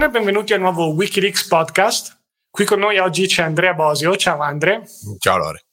Buongiorno 0.00 0.18
e 0.18 0.24
benvenuti 0.24 0.54
al 0.54 0.60
nuovo 0.60 0.94
Wikileaks 0.94 1.46
podcast. 1.46 2.22
Qui 2.48 2.64
con 2.64 2.78
noi 2.78 2.96
oggi 2.96 3.26
c'è 3.26 3.42
Andrea 3.42 3.74
Bosio. 3.74 4.16
Ciao 4.16 4.40
Andre. 4.40 4.84
Ciao 5.18 5.36
Lore. 5.36 5.64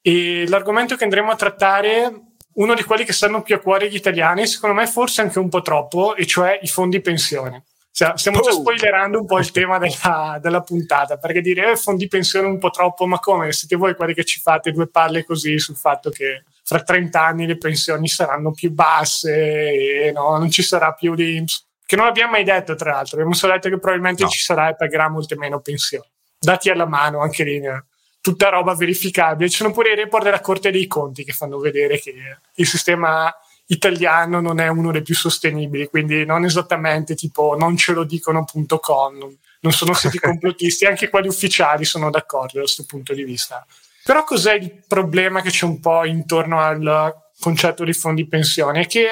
E 0.00 0.46
l'argomento 0.46 0.94
che 0.94 1.02
andremo 1.02 1.32
a 1.32 1.34
trattare, 1.34 2.12
uno 2.52 2.74
di 2.74 2.84
quelli 2.84 3.02
che 3.02 3.12
stanno 3.12 3.42
più 3.42 3.56
a 3.56 3.58
cuore 3.58 3.86
agli 3.86 3.96
italiani, 3.96 4.46
secondo 4.46 4.76
me 4.76 4.86
forse 4.86 5.22
anche 5.22 5.40
un 5.40 5.48
po' 5.48 5.60
troppo, 5.60 6.14
e 6.14 6.24
cioè 6.24 6.60
i 6.62 6.68
fondi 6.68 7.00
pensione. 7.00 7.64
Stiamo 7.90 8.38
già 8.42 8.50
oh. 8.50 8.60
spoilerando 8.60 9.18
un 9.18 9.26
po' 9.26 9.40
il 9.40 9.50
tema 9.50 9.78
della, 9.78 10.38
della 10.40 10.60
puntata, 10.60 11.16
perché 11.16 11.40
dire 11.40 11.72
eh, 11.72 11.76
fondi 11.76 12.06
pensione 12.06 12.46
un 12.46 12.58
po' 12.58 12.70
troppo, 12.70 13.06
ma 13.06 13.18
come? 13.18 13.50
Siete 13.50 13.74
voi 13.74 13.96
quelli 13.96 14.14
che 14.14 14.24
ci 14.24 14.38
fate 14.38 14.70
due 14.70 14.86
palle 14.86 15.24
così 15.24 15.58
sul 15.58 15.74
fatto 15.74 16.10
che 16.10 16.44
fra 16.62 16.80
30 16.80 17.20
anni 17.20 17.44
le 17.44 17.58
pensioni 17.58 18.06
saranno 18.06 18.52
più 18.52 18.70
basse 18.70 20.06
e 20.06 20.12
no, 20.12 20.38
non 20.38 20.48
ci 20.48 20.62
sarà 20.62 20.92
più 20.92 21.12
l'Inps 21.14 21.72
che 21.86 21.96
non 21.96 22.06
abbiamo 22.06 22.32
mai 22.32 22.44
detto 22.44 22.74
tra 22.74 22.92
l'altro, 22.92 23.16
abbiamo 23.16 23.34
solo 23.34 23.52
detto 23.52 23.68
che 23.68 23.78
probabilmente 23.78 24.22
no. 24.22 24.28
ci 24.28 24.40
sarà 24.40 24.70
e 24.70 24.76
pagherà 24.76 25.08
molte 25.08 25.36
meno 25.36 25.60
pensioni. 25.60 26.06
Dati 26.38 26.70
alla 26.70 26.86
mano 26.86 27.20
anche 27.20 27.44
lì, 27.44 27.56
eh, 27.56 27.84
tutta 28.20 28.48
roba 28.48 28.74
verificabile. 28.74 29.50
Ci 29.50 29.58
sono 29.58 29.72
pure 29.72 29.92
i 29.92 29.96
report 29.96 30.24
della 30.24 30.40
Corte 30.40 30.70
dei 30.70 30.86
Conti 30.86 31.24
che 31.24 31.32
fanno 31.32 31.58
vedere 31.58 31.98
che 31.98 32.14
il 32.54 32.66
sistema 32.66 33.34
italiano 33.66 34.40
non 34.40 34.60
è 34.60 34.68
uno 34.68 34.92
dei 34.92 35.02
più 35.02 35.14
sostenibili, 35.14 35.88
quindi 35.88 36.24
non 36.24 36.44
esattamente 36.44 37.14
tipo 37.14 37.56
non 37.56 37.76
ce 37.76 37.92
lo 37.92 38.04
dicono.com, 38.04 39.36
non 39.60 39.72
sono 39.72 39.94
siti 39.94 40.18
complottisti, 40.20 40.86
anche 40.86 41.08
quelli 41.08 41.28
ufficiali 41.28 41.84
sono 41.84 42.10
d'accordo 42.10 42.54
da 42.54 42.60
questo 42.60 42.84
punto 42.86 43.12
di 43.14 43.24
vista. 43.24 43.64
Però 44.04 44.24
cos'è 44.24 44.54
il 44.54 44.84
problema 44.86 45.40
che 45.40 45.50
c'è 45.50 45.64
un 45.64 45.80
po' 45.80 46.04
intorno 46.04 46.60
al 46.60 47.14
concetto 47.38 47.84
di 47.84 47.92
fondi 47.94 48.26
pensione? 48.26 48.82
È 48.82 48.86
che 48.86 49.08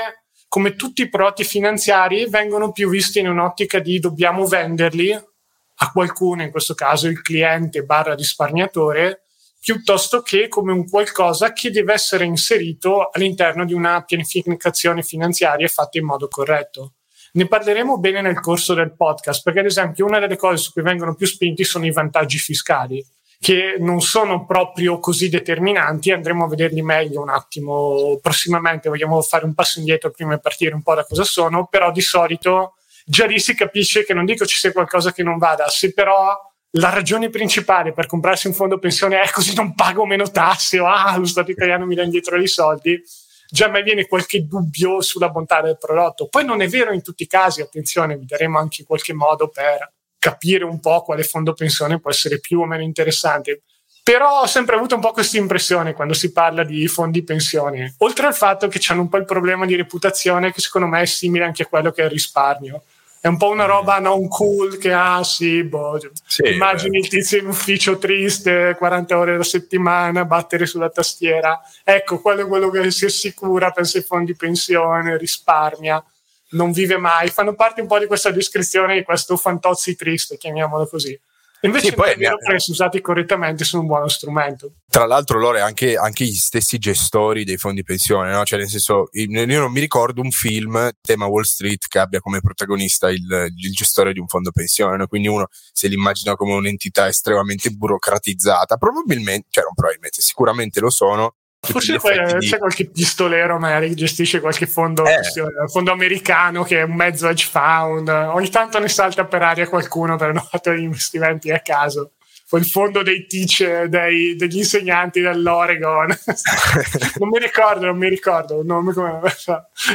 come 0.53 0.77
tutti 0.77 1.00
i 1.00 1.08
prodotti 1.08 1.45
finanziari, 1.45 2.28
vengono 2.28 2.72
più 2.72 2.91
visti 2.91 3.20
in 3.20 3.27
un'ottica 3.27 3.78
di 3.78 3.98
dobbiamo 3.98 4.45
venderli 4.45 5.11
a 5.11 5.91
qualcuno, 5.91 6.42
in 6.42 6.50
questo 6.50 6.75
caso 6.75 7.09
il 7.09 7.22
cliente 7.22 7.84
barra 7.84 8.14
risparmiatore, 8.14 9.22
piuttosto 9.59 10.20
che 10.20 10.48
come 10.48 10.72
un 10.72 10.86
qualcosa 10.86 11.55
che 11.55 11.70
deve 11.70 11.94
essere 11.94 12.27
inserito 12.27 13.09
all'interno 13.11 13.64
di 13.64 13.72
una 13.72 14.03
pianificazione 14.03 15.03
finanziaria 15.03 15.69
fatta 15.69 15.97
in 15.97 16.05
modo 16.05 16.28
corretto. 16.28 16.97
Ne 17.33 17.48
parleremo 17.48 17.97
bene 17.97 18.20
nel 18.20 18.41
corso 18.41 18.75
del 18.75 18.94
podcast, 18.94 19.42
perché 19.42 19.61
ad 19.61 19.64
esempio 19.64 20.05
una 20.05 20.19
delle 20.19 20.37
cose 20.37 20.59
su 20.59 20.72
cui 20.72 20.83
vengono 20.83 21.14
più 21.14 21.27
spinti 21.27 21.64
sono 21.64 21.87
i 21.87 21.92
vantaggi 21.92 22.37
fiscali 22.37 23.03
che 23.43 23.75
non 23.77 24.01
sono 24.01 24.47
proprio 24.47 25.01
così 25.01 25.29
determinanti, 25.29 26.12
andremo 26.12 26.45
a 26.45 26.48
vederli 26.48 26.81
meglio 26.81 27.23
un 27.23 27.29
attimo 27.29 28.17
prossimamente, 28.23 28.89
vogliamo 28.89 29.21
fare 29.21 29.45
un 29.45 29.53
passo 29.53 29.81
indietro 29.81 30.12
prima 30.12 30.37
di 30.37 30.41
partire 30.41 30.77
un 30.77 30.83
po' 30.83 30.95
da 30.95 31.05
cosa 31.05 31.25
sono, 31.25 31.67
però 31.67 31.91
di 31.91 32.01
solito 32.01 32.75
già 33.05 33.27
lì 33.27 33.41
si 33.41 33.57
capisce 33.57 34.05
che 34.05 34.15
non 34.15 34.27
dico 34.27 34.47
ci 34.47 34.57
sia 34.57 34.71
qualcosa 34.71 35.11
che 35.11 35.25
non 35.25 35.39
vada, 35.39 35.67
se 35.67 35.93
però 35.93 36.39
la 36.77 36.91
ragione 36.91 37.31
principale 37.31 37.93
per 37.93 38.07
comprarsi 38.07 38.47
un 38.47 38.53
fondo 38.53 38.79
pensione 38.79 39.21
è 39.21 39.29
così 39.29 39.56
non 39.56 39.75
pago 39.75 40.06
meno 40.06 40.31
tasse 40.31 40.79
o 40.79 40.87
ah, 40.87 41.17
lo 41.17 41.27
Stato 41.27 41.51
italiano 41.51 41.84
mi 41.84 41.97
dà 41.97 42.05
indietro 42.05 42.41
i 42.41 42.47
soldi, 42.47 43.03
già 43.50 43.66
a 43.66 43.81
viene 43.81 44.06
qualche 44.06 44.47
dubbio 44.47 45.00
sulla 45.00 45.31
bontà 45.31 45.61
del 45.62 45.78
prodotto. 45.78 46.28
Poi 46.28 46.45
non 46.45 46.62
è 46.62 46.69
vero 46.69 46.93
in 46.93 47.03
tutti 47.03 47.25
i 47.25 47.27
casi, 47.27 47.61
attenzione, 47.61 48.16
vi 48.16 48.25
daremo 48.25 48.56
anche 48.56 48.84
qualche 48.84 49.12
modo 49.12 49.49
per 49.49 49.95
capire 50.22 50.62
un 50.62 50.78
po' 50.78 51.03
quale 51.03 51.25
fondo 51.25 51.53
pensione 51.53 51.99
può 51.99 52.09
essere 52.09 52.38
più 52.38 52.60
o 52.60 52.65
meno 52.65 52.84
interessante. 52.84 53.62
Però 54.05 54.43
ho 54.43 54.47
sempre 54.47 54.77
avuto 54.77 54.94
un 54.94 55.00
po' 55.00 55.10
questa 55.10 55.37
impressione 55.37 55.94
quando 55.94 56.15
si 56.15 56.31
parla 56.31 56.62
di 56.62 56.87
fondi 56.87 57.25
pensione, 57.25 57.97
oltre 57.99 58.27
al 58.27 58.34
fatto 58.34 58.69
che 58.69 58.81
hanno 58.88 59.00
un 59.00 59.09
po' 59.09 59.16
il 59.16 59.25
problema 59.25 59.66
di 59.66 59.75
reputazione 59.75 60.53
che 60.53 60.60
secondo 60.60 60.87
me 60.87 61.03
è 61.03 61.06
simile 61.06 61.44
anche 61.44 61.65
a 61.65 61.66
quello 61.66 61.91
che 61.91 62.03
è 62.03 62.05
il 62.05 62.12
risparmio. 62.12 62.84
È 63.21 63.27
un 63.27 63.37
po' 63.37 63.50
una 63.50 63.65
roba 63.65 63.99
non 63.99 64.28
cool 64.28 64.78
che 64.78 64.93
ah 64.93 65.25
sì, 65.25 65.65
boh, 65.65 65.99
sì 66.25 66.43
immagini 66.49 66.99
il 66.99 67.09
tizio 67.09 67.39
in 67.39 67.47
ufficio 67.47 67.99
triste, 67.99 68.77
40 68.78 69.19
ore 69.19 69.34
alla 69.34 69.43
settimana, 69.43 70.25
battere 70.25 70.66
sulla 70.66 70.91
tastiera. 70.91 71.60
Ecco, 71.83 72.21
quello 72.21 72.43
è 72.43 72.47
quello 72.47 72.71
che 72.71 72.93
si 72.93 73.06
assicura, 73.06 73.72
pensa 73.72 73.99
ai 73.99 74.04
fondi 74.04 74.37
pensione, 74.37 75.16
risparmia 75.16 76.04
non 76.53 76.73
vive 76.73 76.97
mai, 76.97 77.29
fanno 77.29 77.55
parte 77.55 77.81
un 77.81 77.87
po' 77.87 77.99
di 77.99 78.07
questa 78.07 78.31
descrizione 78.31 78.95
di 78.95 79.03
questo 79.03 79.37
fantozzi 79.37 79.95
triste, 79.95 80.37
chiamiamolo 80.37 80.87
così. 80.87 81.19
Invece 81.65 81.91
sì, 81.91 81.95
poi 81.95 82.17
se 82.57 82.71
usati 82.73 83.01
correttamente 83.01 83.63
sono 83.63 83.83
un 83.83 83.89
buono 83.89 84.09
strumento. 84.09 84.73
Tra 84.89 85.07
l'altro, 85.07 85.39
Lore, 85.39 85.61
anche, 85.61 85.97
anche 85.97 86.25
gli 86.25 86.35
stessi 86.35 86.77
gestori 86.77 87.45
dei 87.45 87.57
fondi 87.57 87.85
pensione, 87.85 88.33
no? 88.33 88.45
Cioè, 88.45 88.59
nel 88.59 88.69
senso, 88.69 89.09
io 89.13 89.61
non 89.61 89.71
mi 89.71 89.79
ricordo 89.79 90.21
un 90.21 90.33
film, 90.33 90.91
tema 91.01 91.27
Wall 91.27 91.43
Street, 91.43 91.87
che 91.87 92.01
abbia 92.01 92.19
come 92.19 92.41
protagonista 92.41 93.11
il, 93.11 93.53
il 93.57 93.73
gestore 93.73 94.13
di 94.13 94.19
un 94.19 94.27
fondo 94.27 94.51
pensione, 94.51 94.97
no? 94.97 95.07
Quindi 95.07 95.29
uno 95.29 95.47
se 95.73 95.87
l'immagina 95.87 96.34
come 96.34 96.55
un'entità 96.55 97.07
estremamente 97.07 97.71
burocratizzata, 97.71 98.77
probabilmente, 98.77 99.47
cioè 99.51 99.63
non 99.63 99.75
probabilmente, 99.75 100.21
sicuramente 100.21 100.81
lo 100.81 100.91
sono, 100.91 101.37
Forse 101.65 101.93
di... 101.93 102.49
c'è 102.49 102.59
qualche 102.59 102.91
pistolero 102.91 103.56
magari 103.56 103.89
che 103.89 103.95
gestisce 103.95 104.41
qualche 104.41 104.67
fondo, 104.67 105.05
eh. 105.05 105.21
fondo 105.69 105.93
americano 105.93 106.65
che 106.65 106.81
è 106.81 106.83
un 106.83 106.95
mezzo 106.95 107.28
hedge 107.28 107.47
fund. 107.49 108.09
Ogni 108.09 108.50
tanto 108.50 108.81
ne 108.81 108.89
salta 108.89 109.25
per 109.27 109.43
aria 109.43 109.69
qualcuno 109.69 110.17
per 110.17 110.33
non 110.34 110.43
fare 110.43 110.81
gli 110.81 110.83
investimenti 110.83 111.53
a 111.53 111.61
caso. 111.61 112.12
Poi 112.49 112.61
il 112.61 112.67
fondo 112.67 113.03
dei 113.03 113.27
teacher, 113.27 113.89
dei, 113.89 114.34
degli 114.34 114.59
insegnanti 114.59 115.21
dell'Oregon. 115.21 116.09
non 117.19 117.28
mi 117.28 117.39
ricordo, 117.39 117.87
non 117.87 117.97
mi 117.97 118.09
ricordo. 118.09 118.59
il 118.59 118.67
nome 118.67 118.93
come, 118.93 119.21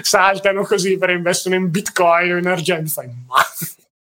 saltano 0.02 0.64
così 0.64 0.98
per 0.98 1.10
investono 1.10 1.56
in 1.56 1.70
bitcoin 1.70 2.34
o 2.34 2.38
in 2.38 2.48
argento. 2.48 2.90
Fai, 2.90 3.08
ma 3.28 3.44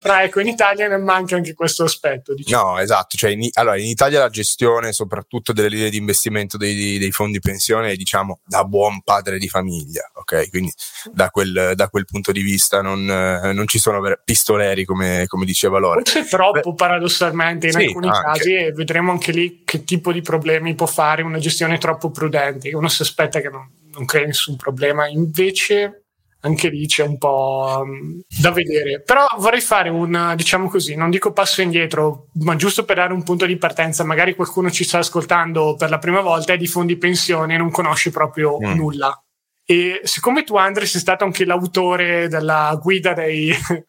però 0.06 0.22
ecco, 0.22 0.40
in 0.40 0.46
Italia 0.46 0.86
ne 0.88 0.98
manca 0.98 1.34
anche 1.34 1.52
questo 1.54 1.84
aspetto. 1.84 2.32
Diciamo. 2.34 2.70
No, 2.70 2.78
esatto. 2.78 3.16
Cioè 3.16 3.30
in, 3.30 3.48
allora, 3.54 3.76
in 3.76 3.86
Italia 3.86 4.20
la 4.20 4.28
gestione, 4.28 4.92
soprattutto 4.92 5.52
delle 5.52 5.68
linee 5.68 5.90
di 5.90 5.96
investimento 5.96 6.56
dei, 6.56 6.98
dei, 6.98 7.10
fondi 7.10 7.40
pensione, 7.40 7.90
è 7.90 7.96
diciamo 7.96 8.40
da 8.44 8.64
buon 8.64 9.02
padre 9.02 9.38
di 9.38 9.48
famiglia. 9.48 10.08
Ok, 10.14 10.48
quindi 10.50 10.72
da 11.12 11.30
quel, 11.30 11.72
da 11.74 11.88
quel 11.88 12.04
punto 12.04 12.30
di 12.30 12.42
vista 12.42 12.80
non, 12.80 13.04
non 13.04 13.66
ci 13.66 13.78
sono 13.78 14.00
pistoleri, 14.24 14.84
come, 14.84 15.24
come 15.26 15.44
diceva 15.44 15.78
Lore. 15.78 16.02
Forse 16.02 16.24
troppo, 16.28 16.70
Beh, 16.70 16.76
paradossalmente, 16.76 17.66
in 17.66 17.72
sì, 17.72 17.84
alcuni 17.84 18.08
anche. 18.08 18.22
casi, 18.24 18.54
e 18.54 18.72
vedremo 18.72 19.10
anche 19.10 19.32
lì 19.32 19.62
che 19.64 19.84
tipo 19.84 20.12
di 20.12 20.20
problemi 20.20 20.74
può 20.74 20.86
fare 20.86 21.22
una 21.22 21.38
gestione 21.38 21.78
troppo 21.78 22.10
prudente. 22.10 22.72
Uno 22.74 22.88
si 22.88 23.02
aspetta 23.02 23.40
che 23.40 23.48
non, 23.48 23.68
non 23.92 24.04
crei 24.04 24.26
nessun 24.26 24.56
problema. 24.56 25.08
Invece 25.08 26.05
anche 26.46 26.68
lì 26.68 26.86
c'è 26.86 27.04
un 27.04 27.18
po' 27.18 27.82
um, 27.82 28.20
da 28.40 28.50
vedere. 28.52 29.02
Però 29.02 29.26
vorrei 29.38 29.60
fare 29.60 29.88
un, 29.88 30.34
diciamo 30.36 30.68
così, 30.68 30.94
non 30.94 31.10
dico 31.10 31.32
passo 31.32 31.60
indietro, 31.60 32.28
ma 32.40 32.56
giusto 32.56 32.84
per 32.84 32.96
dare 32.96 33.12
un 33.12 33.22
punto 33.22 33.46
di 33.46 33.56
partenza, 33.56 34.04
magari 34.04 34.34
qualcuno 34.34 34.70
ci 34.70 34.84
sta 34.84 34.98
ascoltando 34.98 35.74
per 35.76 35.90
la 35.90 35.98
prima 35.98 36.20
volta 36.20 36.52
e 36.52 36.56
di 36.56 36.66
fondi 36.66 36.96
pensione 36.96 37.54
e 37.54 37.58
non 37.58 37.70
conosci 37.70 38.10
proprio 38.10 38.58
mm. 38.58 38.74
nulla. 38.74 39.20
E 39.64 40.00
siccome 40.04 40.44
tu, 40.44 40.56
Andre, 40.56 40.86
sei 40.86 41.00
stato 41.00 41.24
anche 41.24 41.44
l'autore 41.44 42.28
della 42.28 42.78
guida 42.80 43.12
dei... 43.12 43.52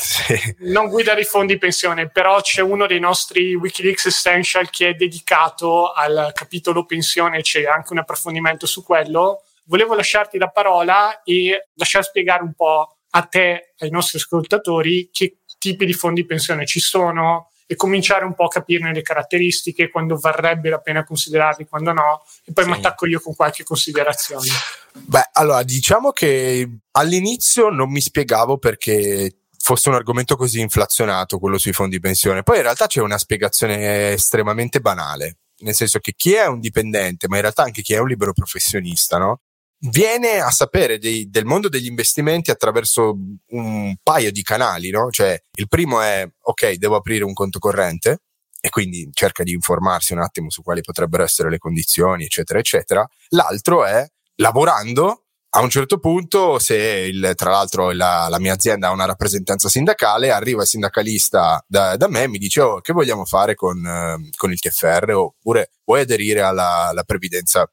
Sì. 0.00 0.54
non 0.60 0.86
guida 0.86 1.12
dei 1.14 1.24
fondi 1.24 1.58
pensione, 1.58 2.08
però 2.08 2.40
c'è 2.40 2.62
uno 2.62 2.86
dei 2.86 3.00
nostri 3.00 3.56
Wikileaks 3.56 4.06
Essential 4.06 4.70
che 4.70 4.90
è 4.90 4.94
dedicato 4.94 5.90
al 5.90 6.30
capitolo 6.32 6.84
pensione, 6.84 7.40
c'è 7.40 7.64
anche 7.64 7.94
un 7.94 7.98
approfondimento 7.98 8.64
su 8.64 8.84
quello 8.84 9.42
volevo 9.68 9.94
lasciarti 9.94 10.38
la 10.38 10.48
parola 10.48 11.22
e 11.22 11.68
lasciare 11.74 12.04
spiegare 12.04 12.42
un 12.42 12.54
po' 12.54 12.96
a 13.10 13.22
te, 13.22 13.74
ai 13.78 13.90
nostri 13.90 14.18
ascoltatori, 14.18 15.08
che 15.12 15.38
tipi 15.58 15.86
di 15.86 15.92
fondi 15.92 16.24
pensione 16.26 16.66
ci 16.66 16.80
sono 16.80 17.50
e 17.66 17.76
cominciare 17.76 18.24
un 18.24 18.34
po' 18.34 18.44
a 18.44 18.48
capirne 18.48 18.94
le 18.94 19.02
caratteristiche, 19.02 19.90
quando 19.90 20.16
varrebbe 20.16 20.70
la 20.70 20.78
pena 20.78 21.04
considerarli, 21.04 21.66
quando 21.66 21.92
no, 21.92 22.22
e 22.44 22.52
poi 22.52 22.64
sì. 22.64 22.70
mi 22.70 22.76
attacco 22.76 23.06
io 23.06 23.20
con 23.20 23.34
qualche 23.34 23.62
considerazione. 23.62 24.48
Beh, 24.94 25.28
allora 25.32 25.62
diciamo 25.62 26.10
che 26.10 26.66
all'inizio 26.92 27.68
non 27.68 27.90
mi 27.90 28.00
spiegavo 28.00 28.56
perché 28.56 29.42
fosse 29.58 29.90
un 29.90 29.96
argomento 29.96 30.34
così 30.36 30.60
inflazionato 30.60 31.38
quello 31.38 31.58
sui 31.58 31.74
fondi 31.74 32.00
pensione. 32.00 32.42
Poi 32.42 32.56
in 32.56 32.62
realtà 32.62 32.86
c'è 32.86 33.02
una 33.02 33.18
spiegazione 33.18 34.12
estremamente 34.12 34.80
banale, 34.80 35.40
nel 35.58 35.74
senso 35.74 35.98
che 35.98 36.14
chi 36.16 36.32
è 36.32 36.46
un 36.46 36.60
dipendente, 36.60 37.28
ma 37.28 37.36
in 37.36 37.42
realtà 37.42 37.64
anche 37.64 37.82
chi 37.82 37.92
è 37.92 37.98
un 37.98 38.08
libero 38.08 38.32
professionista, 38.32 39.18
no? 39.18 39.42
Viene 39.80 40.40
a 40.40 40.50
sapere 40.50 40.98
dei, 40.98 41.28
del 41.30 41.44
mondo 41.44 41.68
degli 41.68 41.86
investimenti 41.86 42.50
attraverso 42.50 43.16
un 43.48 43.96
paio 44.02 44.32
di 44.32 44.42
canali, 44.42 44.90
no? 44.90 45.10
Cioè, 45.10 45.40
il 45.56 45.68
primo 45.68 46.00
è, 46.00 46.28
ok, 46.40 46.72
devo 46.74 46.96
aprire 46.96 47.24
un 47.24 47.32
conto 47.32 47.58
corrente 47.58 48.22
e 48.60 48.70
quindi 48.70 49.08
cerca 49.12 49.44
di 49.44 49.52
informarsi 49.52 50.12
un 50.12 50.20
attimo 50.20 50.50
su 50.50 50.62
quali 50.62 50.80
potrebbero 50.80 51.22
essere 51.22 51.50
le 51.50 51.58
condizioni, 51.58 52.24
eccetera, 52.24 52.58
eccetera. 52.58 53.08
L'altro 53.28 53.84
è, 53.84 54.04
lavorando, 54.36 55.24
a 55.50 55.60
un 55.62 55.70
certo 55.70 55.98
punto, 55.98 56.58
se 56.58 56.76
il, 56.76 57.32
tra 57.34 57.50
l'altro 57.50 57.92
la, 57.92 58.26
la, 58.28 58.38
mia 58.38 58.52
azienda 58.52 58.88
ha 58.88 58.92
una 58.92 59.06
rappresentanza 59.06 59.68
sindacale, 59.68 60.30
arriva 60.30 60.62
il 60.62 60.68
sindacalista 60.68 61.64
da, 61.66 61.96
da 61.96 62.08
me 62.08 62.24
e 62.24 62.28
mi 62.28 62.38
dice, 62.38 62.60
oh, 62.60 62.80
che 62.80 62.92
vogliamo 62.92 63.24
fare 63.24 63.54
con, 63.54 63.84
eh, 63.84 64.28
con 64.36 64.52
il 64.52 64.58
TFR? 64.58 65.12
Oppure 65.14 65.70
vuoi 65.84 66.02
aderire 66.02 66.42
alla, 66.42 66.88
alla 66.88 67.02
previdenza 67.04 67.70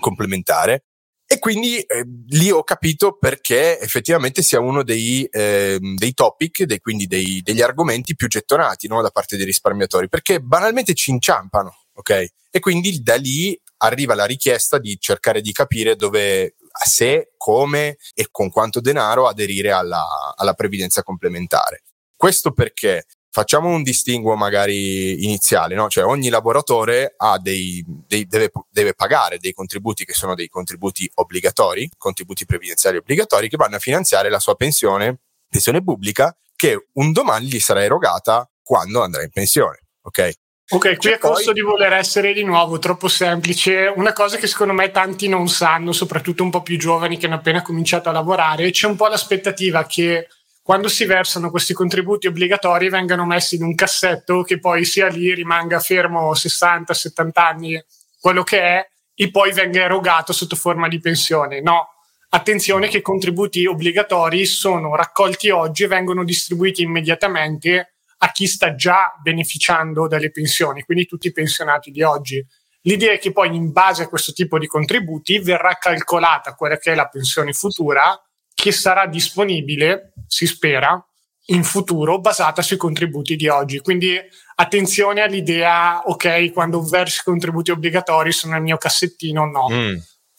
complementare? 0.00 0.84
E 1.26 1.38
quindi 1.38 1.80
eh, 1.80 2.04
lì 2.28 2.50
ho 2.50 2.62
capito 2.62 3.16
perché 3.16 3.80
effettivamente 3.80 4.42
sia 4.42 4.60
uno 4.60 4.82
dei, 4.82 5.24
eh, 5.24 5.78
dei 5.80 6.12
topic, 6.12 6.64
dei, 6.64 6.78
quindi 6.78 7.06
dei, 7.06 7.40
degli 7.42 7.62
argomenti 7.62 8.14
più 8.14 8.28
gettonati 8.28 8.88
no, 8.88 9.00
da 9.00 9.10
parte 9.10 9.36
dei 9.36 9.46
risparmiatori, 9.46 10.08
perché 10.08 10.40
banalmente 10.40 10.94
ci 10.94 11.10
inciampano, 11.10 11.84
ok? 11.94 12.26
E 12.50 12.60
quindi 12.60 13.02
da 13.02 13.16
lì 13.16 13.58
arriva 13.78 14.14
la 14.14 14.26
richiesta 14.26 14.78
di 14.78 14.96
cercare 15.00 15.40
di 15.40 15.52
capire 15.52 15.96
dove, 15.96 16.56
se, 16.84 17.32
come 17.36 17.96
e 18.14 18.28
con 18.30 18.50
quanto 18.50 18.80
denaro 18.80 19.26
aderire 19.26 19.72
alla, 19.72 20.04
alla 20.36 20.54
previdenza 20.54 21.02
complementare. 21.02 21.84
Questo 22.16 22.52
perché 22.52 23.06
facciamo 23.34 23.68
un 23.68 23.82
distinguo 23.82 24.36
magari 24.36 25.24
iniziale, 25.24 25.74
no? 25.74 25.88
cioè 25.88 26.04
ogni 26.04 26.28
lavoratore 26.28 27.16
dei, 27.42 27.84
dei, 28.06 28.28
deve, 28.28 28.52
deve, 28.70 28.94
pagare 28.94 29.38
dei 29.38 29.52
contributi 29.52 30.04
che 30.04 30.12
sono 30.12 30.36
dei 30.36 30.48
contributi 30.48 31.10
obbligatori, 31.14 31.90
contributi 31.98 32.44
previdenziali 32.46 32.96
obbligatori 32.96 33.48
che 33.48 33.56
vanno 33.56 33.74
a 33.74 33.80
finanziare 33.80 34.30
la 34.30 34.38
sua 34.38 34.54
pensione, 34.54 35.18
pensione 35.48 35.82
pubblica, 35.82 36.32
che 36.54 36.86
un 36.92 37.10
domani 37.10 37.46
gli 37.46 37.58
sarà 37.58 37.82
erogata 37.82 38.48
quando 38.62 39.02
andrà 39.02 39.24
in 39.24 39.30
pensione. 39.30 39.80
Ok? 40.02 40.32
Ok, 40.68 40.96
qui 40.96 41.12
a 41.12 41.18
costo 41.18 41.46
poi... 41.46 41.54
di 41.54 41.60
voler 41.60 41.92
essere 41.92 42.32
di 42.32 42.44
nuovo 42.44 42.78
troppo 42.78 43.08
semplice, 43.08 43.92
una 43.96 44.12
cosa 44.12 44.36
che 44.36 44.46
secondo 44.46 44.74
me 44.74 44.92
tanti 44.92 45.26
non 45.26 45.48
sanno, 45.48 45.90
soprattutto 45.90 46.44
un 46.44 46.50
po' 46.50 46.62
più 46.62 46.78
giovani 46.78 47.18
che 47.18 47.26
hanno 47.26 47.34
appena 47.34 47.62
cominciato 47.62 48.10
a 48.10 48.12
lavorare, 48.12 48.70
c'è 48.70 48.86
un 48.86 48.94
po' 48.94 49.08
l'aspettativa 49.08 49.84
che 49.86 50.28
quando 50.64 50.88
si 50.88 51.04
versano 51.04 51.50
questi 51.50 51.74
contributi 51.74 52.26
obbligatori 52.26 52.88
vengano 52.88 53.26
messi 53.26 53.56
in 53.56 53.64
un 53.64 53.74
cassetto 53.74 54.40
che 54.40 54.58
poi 54.58 54.86
sia 54.86 55.08
lì, 55.08 55.34
rimanga 55.34 55.78
fermo 55.78 56.32
60-70 56.32 57.30
anni, 57.34 57.84
quello 58.18 58.42
che 58.44 58.60
è, 58.62 58.88
e 59.14 59.30
poi 59.30 59.52
venga 59.52 59.82
erogato 59.82 60.32
sotto 60.32 60.56
forma 60.56 60.88
di 60.88 61.00
pensione. 61.00 61.60
No, 61.60 61.88
attenzione 62.30 62.88
che 62.88 62.96
i 62.96 63.02
contributi 63.02 63.66
obbligatori 63.66 64.46
sono 64.46 64.96
raccolti 64.96 65.50
oggi 65.50 65.84
e 65.84 65.88
vengono 65.88 66.24
distribuiti 66.24 66.80
immediatamente 66.80 67.96
a 68.20 68.32
chi 68.32 68.46
sta 68.46 68.74
già 68.74 69.12
beneficiando 69.22 70.08
dalle 70.08 70.30
pensioni, 70.30 70.82
quindi 70.82 71.04
tutti 71.04 71.26
i 71.26 71.32
pensionati 71.32 71.90
di 71.90 72.02
oggi. 72.02 72.42
L'idea 72.84 73.12
è 73.12 73.18
che 73.18 73.32
poi 73.32 73.54
in 73.54 73.70
base 73.70 74.04
a 74.04 74.08
questo 74.08 74.32
tipo 74.32 74.58
di 74.58 74.66
contributi 74.66 75.40
verrà 75.40 75.74
calcolata 75.74 76.54
quella 76.54 76.78
che 76.78 76.92
è 76.92 76.94
la 76.94 77.08
pensione 77.08 77.52
futura 77.52 78.18
che 78.54 78.72
sarà 78.72 79.06
disponibile, 79.06 80.12
si 80.26 80.46
spera, 80.46 81.04
in 81.46 81.64
futuro 81.64 82.20
basata 82.20 82.62
sui 82.62 82.76
contributi 82.76 83.36
di 83.36 83.48
oggi. 83.48 83.80
Quindi 83.80 84.18
attenzione 84.54 85.20
all'idea, 85.20 86.02
ok, 86.06 86.52
quando 86.52 86.82
versi 86.82 87.22
contributi 87.22 87.70
obbligatori 87.70 88.32
sono 88.32 88.54
nel 88.54 88.62
mio 88.62 88.76
cassettino, 88.76 89.44
no. 89.44 89.68
Mm. 89.70 89.96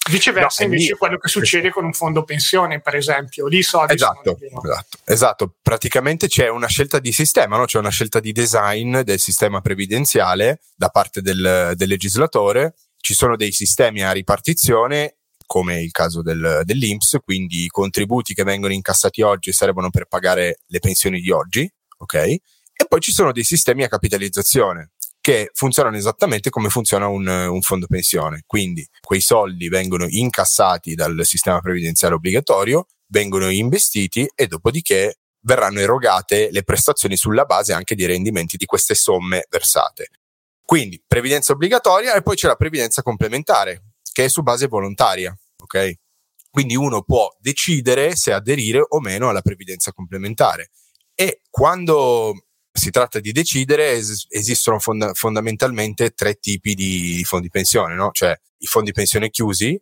Viceversa, 0.07 0.63
no, 0.63 0.69
invece, 0.69 0.91
lì, 0.91 0.97
quello 0.97 1.17
che 1.17 1.27
succede 1.27 1.71
con 1.71 1.83
un 1.83 1.93
fondo 1.93 2.23
pensione, 2.23 2.79
per 2.79 2.95
esempio, 2.95 3.47
lì 3.47 3.57
i 3.57 3.63
soldi 3.63 3.95
esatto, 3.95 4.37
esatto, 4.39 4.97
esatto, 5.03 5.55
praticamente 5.63 6.27
c'è 6.27 6.47
una 6.47 6.67
scelta 6.67 6.99
di 6.99 7.11
sistema, 7.11 7.57
no? 7.57 7.65
c'è 7.65 7.79
una 7.79 7.89
scelta 7.89 8.19
di 8.19 8.31
design 8.31 8.99
del 8.99 9.19
sistema 9.19 9.61
previdenziale 9.61 10.59
da 10.75 10.89
parte 10.89 11.21
del, 11.21 11.71
del 11.73 11.89
legislatore. 11.89 12.75
Ci 12.99 13.15
sono 13.15 13.35
dei 13.35 13.51
sistemi 13.51 14.03
a 14.03 14.11
ripartizione 14.11 15.15
come 15.45 15.81
il 15.81 15.91
caso 15.91 16.21
del, 16.21 16.61
dell'Inps, 16.63 17.17
quindi 17.23 17.63
i 17.63 17.67
contributi 17.67 18.33
che 18.33 18.43
vengono 18.43 18.73
incassati 18.73 19.21
oggi 19.21 19.51
servono 19.51 19.89
per 19.89 20.05
pagare 20.05 20.59
le 20.65 20.79
pensioni 20.79 21.19
di 21.19 21.31
oggi, 21.31 21.71
ok? 21.97 22.13
E 22.13 22.85
poi 22.87 22.99
ci 22.99 23.11
sono 23.11 23.31
dei 23.31 23.43
sistemi 23.43 23.83
a 23.83 23.87
capitalizzazione 23.87 24.91
che 25.25 25.49
funzionano 25.53 25.97
esattamente 25.97 26.51
come 26.51 26.69
funziona 26.69 27.07
un, 27.07 27.25
un 27.25 27.61
fondo 27.61 27.87
pensione. 27.87 28.43
Quindi 28.45 28.87
quei 29.01 29.21
soldi 29.21 29.69
vengono 29.69 30.05
incassati 30.07 30.93
dal 30.93 31.19
sistema 31.23 31.59
previdenziale 31.61 32.13
obbligatorio, 32.13 32.85
vengono 33.07 33.49
investiti 33.49 34.29
e 34.35 34.45
dopodiché 34.45 35.17
verranno 35.41 35.79
erogate 35.79 36.49
le 36.51 36.63
prestazioni 36.63 37.17
sulla 37.17 37.45
base 37.45 37.73
anche 37.73 37.95
dei 37.95 38.05
rendimenti 38.05 38.55
di 38.57 38.65
queste 38.65 38.93
somme 38.93 39.45
versate. 39.49 40.09
Quindi 40.63 41.01
previdenza 41.05 41.53
obbligatoria 41.53 42.13
e 42.13 42.21
poi 42.21 42.35
c'è 42.35 42.47
la 42.47 42.55
previdenza 42.55 43.01
complementare, 43.01 43.94
che 44.15 44.23
è 44.23 44.27
su 44.29 44.43
base 44.43 44.67
volontaria, 44.67 45.37
ok? 45.61 45.93
Quindi 46.49 46.77
uno 46.77 47.03
può 47.03 47.27
decidere 47.41 48.15
se 48.15 48.31
aderire 48.31 48.81
o 48.87 49.01
meno 49.01 49.27
alla 49.27 49.41
previdenza 49.41 49.91
complementare. 49.91 50.69
E 51.13 51.41
quando 51.49 52.45
si 52.71 52.91
tratta 52.91 53.19
di 53.19 53.33
decidere, 53.33 53.91
es- 53.91 54.27
esistono 54.29 54.79
fonda- 54.79 55.13
fondamentalmente 55.13 56.11
tre 56.11 56.35
tipi 56.35 56.75
di 56.75 57.25
fondi 57.25 57.49
pensione, 57.49 57.93
no? 57.93 58.11
Cioè 58.13 58.33
i 58.59 58.65
fondi 58.67 58.93
pensione 58.93 59.29
chiusi, 59.29 59.77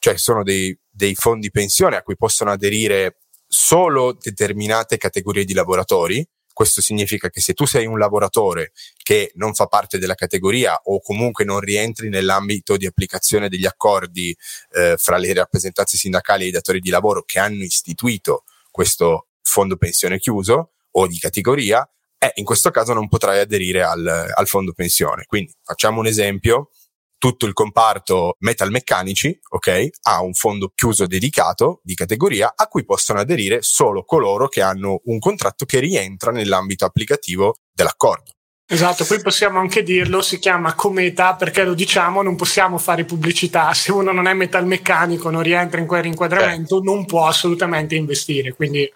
cioè 0.00 0.18
sono 0.18 0.42
dei, 0.42 0.76
dei 0.90 1.14
fondi 1.14 1.52
pensione 1.52 1.94
a 1.94 2.02
cui 2.02 2.16
possono 2.16 2.50
aderire 2.50 3.18
solo 3.46 4.16
determinate 4.20 4.96
categorie 4.96 5.44
di 5.44 5.54
lavoratori, 5.54 6.28
questo 6.56 6.80
significa 6.80 7.28
che 7.28 7.42
se 7.42 7.52
tu 7.52 7.66
sei 7.66 7.84
un 7.84 7.98
lavoratore 7.98 8.72
che 9.02 9.30
non 9.34 9.52
fa 9.52 9.66
parte 9.66 9.98
della 9.98 10.14
categoria 10.14 10.80
o 10.84 11.02
comunque 11.02 11.44
non 11.44 11.60
rientri 11.60 12.08
nell'ambito 12.08 12.78
di 12.78 12.86
applicazione 12.86 13.50
degli 13.50 13.66
accordi 13.66 14.34
eh, 14.70 14.94
fra 14.96 15.18
le 15.18 15.34
rappresentanze 15.34 15.98
sindacali 15.98 16.44
e 16.44 16.46
i 16.46 16.50
datori 16.50 16.80
di 16.80 16.88
lavoro 16.88 17.24
che 17.26 17.40
hanno 17.40 17.62
istituito 17.62 18.44
questo 18.70 19.26
fondo 19.42 19.76
pensione 19.76 20.18
chiuso 20.18 20.70
o 20.92 21.06
di 21.06 21.18
categoria, 21.18 21.86
eh, 22.16 22.32
in 22.36 22.46
questo 22.46 22.70
caso 22.70 22.94
non 22.94 23.06
potrai 23.08 23.40
aderire 23.40 23.82
al, 23.82 24.32
al 24.34 24.46
fondo 24.46 24.72
pensione. 24.72 25.24
Quindi 25.26 25.52
facciamo 25.62 26.00
un 26.00 26.06
esempio 26.06 26.70
tutto 27.18 27.46
il 27.46 27.52
comparto 27.52 28.36
metalmeccanici, 28.40 29.38
ok, 29.50 29.88
ha 30.02 30.22
un 30.22 30.34
fondo 30.34 30.72
chiuso 30.74 31.06
dedicato 31.06 31.80
di 31.82 31.94
categoria 31.94 32.52
a 32.54 32.66
cui 32.66 32.84
possono 32.84 33.20
aderire 33.20 33.58
solo 33.62 34.04
coloro 34.04 34.48
che 34.48 34.62
hanno 34.62 35.00
un 35.04 35.18
contratto 35.18 35.64
che 35.64 35.80
rientra 35.80 36.30
nell'ambito 36.30 36.84
applicativo 36.84 37.56
dell'accordo. 37.72 38.32
Esatto, 38.68 39.04
poi 39.04 39.20
possiamo 39.20 39.60
anche 39.60 39.84
dirlo, 39.84 40.22
si 40.22 40.40
chiama 40.40 40.74
cometa 40.74 41.36
perché 41.36 41.62
lo 41.62 41.74
diciamo, 41.74 42.20
non 42.20 42.34
possiamo 42.34 42.78
fare 42.78 43.04
pubblicità, 43.04 43.72
se 43.74 43.92
uno 43.92 44.10
non 44.10 44.26
è 44.26 44.34
metalmeccanico, 44.34 45.30
non 45.30 45.42
rientra 45.42 45.78
in 45.78 45.86
quell'inquadramento, 45.86 46.78
eh. 46.78 46.82
non 46.82 47.04
può 47.04 47.26
assolutamente 47.26 47.94
investire, 47.94 48.54
quindi 48.54 48.90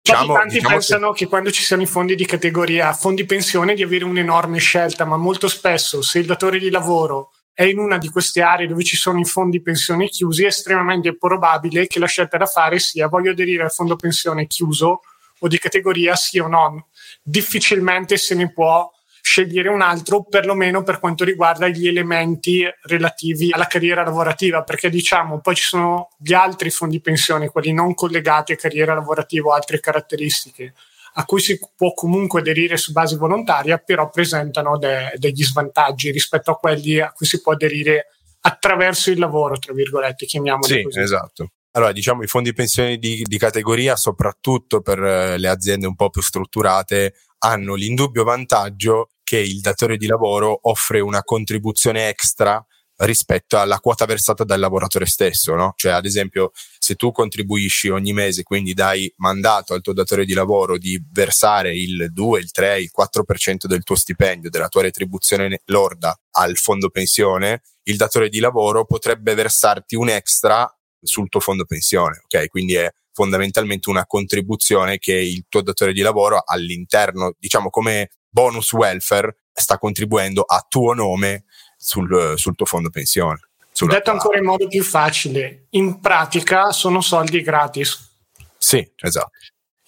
Diciamo, 0.00 0.34
tanti 0.34 0.54
diciamo 0.54 0.74
pensano 0.74 1.10
che... 1.10 1.24
che... 1.24 1.26
quando 1.26 1.50
ci 1.50 1.62
siano 1.62 1.82
i 1.82 1.86
fondi 1.86 2.14
di 2.14 2.24
categoria, 2.24 2.92
fondi 2.92 3.24
pensione, 3.24 3.74
di 3.74 3.82
avere 3.82 4.04
un'enorme 4.04 4.58
scelta, 4.58 5.04
ma 5.04 5.16
molto 5.16 5.48
spesso 5.48 6.00
se 6.00 6.20
il 6.20 6.26
datore 6.26 6.58
di 6.58 6.70
lavoro 6.70 7.32
è 7.58 7.64
in 7.64 7.80
una 7.80 7.98
di 7.98 8.08
queste 8.08 8.40
aree 8.40 8.68
dove 8.68 8.84
ci 8.84 8.94
sono 8.94 9.18
i 9.18 9.24
fondi 9.24 9.60
pensione 9.60 10.06
chiusi, 10.06 10.44
è 10.44 10.46
estremamente 10.46 11.16
probabile 11.16 11.88
che 11.88 11.98
la 11.98 12.06
scelta 12.06 12.36
da 12.36 12.46
fare 12.46 12.78
sia 12.78 13.08
voglio 13.08 13.32
aderire 13.32 13.64
al 13.64 13.72
fondo 13.72 13.96
pensione 13.96 14.46
chiuso 14.46 15.00
o 15.40 15.48
di 15.48 15.58
categoria 15.58 16.14
sì 16.14 16.38
o 16.38 16.46
no. 16.46 16.86
Difficilmente 17.20 18.16
se 18.16 18.36
ne 18.36 18.52
può 18.52 18.88
scegliere 19.20 19.70
un 19.70 19.80
altro, 19.80 20.22
perlomeno 20.22 20.84
per 20.84 21.00
quanto 21.00 21.24
riguarda 21.24 21.66
gli 21.66 21.88
elementi 21.88 22.64
relativi 22.82 23.50
alla 23.50 23.66
carriera 23.66 24.04
lavorativa, 24.04 24.62
perché 24.62 24.88
diciamo 24.88 25.40
poi 25.40 25.56
ci 25.56 25.64
sono 25.64 26.10
gli 26.16 26.34
altri 26.34 26.70
fondi 26.70 27.00
pensione, 27.00 27.48
quelli 27.48 27.72
non 27.72 27.92
collegati 27.94 28.52
a 28.52 28.56
carriera 28.56 28.94
lavorativa 28.94 29.48
o 29.48 29.52
altre 29.54 29.80
caratteristiche 29.80 30.74
a 31.18 31.24
cui 31.24 31.40
si 31.40 31.58
può 31.74 31.92
comunque 31.94 32.40
aderire 32.40 32.76
su 32.76 32.92
base 32.92 33.16
volontaria, 33.16 33.78
però 33.78 34.08
presentano 34.08 34.78
de- 34.78 35.12
degli 35.16 35.42
svantaggi 35.42 36.12
rispetto 36.12 36.52
a 36.52 36.56
quelli 36.56 37.00
a 37.00 37.10
cui 37.10 37.26
si 37.26 37.40
può 37.40 37.52
aderire 37.52 38.06
attraverso 38.40 39.10
il 39.10 39.18
lavoro, 39.18 39.58
tra 39.58 39.72
virgolette, 39.72 40.26
chiamiamoli 40.26 40.72
sì, 40.72 40.82
così. 40.82 41.00
esatto. 41.00 41.50
Allora, 41.72 41.90
diciamo 41.90 42.22
i 42.22 42.28
fondi 42.28 42.52
pensioni 42.52 42.98
di, 42.98 43.22
di 43.24 43.36
categoria, 43.36 43.96
soprattutto 43.96 44.80
per 44.80 45.02
eh, 45.02 45.38
le 45.38 45.48
aziende 45.48 45.88
un 45.88 45.96
po' 45.96 46.08
più 46.08 46.22
strutturate, 46.22 47.14
hanno 47.38 47.74
l'indubbio 47.74 48.22
vantaggio 48.22 49.10
che 49.24 49.38
il 49.38 49.60
datore 49.60 49.96
di 49.96 50.06
lavoro 50.06 50.56
offre 50.62 51.00
una 51.00 51.24
contribuzione 51.24 52.08
extra 52.08 52.64
rispetto 52.98 53.58
alla 53.58 53.78
quota 53.78 54.04
versata 54.06 54.44
dal 54.44 54.58
lavoratore 54.58 55.06
stesso, 55.06 55.54
no? 55.54 55.72
Cioè, 55.76 55.92
ad 55.92 56.04
esempio, 56.04 56.50
se 56.78 56.94
tu 56.94 57.12
contribuisci 57.12 57.88
ogni 57.88 58.12
mese, 58.12 58.42
quindi 58.42 58.74
dai 58.74 59.12
mandato 59.18 59.74
al 59.74 59.82
tuo 59.82 59.92
datore 59.92 60.24
di 60.24 60.32
lavoro 60.32 60.78
di 60.78 61.00
versare 61.12 61.76
il 61.76 62.08
2, 62.12 62.40
il 62.40 62.50
3, 62.50 62.80
il 62.80 62.90
4% 62.90 63.66
del 63.66 63.82
tuo 63.84 63.94
stipendio, 63.94 64.50
della 64.50 64.68
tua 64.68 64.82
retribuzione 64.82 65.60
lorda 65.66 66.18
al 66.32 66.56
fondo 66.56 66.90
pensione, 66.90 67.62
il 67.84 67.96
datore 67.96 68.28
di 68.28 68.40
lavoro 68.40 68.84
potrebbe 68.84 69.34
versarti 69.34 69.94
un 69.94 70.08
extra 70.08 70.70
sul 71.00 71.28
tuo 71.28 71.40
fondo 71.40 71.64
pensione, 71.64 72.20
ok? 72.24 72.48
Quindi 72.48 72.74
è 72.74 72.90
fondamentalmente 73.12 73.88
una 73.90 74.06
contribuzione 74.06 74.98
che 74.98 75.14
il 75.14 75.46
tuo 75.48 75.62
datore 75.62 75.92
di 75.92 76.00
lavoro 76.00 76.42
all'interno, 76.44 77.34
diciamo 77.38 77.70
come 77.70 78.10
bonus 78.28 78.72
welfare, 78.72 79.36
sta 79.52 79.78
contribuendo 79.78 80.42
a 80.42 80.64
tuo 80.68 80.94
nome 80.94 81.44
sul, 81.78 82.34
sul 82.36 82.54
tuo 82.56 82.66
fondo 82.66 82.90
pensione. 82.90 83.40
Detto 83.72 84.00
tua... 84.02 84.12
ancora 84.12 84.38
in 84.38 84.44
modo 84.44 84.66
più 84.66 84.82
facile, 84.82 85.66
in 85.70 86.00
pratica 86.00 86.72
sono 86.72 87.00
soldi 87.00 87.40
gratis. 87.40 88.16
Sì, 88.58 88.86
esatto. 88.96 89.30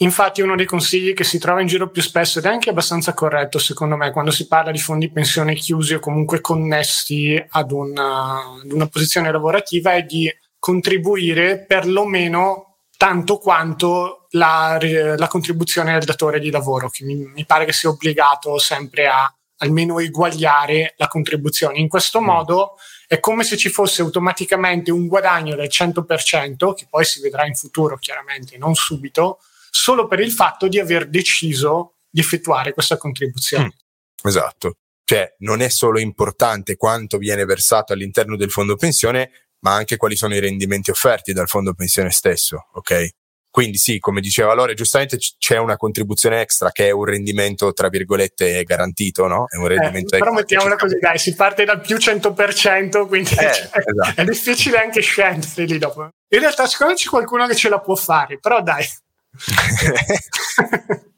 Infatti 0.02 0.40
uno 0.40 0.56
dei 0.56 0.64
consigli 0.64 1.12
che 1.12 1.24
si 1.24 1.38
trova 1.38 1.60
in 1.60 1.66
giro 1.66 1.90
più 1.90 2.00
spesso 2.00 2.38
ed 2.38 2.46
è 2.46 2.48
anche 2.48 2.70
abbastanza 2.70 3.12
corretto 3.12 3.58
secondo 3.58 3.96
me 3.96 4.12
quando 4.12 4.30
si 4.30 4.46
parla 4.46 4.70
di 4.70 4.78
fondi 4.78 5.10
pensione 5.10 5.54
chiusi 5.54 5.92
o 5.92 6.00
comunque 6.00 6.40
connessi 6.40 7.42
ad 7.50 7.70
una, 7.70 8.38
ad 8.62 8.72
una 8.72 8.86
posizione 8.86 9.30
lavorativa 9.30 9.92
è 9.92 10.02
di 10.04 10.32
contribuire 10.58 11.66
perlomeno 11.66 12.76
tanto 12.96 13.38
quanto 13.38 14.26
la, 14.30 14.78
la 15.16 15.28
contribuzione 15.28 15.92
del 15.92 16.04
datore 16.04 16.38
di 16.38 16.50
lavoro, 16.50 16.90
che 16.90 17.04
mi, 17.04 17.14
mi, 17.16 17.46
pare 17.46 17.64
che 17.64 17.72
sia 17.72 17.88
obbligato 17.88 18.58
sempre 18.58 19.06
a 19.06 19.34
almeno 19.62 19.98
eguagliare 19.98 20.94
la 20.96 21.08
contribuzione. 21.08 21.78
In 21.78 21.88
questo 21.88 22.20
mm. 22.20 22.24
modo 22.24 22.76
è 23.06 23.18
come 23.20 23.44
se 23.44 23.56
ci 23.56 23.68
fosse 23.68 24.02
automaticamente 24.02 24.90
un 24.90 25.06
guadagno 25.06 25.56
del 25.56 25.68
100%, 25.70 26.74
che 26.74 26.86
poi 26.88 27.04
si 27.04 27.20
vedrà 27.20 27.46
in 27.46 27.54
futuro 27.54 27.96
chiaramente, 27.96 28.56
non 28.58 28.74
subito, 28.74 29.38
solo 29.70 30.06
per 30.06 30.20
il 30.20 30.32
fatto 30.32 30.68
di 30.68 30.78
aver 30.78 31.08
deciso 31.08 31.94
di 32.08 32.20
effettuare 32.20 32.72
questa 32.72 32.96
contribuzione. 32.96 33.64
Mm, 33.64 34.28
esatto. 34.28 34.76
Cioè, 35.04 35.34
non 35.38 35.60
è 35.60 35.68
solo 35.68 35.98
importante 35.98 36.76
quanto 36.76 37.18
viene 37.18 37.44
versato 37.44 37.92
all'interno 37.92 38.36
del 38.36 38.50
fondo 38.50 38.76
pensione, 38.76 39.48
ma 39.60 39.74
anche 39.74 39.96
quali 39.96 40.16
sono 40.16 40.34
i 40.34 40.40
rendimenti 40.40 40.90
offerti 40.90 41.32
dal 41.32 41.48
fondo 41.48 41.74
pensione 41.74 42.10
stesso, 42.10 42.68
ok? 42.74 43.08
Quindi 43.50 43.78
sì, 43.78 43.98
come 43.98 44.20
diceva 44.20 44.54
Lore, 44.54 44.74
giustamente 44.74 45.18
c'è 45.18 45.58
una 45.58 45.76
contribuzione 45.76 46.40
extra 46.40 46.70
che 46.70 46.86
è 46.86 46.90
un 46.92 47.04
rendimento, 47.04 47.72
tra 47.72 47.88
virgolette, 47.88 48.62
garantito, 48.62 49.26
no? 49.26 49.46
È 49.48 49.56
un 49.56 49.64
eh, 49.64 49.68
rendimento 49.68 50.14
eh, 50.14 50.18
Però 50.20 50.30
mettiamola 50.32 50.76
così, 50.76 50.98
dai, 51.00 51.18
si 51.18 51.34
parte 51.34 51.64
dal 51.64 51.80
più 51.80 51.96
100%, 51.96 53.08
quindi 53.08 53.32
eh, 53.32 53.34
cioè, 53.34 53.70
esatto. 53.84 54.20
è 54.20 54.24
difficile 54.24 54.78
anche 54.78 55.00
scendere 55.00 55.64
lì 55.64 55.78
dopo. 55.78 56.02
In 56.28 56.38
realtà 56.38 56.68
secondo 56.68 56.92
me 56.92 56.98
c'è 56.98 57.08
qualcuno 57.08 57.48
che 57.48 57.56
ce 57.56 57.68
la 57.68 57.80
può 57.80 57.96
fare, 57.96 58.38
però 58.38 58.62
dai. 58.62 58.86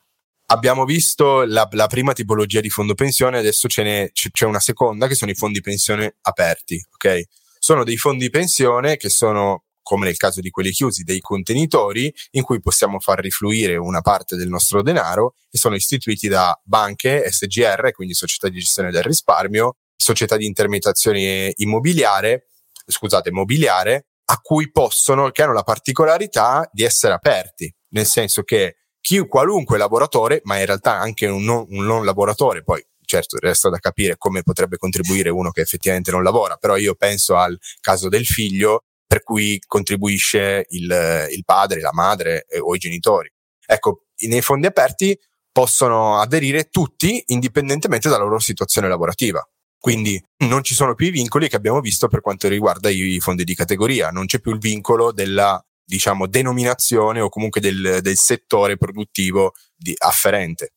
Abbiamo 0.47 0.87
visto 0.87 1.45
la, 1.45 1.69
la, 1.73 1.87
prima 1.87 2.15
tipologia 2.15 2.61
di 2.61 2.71
fondo 2.71 2.95
pensione, 2.95 3.39
adesso 3.39 3.69
ce 3.69 3.83
n'è, 3.83 4.11
c'è 4.12 4.47
una 4.47 4.61
seconda 4.61 5.07
che 5.07 5.15
sono 5.15 5.31
i 5.31 5.35
fondi 5.35 5.61
pensione 5.61 6.17
aperti, 6.23 6.83
ok? 6.95 7.25
Sono 7.59 7.85
dei 7.85 7.99
fondi 7.99 8.31
pensione 8.31 8.97
che 8.97 9.11
sono 9.11 9.65
come 9.83 10.07
nel 10.07 10.17
caso 10.17 10.41
di 10.41 10.51
quelli 10.51 10.71
chiusi, 10.71 11.03
dei 11.03 11.21
contenitori 11.21 12.12
in 12.33 12.43
cui 12.43 12.61
possiamo 12.61 13.01
far 13.01 13.19
rifluire 13.21 13.77
una 13.77 14.01
parte 14.01 14.37
del 14.37 14.49
nostro 14.49 14.83
denaro 14.83 15.35
e 15.51 15.59
sono 15.59 15.75
istituiti 15.75 16.29
da 16.29 16.59
banche, 16.65 17.31
SGR, 17.31 17.91
quindi 17.93 18.15
società 18.15 18.49
di 18.49 18.59
gestione 18.59 18.91
del 18.91 19.03
risparmio, 19.03 19.77
società 19.97 20.37
di 20.37 20.47
intermediazione 20.47 21.53
immobiliare, 21.57 22.49
scusate, 22.87 23.31
mobiliare, 23.31 24.07
a 24.25 24.39
cui 24.41 24.71
possono, 24.71 25.31
che 25.31 25.43
hanno 25.43 25.53
la 25.53 25.62
particolarità 25.62 26.69
di 26.73 26.85
essere 26.85 27.12
aperti, 27.12 27.73
nel 27.91 28.07
senso 28.07 28.43
che 28.43 28.77
chi, 29.01 29.19
qualunque 29.27 29.79
lavoratore, 29.79 30.41
ma 30.45 30.59
in 30.59 30.67
realtà 30.67 30.99
anche 30.99 31.27
un 31.27 31.43
non, 31.43 31.67
un 31.69 31.85
non 31.85 32.05
lavoratore, 32.05 32.62
poi 32.62 32.85
certo 33.05 33.37
resta 33.39 33.69
da 33.69 33.79
capire 33.79 34.17
come 34.17 34.43
potrebbe 34.43 34.79
contribuire 34.79 35.29
uno 35.29 35.51
che 35.51 35.61
effettivamente 35.61 36.11
non 36.11 36.23
lavora, 36.23 36.57
però 36.57 36.77
io 36.77 36.95
penso 36.95 37.37
al 37.37 37.59
caso 37.81 38.09
del 38.09 38.25
figlio 38.25 38.85
per 39.12 39.25
cui 39.25 39.61
contribuisce 39.66 40.64
il, 40.71 41.28
il 41.31 41.45
padre, 41.45 41.83
la 41.83 41.92
madre 41.92 42.47
eh, 42.49 42.59
o 42.61 42.75
i 42.75 42.78
genitori. 42.78 43.31
Ecco, 43.66 44.07
nei 44.26 44.40
fondi 44.40 44.66
aperti 44.66 45.14
possono 45.52 46.19
aderire 46.19 46.71
tutti 46.71 47.23
indipendentemente 47.26 48.09
dalla 48.09 48.23
loro 48.23 48.38
situazione 48.38 48.88
lavorativa. 48.88 49.47
Quindi 49.78 50.19
non 50.47 50.62
ci 50.62 50.73
sono 50.73 50.95
più 50.95 51.09
i 51.09 51.11
vincoli 51.11 51.50
che 51.50 51.57
abbiamo 51.57 51.81
visto 51.81 52.09
per 52.09 52.23
quanto 52.23 52.49
riguarda 52.49 52.88
i 52.88 53.21
fondi 53.21 53.45
di 53.45 53.54
categoria, 53.54 54.09
non 54.09 54.25
c'è 54.25 54.40
più 54.40 54.52
il 54.52 54.59
vincolo 54.59 55.12
della 55.12 55.62
diciamo 55.85 56.26
denominazione 56.26 57.21
o 57.21 57.28
comunque 57.28 57.61
del, 57.61 57.99
del 58.00 58.16
settore 58.16 58.78
produttivo 58.78 59.52
di, 59.76 59.92
afferente. 59.95 60.73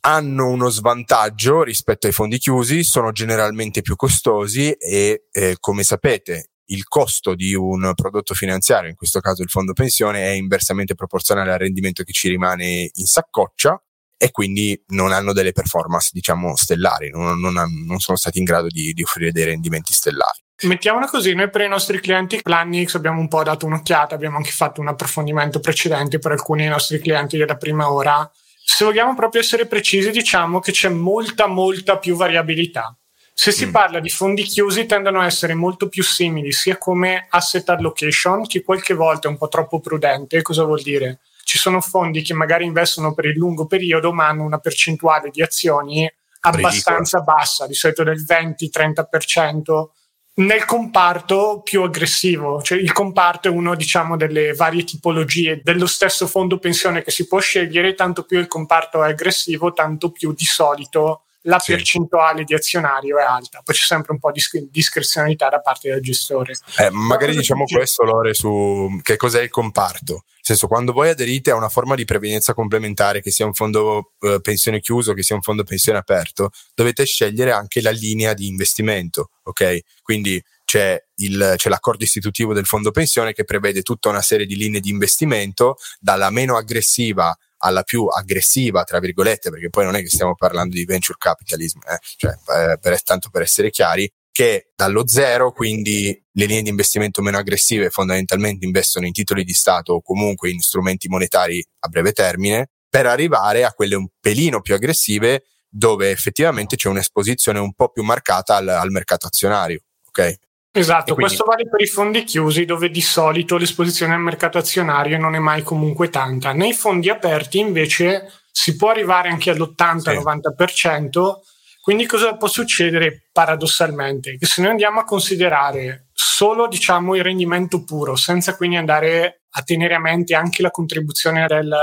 Hanno 0.00 0.48
uno 0.48 0.68
svantaggio 0.68 1.62
rispetto 1.62 2.06
ai 2.06 2.12
fondi 2.12 2.36
chiusi, 2.36 2.82
sono 2.82 3.12
generalmente 3.12 3.80
più 3.80 3.96
costosi 3.96 4.72
e 4.72 5.28
eh, 5.32 5.56
come 5.58 5.84
sapete 5.84 6.50
il 6.70 6.86
costo 6.88 7.34
di 7.34 7.54
un 7.54 7.92
prodotto 7.94 8.34
finanziario, 8.34 8.88
in 8.88 8.96
questo 8.96 9.20
caso 9.20 9.42
il 9.42 9.48
fondo 9.48 9.72
pensione, 9.72 10.24
è 10.24 10.30
inversamente 10.30 10.94
proporzionale 10.94 11.52
al 11.52 11.58
rendimento 11.58 12.02
che 12.02 12.12
ci 12.12 12.28
rimane 12.28 12.90
in 12.92 13.06
saccoccia 13.06 13.80
e 14.20 14.32
quindi 14.32 14.80
non 14.88 15.12
hanno 15.12 15.32
delle 15.32 15.52
performance, 15.52 16.10
diciamo, 16.12 16.56
stellari, 16.56 17.10
non, 17.10 17.38
non, 17.38 17.54
non 17.54 17.98
sono 18.00 18.16
stati 18.16 18.38
in 18.38 18.44
grado 18.44 18.66
di, 18.66 18.92
di, 18.92 19.02
offrire 19.02 19.30
dei 19.30 19.44
rendimenti 19.44 19.92
stellari. 19.92 20.40
Mettiamola 20.62 21.06
così, 21.06 21.34
noi 21.34 21.48
per 21.50 21.60
i 21.60 21.68
nostri 21.68 22.00
clienti 22.00 22.42
Plannix 22.42 22.96
abbiamo 22.96 23.20
un 23.20 23.28
po' 23.28 23.44
dato 23.44 23.66
un'occhiata, 23.66 24.16
abbiamo 24.16 24.38
anche 24.38 24.50
fatto 24.50 24.80
un 24.80 24.88
approfondimento 24.88 25.60
precedente 25.60 26.18
per 26.18 26.32
alcuni 26.32 26.62
dei 26.62 26.70
nostri 26.70 26.98
clienti 26.98 27.36
della 27.36 27.56
prima 27.56 27.92
ora. 27.92 28.28
Se 28.64 28.84
vogliamo 28.84 29.14
proprio 29.14 29.40
essere 29.40 29.66
precisi, 29.66 30.10
diciamo 30.10 30.58
che 30.58 30.72
c'è 30.72 30.88
molta, 30.88 31.46
molta 31.46 31.98
più 31.98 32.16
variabilità. 32.16 32.98
Se 33.38 33.52
si 33.52 33.66
mm. 33.66 33.70
parla 33.70 34.00
di 34.00 34.10
fondi 34.10 34.42
chiusi 34.42 34.86
tendono 34.86 35.20
a 35.20 35.26
essere 35.26 35.54
molto 35.54 35.88
più 35.88 36.02
simili 36.02 36.50
sia 36.50 36.76
come 36.76 37.26
asset 37.30 37.68
allocation 37.68 38.44
che 38.46 38.64
qualche 38.64 38.94
volta 38.94 39.28
è 39.28 39.30
un 39.30 39.38
po' 39.38 39.46
troppo 39.46 39.78
prudente. 39.78 40.42
Cosa 40.42 40.64
vuol 40.64 40.82
dire? 40.82 41.20
ci 41.48 41.56
sono 41.56 41.80
fondi 41.80 42.20
che 42.20 42.34
magari 42.34 42.66
investono 42.66 43.14
per 43.14 43.24
il 43.24 43.38
lungo 43.38 43.64
periodo 43.64 44.12
ma 44.12 44.28
hanno 44.28 44.42
una 44.42 44.58
percentuale 44.58 45.30
di 45.30 45.40
azioni 45.40 46.06
abbastanza 46.40 47.16
Ridicolo. 47.20 47.38
bassa, 47.38 47.66
di 47.66 47.72
solito 47.72 48.04
del 48.04 48.22
20-30%, 48.22 49.88
nel 50.34 50.66
comparto 50.66 51.62
più 51.64 51.82
aggressivo, 51.82 52.60
cioè 52.60 52.76
il 52.76 52.92
comparto 52.92 53.48
è 53.48 53.50
uno 53.50 53.74
diciamo 53.74 54.18
delle 54.18 54.52
varie 54.52 54.84
tipologie 54.84 55.62
dello 55.64 55.86
stesso 55.86 56.26
fondo 56.26 56.58
pensione 56.58 57.02
che 57.02 57.10
si 57.10 57.26
può 57.26 57.38
scegliere, 57.38 57.94
tanto 57.94 58.24
più 58.24 58.38
il 58.38 58.46
comparto 58.46 59.02
è 59.02 59.08
aggressivo, 59.08 59.72
tanto 59.72 60.10
più 60.10 60.34
di 60.34 60.44
solito 60.44 61.22
la 61.48 61.58
sì. 61.58 61.72
percentuale 61.72 62.44
di 62.44 62.54
azionario 62.54 63.18
è 63.18 63.22
alta, 63.22 63.60
poi 63.64 63.74
c'è 63.74 63.84
sempre 63.84 64.12
un 64.12 64.18
po' 64.18 64.30
di 64.30 64.40
discrezionalità 64.70 65.48
da 65.48 65.60
parte 65.60 65.88
del 65.88 66.02
gestore. 66.02 66.54
Eh, 66.78 66.90
magari 66.90 67.34
diciamo 67.34 67.64
dice... 67.64 67.76
questo, 67.76 68.04
Lore, 68.04 68.34
su 68.34 69.00
che 69.02 69.16
cos'è 69.16 69.42
il 69.42 69.48
comparto. 69.48 70.12
Nel 70.12 70.56
senso, 70.56 70.66
quando 70.66 70.92
voi 70.92 71.08
aderite 71.08 71.50
a 71.50 71.56
una 71.56 71.68
forma 71.68 71.94
di 71.94 72.04
previdenza 72.04 72.54
complementare, 72.54 73.20
che 73.20 73.30
sia 73.30 73.46
un 73.46 73.54
fondo 73.54 74.12
eh, 74.20 74.40
pensione 74.40 74.80
chiuso, 74.80 75.12
che 75.14 75.22
sia 75.22 75.34
un 75.34 75.42
fondo 75.42 75.64
pensione 75.64 75.98
aperto, 75.98 76.50
dovete 76.74 77.04
scegliere 77.04 77.50
anche 77.50 77.80
la 77.80 77.90
linea 77.90 78.34
di 78.34 78.46
investimento, 78.46 79.30
ok? 79.42 79.80
Quindi 80.02 80.42
c'è, 80.64 81.02
il, 81.16 81.54
c'è, 81.56 81.70
l'accordo 81.70 82.04
istitutivo 82.04 82.52
del 82.52 82.66
fondo 82.66 82.90
pensione 82.90 83.32
che 83.32 83.44
prevede 83.44 83.80
tutta 83.80 84.10
una 84.10 84.20
serie 84.20 84.44
di 84.44 84.54
linee 84.54 84.80
di 84.80 84.90
investimento, 84.90 85.76
dalla 85.98 86.28
meno 86.28 86.56
aggressiva 86.56 87.34
alla 87.58 87.82
più 87.82 88.06
aggressiva, 88.06 88.84
tra 88.84 88.98
virgolette, 88.98 89.50
perché 89.50 89.70
poi 89.70 89.84
non 89.84 89.94
è 89.96 90.00
che 90.02 90.08
stiamo 90.08 90.34
parlando 90.34 90.74
di 90.74 90.84
venture 90.84 91.18
capitalism, 91.18 91.78
eh? 91.88 91.98
cioè, 92.16 92.32
eh, 92.32 92.78
per, 92.78 93.02
tanto 93.02 93.30
per 93.30 93.42
essere 93.42 93.70
chiari, 93.70 94.10
che 94.30 94.70
dallo 94.76 95.08
zero, 95.08 95.50
quindi 95.50 96.10
le 96.32 96.44
linee 96.44 96.62
di 96.62 96.68
investimento 96.68 97.22
meno 97.22 97.38
aggressive 97.38 97.90
fondamentalmente 97.90 98.64
investono 98.64 99.06
in 99.06 99.12
titoli 99.12 99.42
di 99.42 99.52
Stato 99.52 99.94
o 99.94 100.02
comunque 100.02 100.50
in 100.50 100.60
strumenti 100.60 101.08
monetari 101.08 101.64
a 101.80 101.88
breve 101.88 102.12
termine, 102.12 102.70
per 102.88 103.06
arrivare 103.06 103.64
a 103.64 103.72
quelle 103.72 103.96
un 103.96 104.06
pelino 104.20 104.60
più 104.60 104.74
aggressive 104.74 105.42
dove 105.68 106.10
effettivamente 106.10 106.76
c'è 106.76 106.88
un'esposizione 106.88 107.58
un 107.58 107.74
po' 107.74 107.90
più 107.90 108.02
marcata 108.02 108.56
al, 108.56 108.68
al 108.68 108.90
mercato 108.90 109.26
azionario. 109.26 109.80
Okay? 110.06 110.38
Esatto, 110.78 111.14
quindi... 111.14 111.34
questo 111.34 111.44
vale 111.44 111.68
per 111.68 111.80
i 111.80 111.86
fondi 111.86 112.24
chiusi 112.24 112.64
dove 112.64 112.90
di 112.90 113.00
solito 113.00 113.56
l'esposizione 113.56 114.14
al 114.14 114.20
mercato 114.20 114.58
azionario 114.58 115.18
non 115.18 115.34
è 115.34 115.38
mai 115.38 115.62
comunque 115.62 116.08
tanta. 116.08 116.52
Nei 116.52 116.72
fondi 116.72 117.10
aperti 117.10 117.58
invece 117.58 118.30
si 118.50 118.76
può 118.76 118.90
arrivare 118.90 119.28
anche 119.28 119.50
all'80-90%, 119.50 121.32
quindi 121.80 122.06
cosa 122.06 122.36
può 122.36 122.48
succedere 122.48 123.28
paradossalmente? 123.32 124.36
Che 124.36 124.46
se 124.46 124.60
noi 124.62 124.70
andiamo 124.70 125.00
a 125.00 125.04
considerare 125.04 126.08
solo 126.12 126.68
diciamo 126.68 127.14
il 127.14 127.22
rendimento 127.22 127.82
puro, 127.84 128.14
senza 128.16 128.56
quindi 128.56 128.76
andare 128.76 129.42
a 129.50 129.62
tenere 129.62 129.94
a 129.94 130.00
mente 130.00 130.34
anche 130.34 130.62
la 130.62 130.70
contribuzione 130.70 131.46
del 131.46 131.74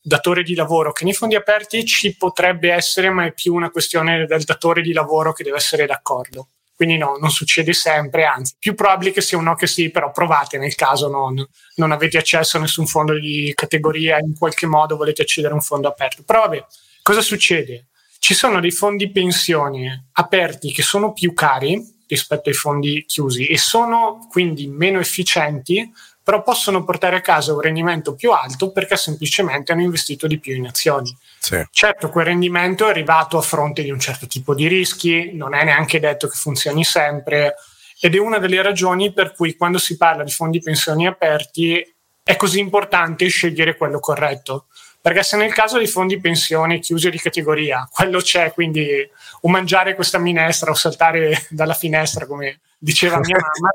datore 0.00 0.42
di 0.42 0.54
lavoro, 0.54 0.92
che 0.92 1.04
nei 1.04 1.14
fondi 1.14 1.34
aperti 1.34 1.84
ci 1.84 2.16
potrebbe 2.16 2.70
essere, 2.70 3.10
ma 3.10 3.24
è 3.24 3.32
più 3.32 3.54
una 3.54 3.70
questione 3.70 4.26
del 4.26 4.44
datore 4.44 4.82
di 4.82 4.92
lavoro 4.92 5.32
che 5.32 5.42
deve 5.42 5.56
essere 5.56 5.86
d'accordo. 5.86 6.48
Quindi 6.76 6.98
no, 6.98 7.16
non 7.18 7.30
succede 7.30 7.72
sempre, 7.72 8.26
anzi, 8.26 8.54
più 8.58 8.74
probabile 8.74 9.10
che 9.10 9.22
sia 9.22 9.38
un 9.38 9.44
no 9.44 9.54
che 9.54 9.66
sì, 9.66 9.90
però 9.90 10.10
provate 10.10 10.58
nel 10.58 10.74
caso 10.74 11.08
non, 11.08 11.42
non 11.76 11.90
avete 11.90 12.18
accesso 12.18 12.58
a 12.58 12.60
nessun 12.60 12.86
fondo 12.86 13.18
di 13.18 13.50
categoria, 13.54 14.18
in 14.18 14.36
qualche 14.36 14.66
modo 14.66 14.96
volete 14.96 15.22
accedere 15.22 15.54
a 15.54 15.56
un 15.56 15.62
fondo 15.62 15.88
aperto. 15.88 16.22
Però 16.22 16.42
vabbè, 16.42 16.66
cosa 17.02 17.22
succede? 17.22 17.86
Ci 18.18 18.34
sono 18.34 18.60
dei 18.60 18.72
fondi 18.72 19.10
pensioni 19.10 19.88
aperti 20.12 20.70
che 20.70 20.82
sono 20.82 21.14
più 21.14 21.32
cari 21.32 21.82
rispetto 22.06 22.50
ai 22.50 22.54
fondi 22.54 23.04
chiusi 23.06 23.46
e 23.46 23.56
sono 23.56 24.26
quindi 24.28 24.66
meno 24.66 25.00
efficienti 25.00 25.90
però 26.26 26.42
possono 26.42 26.82
portare 26.82 27.14
a 27.14 27.20
casa 27.20 27.52
un 27.52 27.60
rendimento 27.60 28.16
più 28.16 28.32
alto 28.32 28.72
perché 28.72 28.96
semplicemente 28.96 29.70
hanno 29.70 29.82
investito 29.82 30.26
di 30.26 30.40
più 30.40 30.56
in 30.56 30.66
azioni. 30.66 31.16
Sì. 31.38 31.64
Certo, 31.70 32.10
quel 32.10 32.24
rendimento 32.24 32.84
è 32.84 32.90
arrivato 32.90 33.38
a 33.38 33.42
fronte 33.42 33.84
di 33.84 33.92
un 33.92 34.00
certo 34.00 34.26
tipo 34.26 34.52
di 34.52 34.66
rischi, 34.66 35.30
non 35.34 35.54
è 35.54 35.62
neanche 35.62 36.00
detto 36.00 36.26
che 36.26 36.34
funzioni 36.36 36.82
sempre 36.82 37.54
ed 38.00 38.16
è 38.16 38.18
una 38.18 38.38
delle 38.38 38.60
ragioni 38.60 39.12
per 39.12 39.34
cui 39.34 39.54
quando 39.54 39.78
si 39.78 39.96
parla 39.96 40.24
di 40.24 40.32
fondi 40.32 40.60
pensioni 40.60 41.06
aperti 41.06 41.94
è 42.24 42.34
così 42.34 42.58
importante 42.58 43.28
scegliere 43.28 43.76
quello 43.76 44.00
corretto. 44.00 44.66
Perché 45.00 45.22
se 45.22 45.36
nel 45.36 45.52
caso 45.52 45.78
dei 45.78 45.86
fondi 45.86 46.18
pensione 46.18 46.80
chiusi 46.80 47.08
di 47.08 47.20
categoria, 47.20 47.88
quello 47.88 48.18
c'è, 48.18 48.52
quindi 48.52 49.08
o 49.42 49.48
mangiare 49.48 49.94
questa 49.94 50.18
minestra 50.18 50.72
o 50.72 50.74
saltare 50.74 51.46
dalla 51.50 51.74
finestra, 51.74 52.26
come 52.26 52.58
diceva 52.78 53.20
mia 53.20 53.38
mamma, 53.38 53.70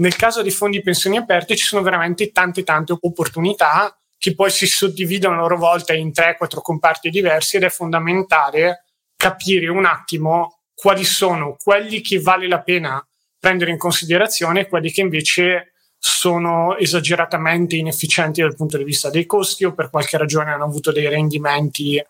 nel 0.00 0.16
caso 0.16 0.42
dei 0.42 0.50
fondi 0.50 0.82
pensioni 0.82 1.16
aperti 1.16 1.56
ci 1.56 1.64
sono 1.64 1.82
veramente 1.82 2.32
tante 2.32 2.62
tante 2.62 2.96
opportunità 2.98 3.94
che 4.18 4.34
poi 4.34 4.50
si 4.50 4.66
suddividono 4.66 5.36
a 5.36 5.38
loro 5.38 5.56
volta 5.56 5.94
in 5.94 6.08
3-4 6.08 6.60
comparti 6.60 7.08
diversi 7.08 7.56
ed 7.56 7.62
è 7.62 7.70
fondamentale 7.70 8.84
capire 9.16 9.68
un 9.68 9.84
attimo 9.84 10.60
quali 10.74 11.04
sono 11.04 11.56
quelli 11.62 12.00
che 12.00 12.20
vale 12.20 12.48
la 12.48 12.62
pena 12.62 13.06
prendere 13.38 13.70
in 13.70 13.78
considerazione 13.78 14.60
e 14.60 14.68
quelli 14.68 14.90
che 14.90 15.00
invece 15.00 15.72
sono 15.98 16.76
esageratamente 16.78 17.76
inefficienti 17.76 18.40
dal 18.40 18.56
punto 18.56 18.78
di 18.78 18.84
vista 18.84 19.10
dei 19.10 19.26
costi 19.26 19.64
o 19.64 19.74
per 19.74 19.90
qualche 19.90 20.16
ragione 20.16 20.50
hanno 20.50 20.64
avuto 20.64 20.92
dei 20.92 21.08
rendimenti 21.08 22.02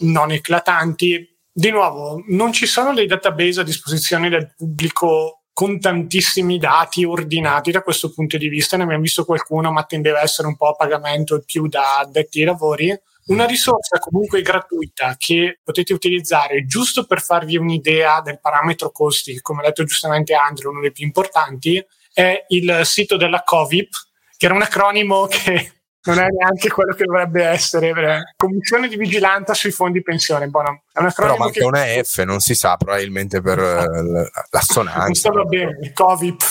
non 0.00 0.30
eclatanti. 0.30 1.28
Di 1.52 1.70
nuovo, 1.70 2.22
non 2.28 2.52
ci 2.52 2.66
sono 2.66 2.94
dei 2.94 3.06
database 3.06 3.60
a 3.60 3.64
disposizione 3.64 4.28
del 4.28 4.54
pubblico 4.56 5.41
con 5.52 5.78
tantissimi 5.80 6.58
dati 6.58 7.04
ordinati 7.04 7.70
da 7.70 7.82
questo 7.82 8.12
punto 8.12 8.36
di 8.38 8.48
vista. 8.48 8.76
Ne 8.76 8.84
abbiamo 8.84 9.02
visto 9.02 9.24
qualcuno, 9.24 9.70
ma 9.70 9.84
tendeva 9.84 10.20
a 10.20 10.22
essere 10.22 10.48
un 10.48 10.56
po' 10.56 10.68
a 10.68 10.74
pagamento 10.74 11.42
più 11.44 11.66
da 11.66 11.98
addetti 11.98 12.40
ai 12.40 12.46
lavori. 12.46 13.00
Una 13.26 13.44
risorsa 13.44 13.98
comunque 13.98 14.42
gratuita 14.42 15.14
che 15.16 15.60
potete 15.62 15.92
utilizzare 15.92 16.66
giusto 16.66 17.06
per 17.06 17.22
farvi 17.22 17.56
un'idea 17.56 18.20
del 18.20 18.40
parametro 18.40 18.90
costi, 18.90 19.40
come 19.40 19.60
ha 19.60 19.66
detto 19.66 19.84
giustamente 19.84 20.34
Andrew, 20.34 20.72
uno 20.72 20.80
dei 20.80 20.90
più 20.90 21.04
importanti, 21.04 21.84
è 22.12 22.44
il 22.48 22.80
sito 22.82 23.16
della 23.16 23.42
COVIP, 23.44 23.90
che 24.36 24.46
era 24.46 24.54
un 24.54 24.62
acronimo 24.62 25.26
che 25.26 25.81
non 26.04 26.18
è 26.18 26.26
neanche 26.28 26.68
quello 26.68 26.94
che 26.94 27.04
dovrebbe 27.04 27.44
essere. 27.44 28.34
Commissione 28.36 28.88
di 28.88 28.96
vigilanza 28.96 29.54
sui 29.54 29.70
fondi 29.70 30.02
pensione. 30.02 30.48
Buono, 30.48 30.82
è 30.92 31.00
un 31.00 31.12
Però 31.14 31.36
manca 31.36 31.60
che... 31.60 31.64
una 31.64 31.84
F, 31.84 32.22
non 32.24 32.40
si 32.40 32.54
sa, 32.54 32.76
probabilmente 32.76 33.40
per 33.40 33.58
uh, 33.58 34.28
l'assonanza. 34.50 35.30
Non 35.32 35.42
va 35.42 35.48
bene, 35.48 35.92
COVIP. 35.92 36.42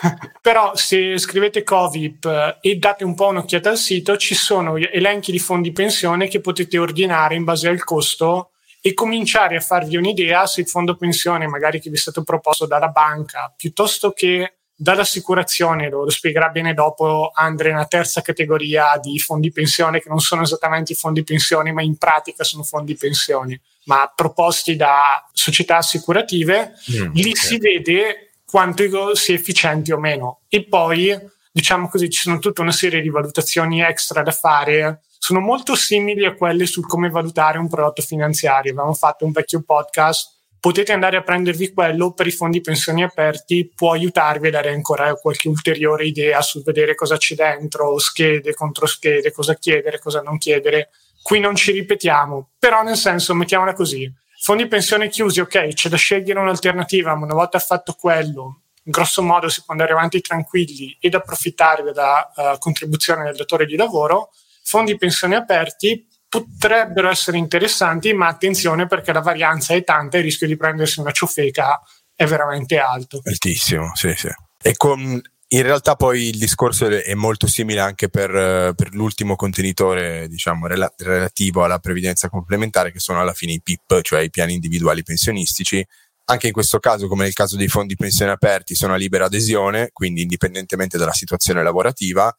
Però 0.40 0.74
se 0.76 1.18
scrivete 1.18 1.62
COVIP 1.62 2.24
eh, 2.24 2.58
e 2.60 2.76
date 2.76 3.04
un 3.04 3.14
po' 3.14 3.28
un'occhiata 3.28 3.70
al 3.70 3.76
sito, 3.76 4.16
ci 4.16 4.34
sono 4.34 4.76
elenchi 4.76 5.32
di 5.32 5.38
fondi 5.38 5.72
pensione 5.72 6.28
che 6.28 6.40
potete 6.40 6.78
ordinare 6.78 7.34
in 7.34 7.44
base 7.44 7.68
al 7.68 7.82
costo 7.82 8.52
e 8.80 8.94
cominciare 8.94 9.56
a 9.56 9.60
farvi 9.60 9.96
un'idea 9.96 10.46
se 10.46 10.62
il 10.62 10.68
fondo 10.68 10.96
pensione 10.96 11.46
magari 11.46 11.80
che 11.80 11.90
vi 11.90 11.96
è 11.96 11.98
stato 11.98 12.22
proposto 12.22 12.66
dalla 12.66 12.88
banca, 12.88 13.52
piuttosto 13.54 14.12
che 14.12 14.59
dall'assicurazione, 14.82 15.90
lo, 15.90 16.04
lo 16.04 16.10
spiegherà 16.10 16.48
bene 16.48 16.72
dopo 16.72 17.30
Andre, 17.34 17.70
una 17.70 17.84
terza 17.84 18.22
categoria 18.22 18.98
di 18.98 19.18
fondi 19.18 19.52
pensione 19.52 20.00
che 20.00 20.08
non 20.08 20.20
sono 20.20 20.40
esattamente 20.40 20.92
i 20.92 20.96
fondi 20.96 21.22
pensione, 21.22 21.70
ma 21.70 21.82
in 21.82 21.98
pratica 21.98 22.44
sono 22.44 22.62
fondi 22.62 22.96
pensione, 22.96 23.60
ma 23.84 24.10
proposti 24.14 24.76
da 24.76 25.22
società 25.34 25.76
assicurative, 25.76 26.72
mm, 26.92 27.12
lì 27.12 27.30
okay. 27.30 27.34
si 27.34 27.58
vede 27.58 28.30
quanto 28.46 29.14
sia 29.14 29.34
efficienti 29.34 29.92
o 29.92 29.98
meno. 29.98 30.40
E 30.48 30.64
poi, 30.64 31.14
diciamo 31.52 31.88
così, 31.88 32.08
ci 32.08 32.22
sono 32.22 32.38
tutta 32.38 32.62
una 32.62 32.72
serie 32.72 33.02
di 33.02 33.10
valutazioni 33.10 33.82
extra 33.82 34.22
da 34.22 34.32
fare 34.32 35.02
sono 35.22 35.40
molto 35.40 35.74
simili 35.74 36.24
a 36.24 36.32
quelle 36.34 36.64
su 36.64 36.80
come 36.80 37.10
valutare 37.10 37.58
un 37.58 37.68
prodotto 37.68 38.00
finanziario. 38.00 38.72
Abbiamo 38.72 38.94
fatto 38.94 39.26
un 39.26 39.32
vecchio 39.32 39.60
podcast 39.60 40.39
potete 40.60 40.92
andare 40.92 41.16
a 41.16 41.22
prendervi 41.22 41.72
quello 41.72 42.12
per 42.12 42.26
i 42.26 42.30
fondi 42.30 42.60
pensioni 42.60 43.02
aperti, 43.02 43.72
può 43.74 43.92
aiutarvi 43.92 44.48
a 44.48 44.50
dare 44.50 44.70
ancora 44.70 45.14
qualche 45.14 45.48
ulteriore 45.48 46.04
idea 46.04 46.42
su 46.42 46.62
vedere 46.62 46.94
cosa 46.94 47.16
c'è 47.16 47.34
dentro, 47.34 47.98
schede, 47.98 48.54
contro 48.54 48.86
schede, 48.86 49.32
cosa 49.32 49.54
chiedere, 49.54 49.98
cosa 49.98 50.20
non 50.20 50.36
chiedere. 50.38 50.90
Qui 51.22 51.40
non 51.40 51.54
ci 51.56 51.72
ripetiamo, 51.72 52.50
però 52.58 52.82
nel 52.82 52.96
senso, 52.96 53.34
mettiamola 53.34 53.72
così. 53.72 54.10
Fondi 54.42 54.66
pensione 54.68 55.08
chiusi, 55.08 55.40
ok, 55.40 55.68
c'è 55.68 55.88
da 55.88 55.96
scegliere 55.96 56.38
un'alternativa, 56.38 57.14
ma 57.14 57.24
una 57.24 57.34
volta 57.34 57.58
fatto 57.58 57.94
quello, 57.98 58.62
grosso 58.82 59.22
modo 59.22 59.48
si 59.48 59.62
può 59.64 59.74
andare 59.74 59.92
avanti 59.92 60.20
tranquilli 60.20 60.96
ed 61.00 61.14
approfittare 61.14 61.82
della 61.82 62.30
uh, 62.34 62.58
contribuzione 62.58 63.24
del 63.24 63.36
datore 63.36 63.66
di 63.66 63.76
lavoro. 63.76 64.30
Fondi 64.62 64.96
pensione 64.96 65.36
aperti, 65.36 66.06
potrebbero 66.30 67.10
essere 67.10 67.38
interessanti, 67.38 68.14
ma 68.14 68.28
attenzione 68.28 68.86
perché 68.86 69.12
la 69.12 69.20
varianza 69.20 69.74
è 69.74 69.82
tanta 69.82 70.16
e 70.16 70.20
il 70.20 70.26
rischio 70.26 70.46
di 70.46 70.56
prendersi 70.56 71.00
una 71.00 71.10
ciofeca 71.10 71.82
è 72.14 72.24
veramente 72.24 72.78
alto. 72.78 73.20
Altissimo, 73.24 73.90
sì, 73.96 74.14
sì. 74.14 74.28
E 74.62 74.76
con, 74.76 75.20
in 75.48 75.62
realtà 75.62 75.96
poi 75.96 76.28
il 76.28 76.38
discorso 76.38 76.86
è 76.86 77.14
molto 77.14 77.48
simile 77.48 77.80
anche 77.80 78.08
per, 78.08 78.74
per 78.74 78.94
l'ultimo 78.94 79.34
contenitore, 79.34 80.28
diciamo, 80.28 80.68
rela- 80.68 80.92
relativo 80.98 81.64
alla 81.64 81.80
previdenza 81.80 82.28
complementare, 82.28 82.92
che 82.92 83.00
sono 83.00 83.20
alla 83.20 83.34
fine 83.34 83.54
i 83.54 83.60
PIP, 83.60 84.00
cioè 84.02 84.20
i 84.20 84.30
piani 84.30 84.54
individuali 84.54 85.02
pensionistici. 85.02 85.84
Anche 86.26 86.46
in 86.46 86.52
questo 86.52 86.78
caso, 86.78 87.08
come 87.08 87.24
nel 87.24 87.32
caso 87.32 87.56
dei 87.56 87.66
fondi 87.66 87.96
pensione 87.96 88.30
aperti, 88.30 88.76
sono 88.76 88.94
a 88.94 88.96
libera 88.96 89.24
adesione, 89.24 89.90
quindi 89.92 90.22
indipendentemente 90.22 90.96
dalla 90.96 91.12
situazione 91.12 91.64
lavorativa, 91.64 92.32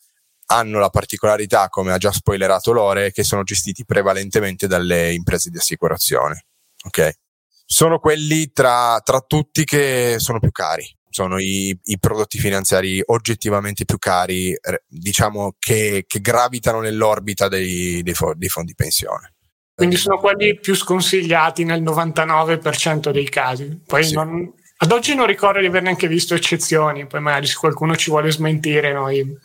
hanno 0.47 0.79
la 0.79 0.89
particolarità, 0.89 1.69
come 1.69 1.93
ha 1.93 1.97
già 1.97 2.11
spoilerato 2.11 2.71
Lore, 2.71 3.11
che 3.11 3.23
sono 3.23 3.43
gestiti 3.43 3.85
prevalentemente 3.85 4.67
dalle 4.67 5.13
imprese 5.13 5.49
di 5.49 5.57
assicurazione. 5.57 6.45
Ok? 6.85 7.19
Sono 7.65 7.99
quelli 7.99 8.51
tra, 8.51 8.99
tra 9.03 9.21
tutti 9.21 9.63
che 9.63 10.15
sono 10.17 10.39
più 10.39 10.51
cari. 10.51 10.85
Sono 11.09 11.39
i, 11.39 11.77
i, 11.83 11.99
prodotti 11.99 12.37
finanziari 12.37 13.01
oggettivamente 13.05 13.83
più 13.83 13.97
cari, 13.97 14.57
diciamo 14.87 15.55
che, 15.59 16.05
che 16.07 16.21
gravitano 16.21 16.79
nell'orbita 16.79 17.49
dei, 17.49 18.01
dei, 18.01 18.15
dei 18.35 18.49
fondi 18.49 18.75
pensione. 18.75 19.33
Quindi 19.73 19.97
sono 19.97 20.19
quelli 20.19 20.57
più 20.59 20.75
sconsigliati 20.75 21.63
nel 21.63 21.81
99% 21.81 23.09
dei 23.09 23.27
casi. 23.27 23.81
Poi 23.85 24.03
sì. 24.03 24.13
non, 24.13 24.53
ad 24.77 24.91
oggi 24.91 25.15
non 25.15 25.25
ricordo 25.25 25.59
di 25.59 25.65
aver 25.65 25.81
neanche 25.81 26.07
visto 26.07 26.33
eccezioni, 26.33 27.07
poi 27.07 27.19
magari 27.19 27.45
se 27.45 27.55
qualcuno 27.55 27.95
ci 27.95 28.09
vuole 28.09 28.31
smentire 28.31 28.93
noi 28.93 29.37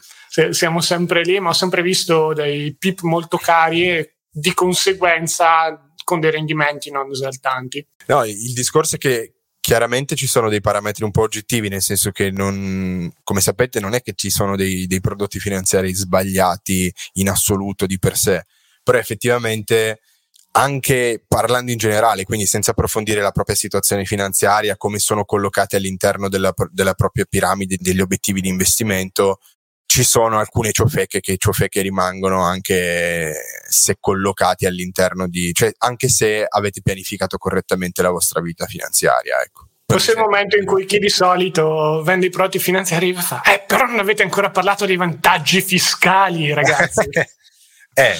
siamo 0.50 0.80
sempre 0.80 1.22
lì, 1.22 1.38
ma 1.40 1.50
ho 1.50 1.54
sempre 1.54 1.82
visto 1.82 2.32
dei 2.32 2.76
PIP 2.76 3.02
molto 3.02 3.36
cari 3.36 3.88
e 3.88 4.16
di 4.30 4.52
conseguenza 4.52 5.80
con 6.04 6.20
dei 6.20 6.30
rendimenti 6.30 6.90
non 6.90 7.10
esaltanti. 7.10 7.84
No, 8.06 8.24
il 8.24 8.52
discorso 8.52 8.96
è 8.96 8.98
che 8.98 9.36
chiaramente 9.60 10.14
ci 10.14 10.28
sono 10.28 10.48
dei 10.48 10.60
parametri 10.60 11.02
un 11.02 11.10
po' 11.10 11.22
oggettivi, 11.22 11.68
nel 11.68 11.82
senso 11.82 12.12
che 12.12 12.30
non, 12.30 13.10
come 13.24 13.40
sapete 13.40 13.80
non 13.80 13.94
è 13.94 14.02
che 14.02 14.12
ci 14.14 14.30
sono 14.30 14.54
dei, 14.54 14.86
dei 14.86 15.00
prodotti 15.00 15.40
finanziari 15.40 15.92
sbagliati 15.92 16.92
in 17.14 17.28
assoluto 17.28 17.86
di 17.86 17.98
per 17.98 18.16
sé, 18.16 18.44
però 18.84 18.98
effettivamente 18.98 20.00
anche 20.52 21.22
parlando 21.26 21.70
in 21.70 21.78
generale, 21.78 22.24
quindi 22.24 22.46
senza 22.46 22.70
approfondire 22.70 23.20
la 23.20 23.32
propria 23.32 23.56
situazione 23.56 24.04
finanziaria, 24.04 24.76
come 24.76 24.98
sono 24.98 25.24
collocati 25.24 25.76
all'interno 25.76 26.28
della, 26.28 26.54
della 26.70 26.94
propria 26.94 27.26
piramide 27.28 27.76
degli 27.78 28.00
obiettivi 28.00 28.40
di 28.40 28.48
investimento, 28.48 29.40
ci 29.86 30.02
sono 30.02 30.38
alcune 30.38 30.72
ciofeche 30.72 31.20
che 31.20 31.36
ciofeche 31.38 31.80
rimangono 31.80 32.42
anche 32.42 33.32
se 33.68 33.96
collocati 33.98 34.66
all'interno 34.66 35.28
di, 35.28 35.52
cioè 35.54 35.72
anche 35.78 36.08
se 36.08 36.44
avete 36.46 36.82
pianificato 36.82 37.38
correttamente 37.38 38.02
la 38.02 38.10
vostra 38.10 38.40
vita 38.40 38.66
finanziaria, 38.66 39.40
ecco. 39.40 39.68
È 39.86 39.94
il 39.94 40.18
momento 40.18 40.58
in 40.58 40.66
cui 40.66 40.84
chi 40.84 40.98
di 40.98 41.08
solito 41.08 42.02
vende 42.02 42.26
i 42.26 42.30
prodotti 42.30 42.58
finanziari 42.58 43.14
fa, 43.14 43.40
eh, 43.42 43.62
però 43.64 43.86
non 43.86 44.00
avete 44.00 44.24
ancora 44.24 44.50
parlato 44.50 44.84
dei 44.84 44.96
vantaggi 44.96 45.60
fiscali, 45.62 46.52
ragazzi. 46.54 47.08
eh, 47.08 47.22
eh, 47.94 48.16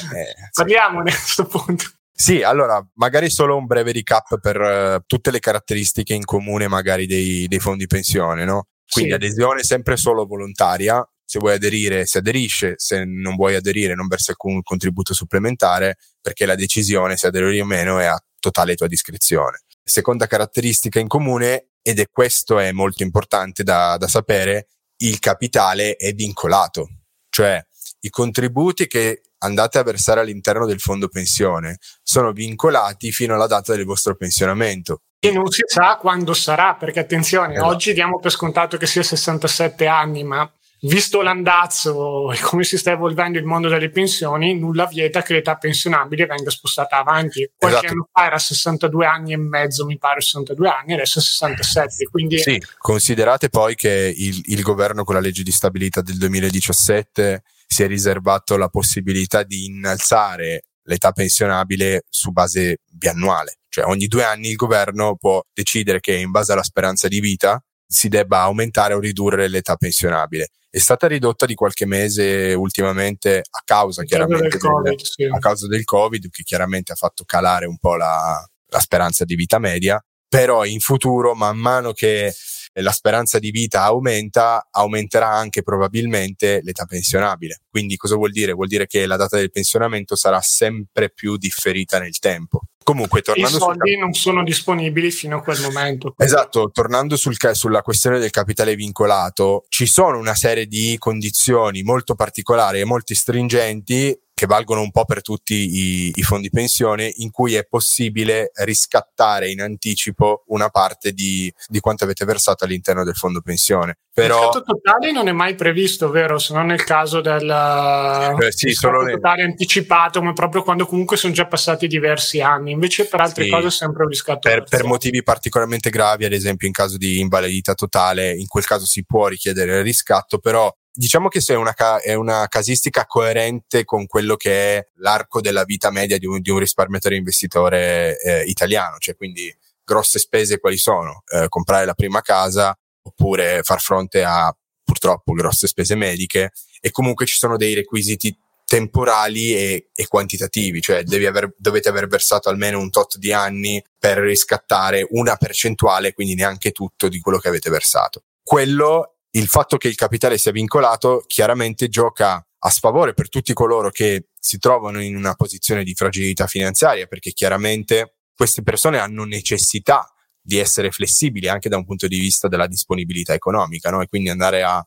Parliamone 0.53 1.11
a 1.11 1.15
questo 1.15 1.47
punto. 1.47 1.85
Sì, 2.13 2.43
allora, 2.43 2.83
magari 2.95 3.29
solo 3.29 3.57
un 3.57 3.67
breve 3.67 3.93
recap 3.93 4.39
per 4.41 4.59
uh, 4.59 5.03
tutte 5.07 5.31
le 5.31 5.41
caratteristiche 5.41 6.15
in 6.15 6.25
comune 6.25 6.67
magari 6.67 7.07
dei, 7.07 7.47
dei 7.47 7.59
fondi 7.59 7.87
pensione, 7.87 8.45
no? 8.45 8.69
Quindi 8.89 9.11
sì. 9.11 9.17
adesione 9.17 9.63
sempre 9.65 9.99
solo 9.99 10.25
volontaria, 10.25 11.07
se 11.37 11.39
vuoi 11.39 11.53
aderire 11.53 12.07
si 12.07 12.17
aderisce, 12.17 12.75
se 12.79 13.05
non 13.05 13.37
vuoi 13.37 13.55
aderire 13.55 13.95
non 13.95 14.07
versi 14.07 14.31
alcun 14.31 14.63
contributo 14.63 15.13
supplementare 15.13 15.99
perché 16.21 16.47
la 16.47 16.55
decisione 16.55 17.17
se 17.17 17.27
aderire 17.27 17.61
o 17.61 17.67
meno 17.67 17.99
è 17.99 18.07
a 18.07 18.19
totale 18.41 18.75
tua 18.75 18.87
discrezione. 18.87 19.61
Seconda 19.83 20.27
caratteristica 20.27 20.99
in 20.99 21.09
comune, 21.09 21.69
ed 21.83 22.01
è 22.01 22.07
questo 22.11 22.59
è 22.59 22.73
molto 22.73 23.03
importante 23.03 23.63
da, 23.63 23.97
da 23.99 24.09
sapere, 24.09 24.69
il 25.03 25.19
capitale 25.19 25.97
è 25.97 26.13
vincolato, 26.15 26.89
cioè 27.29 27.63
i 28.01 28.09
contributi 28.09 28.87
che 28.87 29.23
andate 29.39 29.79
a 29.79 29.83
versare 29.83 30.21
all'interno 30.21 30.65
del 30.65 30.81
fondo 30.81 31.09
pensione 31.09 31.77
sono 32.03 32.33
vincolati 32.33 33.13
fino 33.13 33.35
alla 33.35 33.47
data 33.47 33.75
del 33.75 33.85
vostro 33.85 34.17
pensionamento. 34.17 35.03
E 35.19 35.33
non 35.33 35.49
si 35.49 35.63
sa 35.67 35.99
quando 36.01 36.33
sarà, 36.33 36.75
perché 36.75 37.01
attenzione, 37.01 37.55
esatto. 37.55 37.69
oggi 37.69 37.93
diamo 37.93 38.19
per 38.19 38.31
scontato 38.31 38.77
che 38.79 38.87
sia 38.87 39.03
67 39.03 39.87
anni, 39.87 40.25
ma 40.25 40.51
visto 40.81 41.23
l'andazzo 41.23 42.33
e 42.33 42.41
come 42.41 42.65
si 42.65 42.77
sta 42.77 42.93
evolvendo 42.93 43.39
il 43.39 43.45
mondo 43.45 43.69
delle 43.69 43.91
pensioni, 43.91 44.59
nulla 44.59 44.87
vieta 44.87 45.23
che 45.23 45.35
l'età 45.35 45.57
pensionabile 45.57 46.27
venga 46.27 46.51
spostata 46.51 46.99
avanti. 46.99 47.51
Qualche 47.57 47.79
esatto. 47.79 47.93
anno 47.93 48.09
fa 48.13 48.27
era 48.27 48.39
62 48.39 49.07
anni 49.07 49.33
e 49.33 49.37
mezzo, 49.37 49.87
mi 49.87 49.99
pare 49.99 50.21
62 50.21 50.69
anni, 50.69 50.93
adesso 50.95 51.19
è 51.19 51.23
67. 51.23 52.05
Quindi... 52.07 52.39
Sì, 52.39 52.61
considerate 52.79 53.49
poi 53.49 53.75
che 53.75 54.13
il, 54.15 54.41
il 54.47 54.63
governo 54.63 55.05
con 55.05 55.15
la 55.15 55.21
legge 55.21 55.43
di 55.43 55.53
stabilità 55.53 56.03
del 56.03 56.19
2017 56.19 57.43
si 57.67 57.83
è 57.83 57.87
riservato 57.87 58.57
la 58.57 58.69
possibilità 58.69 59.43
di 59.43 59.67
innalzare 59.67 60.63
l'età 60.87 61.13
pensionabile 61.13 62.05
su 62.09 62.31
base 62.31 62.81
biannuale. 62.91 63.59
Cioè 63.69 63.85
ogni 63.85 64.07
due 64.07 64.25
anni 64.25 64.51
il 64.51 64.57
governo 64.57 65.17
può 65.17 65.43
decidere 65.53 66.01
che 66.01 66.15
in 66.15 66.31
base 66.31 66.53
alla 66.53 66.63
speranza 66.63 67.09
di 67.09 67.21
vita 67.21 67.63
si 67.87 68.09
debba 68.09 68.41
aumentare 68.41 68.95
o 68.95 69.01
ridurre 69.01 69.49
l'età 69.49 69.77
pensionabile. 69.77 70.49
È 70.69 70.79
stata 70.79 71.07
ridotta 71.07 71.47
di 71.47 71.55
qualche 71.55 71.87
mese 71.87 72.53
ultimamente 72.53 73.39
a 73.39 73.63
causa, 73.65 74.03
chiaramente, 74.03 74.49
del 74.49 74.59
COVID, 74.59 75.01
sì. 75.01 75.25
a 75.25 75.39
causa 75.39 75.67
del 75.69 75.85
Covid, 75.85 76.29
che 76.29 76.43
chiaramente 76.43 76.93
ha 76.93 76.97
fatto 76.97 77.25
calare 77.25 77.67
un 77.67 77.79
po' 77.79 77.97
la, 77.97 78.45
la 78.67 78.79
speranza 78.81 79.25
di 79.25 79.35
vita 79.37 79.59
media, 79.59 80.03
però 80.29 80.65
in 80.65 80.81
futuro, 80.81 81.35
man 81.35 81.57
mano 81.57 81.93
che 81.93 82.35
la 82.83 82.93
speranza 82.93 83.39
di 83.39 83.51
vita 83.51 83.83
aumenta, 83.83 84.69
aumenterà 84.71 85.29
anche 85.29 85.63
probabilmente 85.63 86.61
l'età 86.63 86.85
pensionabile. 86.85 87.63
Quindi 87.71 87.97
cosa 87.97 88.17
vuol 88.17 88.31
dire? 88.31 88.53
Vuol 88.53 88.69
dire 88.69 88.87
che 88.87 89.07
la 89.07 89.17
data 89.17 89.37
del 89.37 89.51
pensionamento 89.51 90.17
sarà 90.17 90.41
sempre 90.41 91.11
più 91.11 91.37
differita 91.37 91.99
nel 91.99 92.19
tempo. 92.19 92.63
Comunque, 92.87 93.21
tornando 93.21 93.57
I 93.57 93.61
soldi 93.61 93.91
sul... 93.91 93.99
non 93.99 94.13
sono 94.13 94.45
disponibili 94.45 95.11
fino 95.11 95.39
a 95.39 95.43
quel 95.43 95.61
momento. 95.61 96.15
Esatto, 96.19 96.71
tornando 96.73 97.17
sul, 97.17 97.35
sulla 97.53 97.83
questione 97.83 98.21
del 98.21 98.31
capitale 98.31 98.77
vincolato, 98.77 99.65
ci 99.69 99.87
sono 99.87 100.19
una 100.19 100.37
serie 100.37 100.67
di 100.67 100.95
condizioni 100.97 101.83
molto 101.83 102.15
particolari 102.15 102.79
e 102.79 102.85
molto 102.85 103.13
stringenti 103.13 104.17
che 104.39 104.45
valgono 104.45 104.83
un 104.83 104.91
po' 104.91 105.07
per 105.07 105.23
tutti 105.23 105.55
i, 105.55 106.13
i, 106.15 106.23
fondi 106.23 106.51
pensione, 106.51 107.11
in 107.17 107.31
cui 107.31 107.55
è 107.55 107.65
possibile 107.65 108.51
riscattare 108.57 109.49
in 109.51 109.63
anticipo 109.63 110.45
una 110.49 110.69
parte 110.69 111.13
di, 111.13 111.51
di 111.69 111.81
quanto 111.81 112.05
avete 112.05 112.27
versato 112.27 112.65
all'interno 112.65 113.03
del 113.03 113.15
fondo 113.15 113.41
pensione. 113.41 113.97
Però, 114.13 114.37
il 114.37 114.45
riscatto 114.45 114.75
totale 114.75 115.11
non 115.11 115.29
è 115.29 115.33
mai 115.33 115.55
previsto, 115.55 116.11
vero? 116.11 116.39
Se 116.39 116.53
non 116.53 116.67
nel 116.67 116.85
caso 116.85 117.23
del 117.23 117.49
eh, 117.49 118.53
sì, 118.53 118.73
solo 118.73 119.07
totale 119.11 119.41
nel... 119.41 119.53
anticipato, 119.53 120.21
ma 120.21 120.35
proprio 120.35 120.63
quando 120.63 120.85
comunque 120.85 121.17
sono 121.17 121.33
già 121.33 121.47
passati 121.47 121.87
diversi 121.87 122.43
anni. 122.43 122.73
Invece 122.73 123.07
per 123.07 123.23
altre 123.23 123.45
sì, 123.45 123.51
cose 123.51 123.69
è 123.69 123.71
sempre 123.71 124.03
un 124.03 124.11
riscatto 124.11 124.51
per, 124.51 124.65
per 124.65 124.85
motivi 124.85 125.23
particolarmente 125.23 125.89
gravi, 125.89 126.27
ad 126.27 126.33
esempio 126.33 126.67
in 126.67 126.75
caso 126.75 126.99
di 126.99 127.21
invalidità 127.21 127.73
totale, 127.73 128.33
in 128.33 128.49
quel 128.49 128.67
caso 128.67 128.85
si 128.85 129.03
può 129.07 129.29
richiedere 129.29 129.79
il 129.79 129.83
riscatto, 129.83 130.39
però 130.41 130.71
diciamo 130.97 131.29
che 131.29 131.41
se 131.41 131.53
è 131.53 131.57
una, 131.57 131.75
ca- 131.75 132.01
è 132.01 132.15
una, 132.15 132.49
casistica 132.49 133.07
coerente 133.07 133.85
con 133.85 134.07
quello 134.07 134.37
che 134.37 134.79
è 134.79 134.89
l'arco 134.97 135.41
della 135.41 135.65
vita 135.65 135.91
media 135.91 136.19
di 136.19 136.27
un, 136.27 136.41
di 136.41 136.51
un 136.51 136.59
risparmiatore 136.59 137.17
investitore 137.17 138.19
eh, 138.21 138.43
italiano, 138.45 138.97
cioè 138.99 139.15
quindi 139.15 139.55
grosse 139.85 140.19
spese 140.19 140.59
quali 140.59 140.79
sono? 140.79 141.23
Eh, 141.27 141.49
comprare 141.49 141.85
la 141.85 141.95
prima 141.95 142.23
casa 142.23 142.77
oppure 143.03 143.61
far 143.63 143.81
fronte 143.81 144.25
a 144.25 144.55
purtroppo 144.83 145.33
grosse 145.33 145.67
spese 145.67 145.95
mediche 145.95 146.53
e 146.81 146.91
comunque 146.91 147.27
ci 147.27 147.37
sono 147.37 147.57
dei 147.57 147.75
requisiti 147.75 148.37
temporali 148.65 149.55
e, 149.55 149.91
e 149.95 150.09
quantitativi, 150.09 150.81
cioè 150.81 151.05
aver, 151.27 151.55
dovete 151.57 151.89
aver 151.89 152.09
versato 152.09 152.49
almeno 152.49 152.81
un 152.81 152.91
tot 152.91 153.17
di 153.17 153.33
anni 153.33 153.83
per 153.97 154.19
riscattare 154.19 155.07
una 155.11 155.37
percentuale, 155.37 156.13
quindi 156.13 156.35
neanche 156.35 156.73
tutto 156.73 157.09
di 157.09 157.21
quello 157.21 157.39
che 157.39 157.49
avete 157.49 157.71
versato. 157.71 158.25
Quello 158.43 159.16
il 159.37 159.47
fatto 159.49 159.77
che 159.77 159.89
il 159.89 159.95
capitale 159.95 160.39
sia 160.39 160.51
vincolato 160.51 161.23
chiaramente 161.27 161.89
gioca 161.89 162.45
a 162.59 162.71
sfavore 162.71 163.13
per 163.13 163.29
tutti 163.29 163.53
coloro 163.53 163.91
che 163.91 164.29
si 164.39 164.59
trovano 164.59 165.03
in 165.03 165.15
una 165.15 165.35
posizione 165.35 165.85
di 165.85 165.95
fragilità 165.95 166.47
finanziaria, 166.47 167.07
perché 167.07 167.33
chiaramente 167.33 168.17
queste 168.35 168.63
persone 168.63 168.99
hanno 168.99 169.25
necessità 169.25 170.11
di 170.41 170.59
essere 170.59 170.91
flessibili 170.91 171.49
anche 171.49 171.69
da 171.69 171.77
un 171.77 171.85
punto 171.85 172.07
di 172.07 172.19
vista 172.19 172.49
della 172.49 172.67
disponibilità 172.67 173.35
economica, 173.35 173.91
no? 173.91 174.01
E 174.01 174.07
quindi 174.07 174.31
andare 174.31 174.63
a 174.63 174.85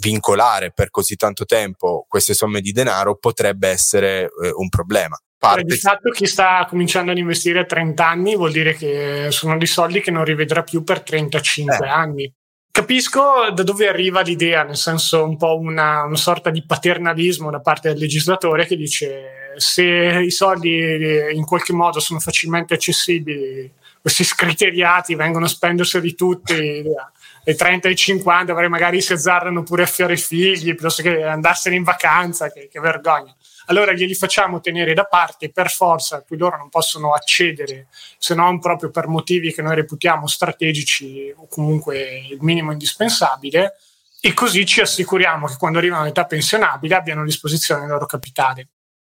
vincolare 0.00 0.70
per 0.70 0.90
così 0.90 1.16
tanto 1.16 1.44
tempo 1.44 2.06
queste 2.06 2.34
somme 2.34 2.60
di 2.60 2.70
denaro 2.70 3.16
potrebbe 3.16 3.68
essere 3.68 4.24
eh, 4.24 4.50
un 4.54 4.68
problema. 4.68 5.18
Parte... 5.36 5.62
Di 5.62 5.76
fatto 5.76 6.10
chi 6.10 6.26
sta 6.26 6.66
cominciando 6.68 7.12
ad 7.12 7.18
investire 7.18 7.60
a 7.60 7.64
30 7.64 8.06
anni 8.06 8.36
vuol 8.36 8.52
dire 8.52 8.74
che 8.74 9.28
sono 9.30 9.56
dei 9.56 9.66
soldi 9.66 10.00
che 10.00 10.10
non 10.10 10.24
rivedrà 10.24 10.62
più 10.62 10.84
per 10.84 11.02
35 11.02 11.86
eh. 11.86 11.88
anni. 11.88 12.32
Capisco 12.78 13.50
da 13.52 13.64
dove 13.64 13.88
arriva 13.88 14.20
l'idea, 14.20 14.62
nel 14.62 14.76
senso 14.76 15.24
un 15.24 15.36
po' 15.36 15.58
una, 15.58 16.04
una, 16.04 16.14
sorta 16.14 16.48
di 16.50 16.62
paternalismo 16.62 17.50
da 17.50 17.58
parte 17.58 17.88
del 17.88 17.98
legislatore 17.98 18.66
che 18.66 18.76
dice 18.76 19.52
se 19.56 19.82
i 19.84 20.30
soldi 20.30 21.32
in 21.34 21.44
qualche 21.44 21.72
modo 21.72 21.98
sono 21.98 22.20
facilmente 22.20 22.74
accessibili, 22.74 23.68
questi 24.00 24.22
scriteriati 24.22 25.16
vengono 25.16 25.46
a 25.46 25.48
spenderseli 25.48 26.14
tutti, 26.14 26.54
ai 26.54 27.56
30 27.56 27.88
e 27.88 27.90
ai 27.90 27.96
50 27.96 28.68
magari 28.68 29.00
si 29.00 29.12
azzardano 29.12 29.64
pure 29.64 29.82
a 29.82 29.86
fiore 29.86 30.16
figli 30.16 30.72
piuttosto 30.76 31.02
che 31.02 31.24
andarsene 31.24 31.74
in 31.74 31.82
vacanza, 31.82 32.48
che, 32.52 32.68
che 32.70 32.78
vergogna 32.78 33.34
allora 33.68 33.92
glieli 33.92 34.14
facciamo 34.14 34.60
tenere 34.60 34.94
da 34.94 35.04
parte 35.04 35.50
per 35.50 35.70
forza, 35.70 36.16
a 36.16 36.22
cui 36.22 36.36
loro 36.36 36.56
non 36.56 36.68
possono 36.68 37.12
accedere 37.12 37.88
se 38.18 38.34
non 38.34 38.58
proprio 38.60 38.90
per 38.90 39.06
motivi 39.06 39.52
che 39.52 39.62
noi 39.62 39.74
reputiamo 39.74 40.26
strategici 40.26 41.32
o 41.36 41.46
comunque 41.48 42.26
il 42.30 42.38
minimo 42.40 42.72
indispensabile, 42.72 43.74
e 44.20 44.34
così 44.34 44.66
ci 44.66 44.80
assicuriamo 44.80 45.46
che 45.46 45.56
quando 45.58 45.78
arrivano 45.78 46.02
all'età 46.02 46.24
pensionabile 46.24 46.96
abbiano 46.96 47.20
a 47.20 47.24
disposizione 47.24 47.84
il 47.84 47.90
loro 47.90 48.06
capitale. 48.06 48.68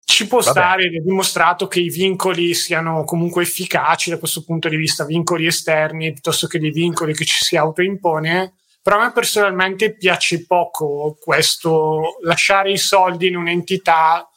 Ci 0.05 0.27
può 0.27 0.41
Vabbè. 0.41 0.51
stare 0.51 0.85
è 0.85 1.01
dimostrato 1.01 1.67
che 1.67 1.81
i 1.81 1.89
vincoli 1.89 2.55
siano 2.55 3.05
comunque 3.05 3.43
efficaci 3.43 4.11
da 4.11 4.19
questo 4.19 4.45
punto 4.45 4.69
di 4.69 4.77
vista, 4.77 5.05
vincoli 5.05 5.47
esterni 5.47 6.13
piuttosto 6.13 6.47
che 6.47 6.59
dei 6.59 6.71
vincoli 6.71 7.15
che 7.15 7.25
ci 7.25 7.43
si 7.43 7.57
autoimpone, 7.57 8.55
però 8.83 8.99
a 8.99 9.07
me 9.07 9.13
personalmente 9.13 9.95
piace 9.95 10.45
poco 10.45 11.17
questo 11.21 12.19
lasciare 12.23 12.73
i 12.73 12.79
soldi 12.79 13.29
in 13.29 13.37
un'entità 13.37 14.29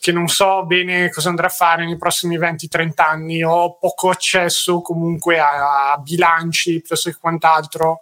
che 0.00 0.12
non 0.12 0.28
so 0.28 0.64
bene 0.64 1.10
cosa 1.10 1.28
andrà 1.28 1.48
a 1.48 1.50
fare 1.50 1.84
nei 1.84 1.98
prossimi 1.98 2.38
20-30 2.38 2.92
anni, 2.96 3.44
ho 3.44 3.76
poco 3.76 4.08
accesso 4.08 4.80
comunque 4.80 5.38
a, 5.38 5.92
a 5.92 5.98
bilanci 5.98 6.78
piuttosto 6.78 7.10
che 7.10 7.18
quant'altro. 7.20 8.00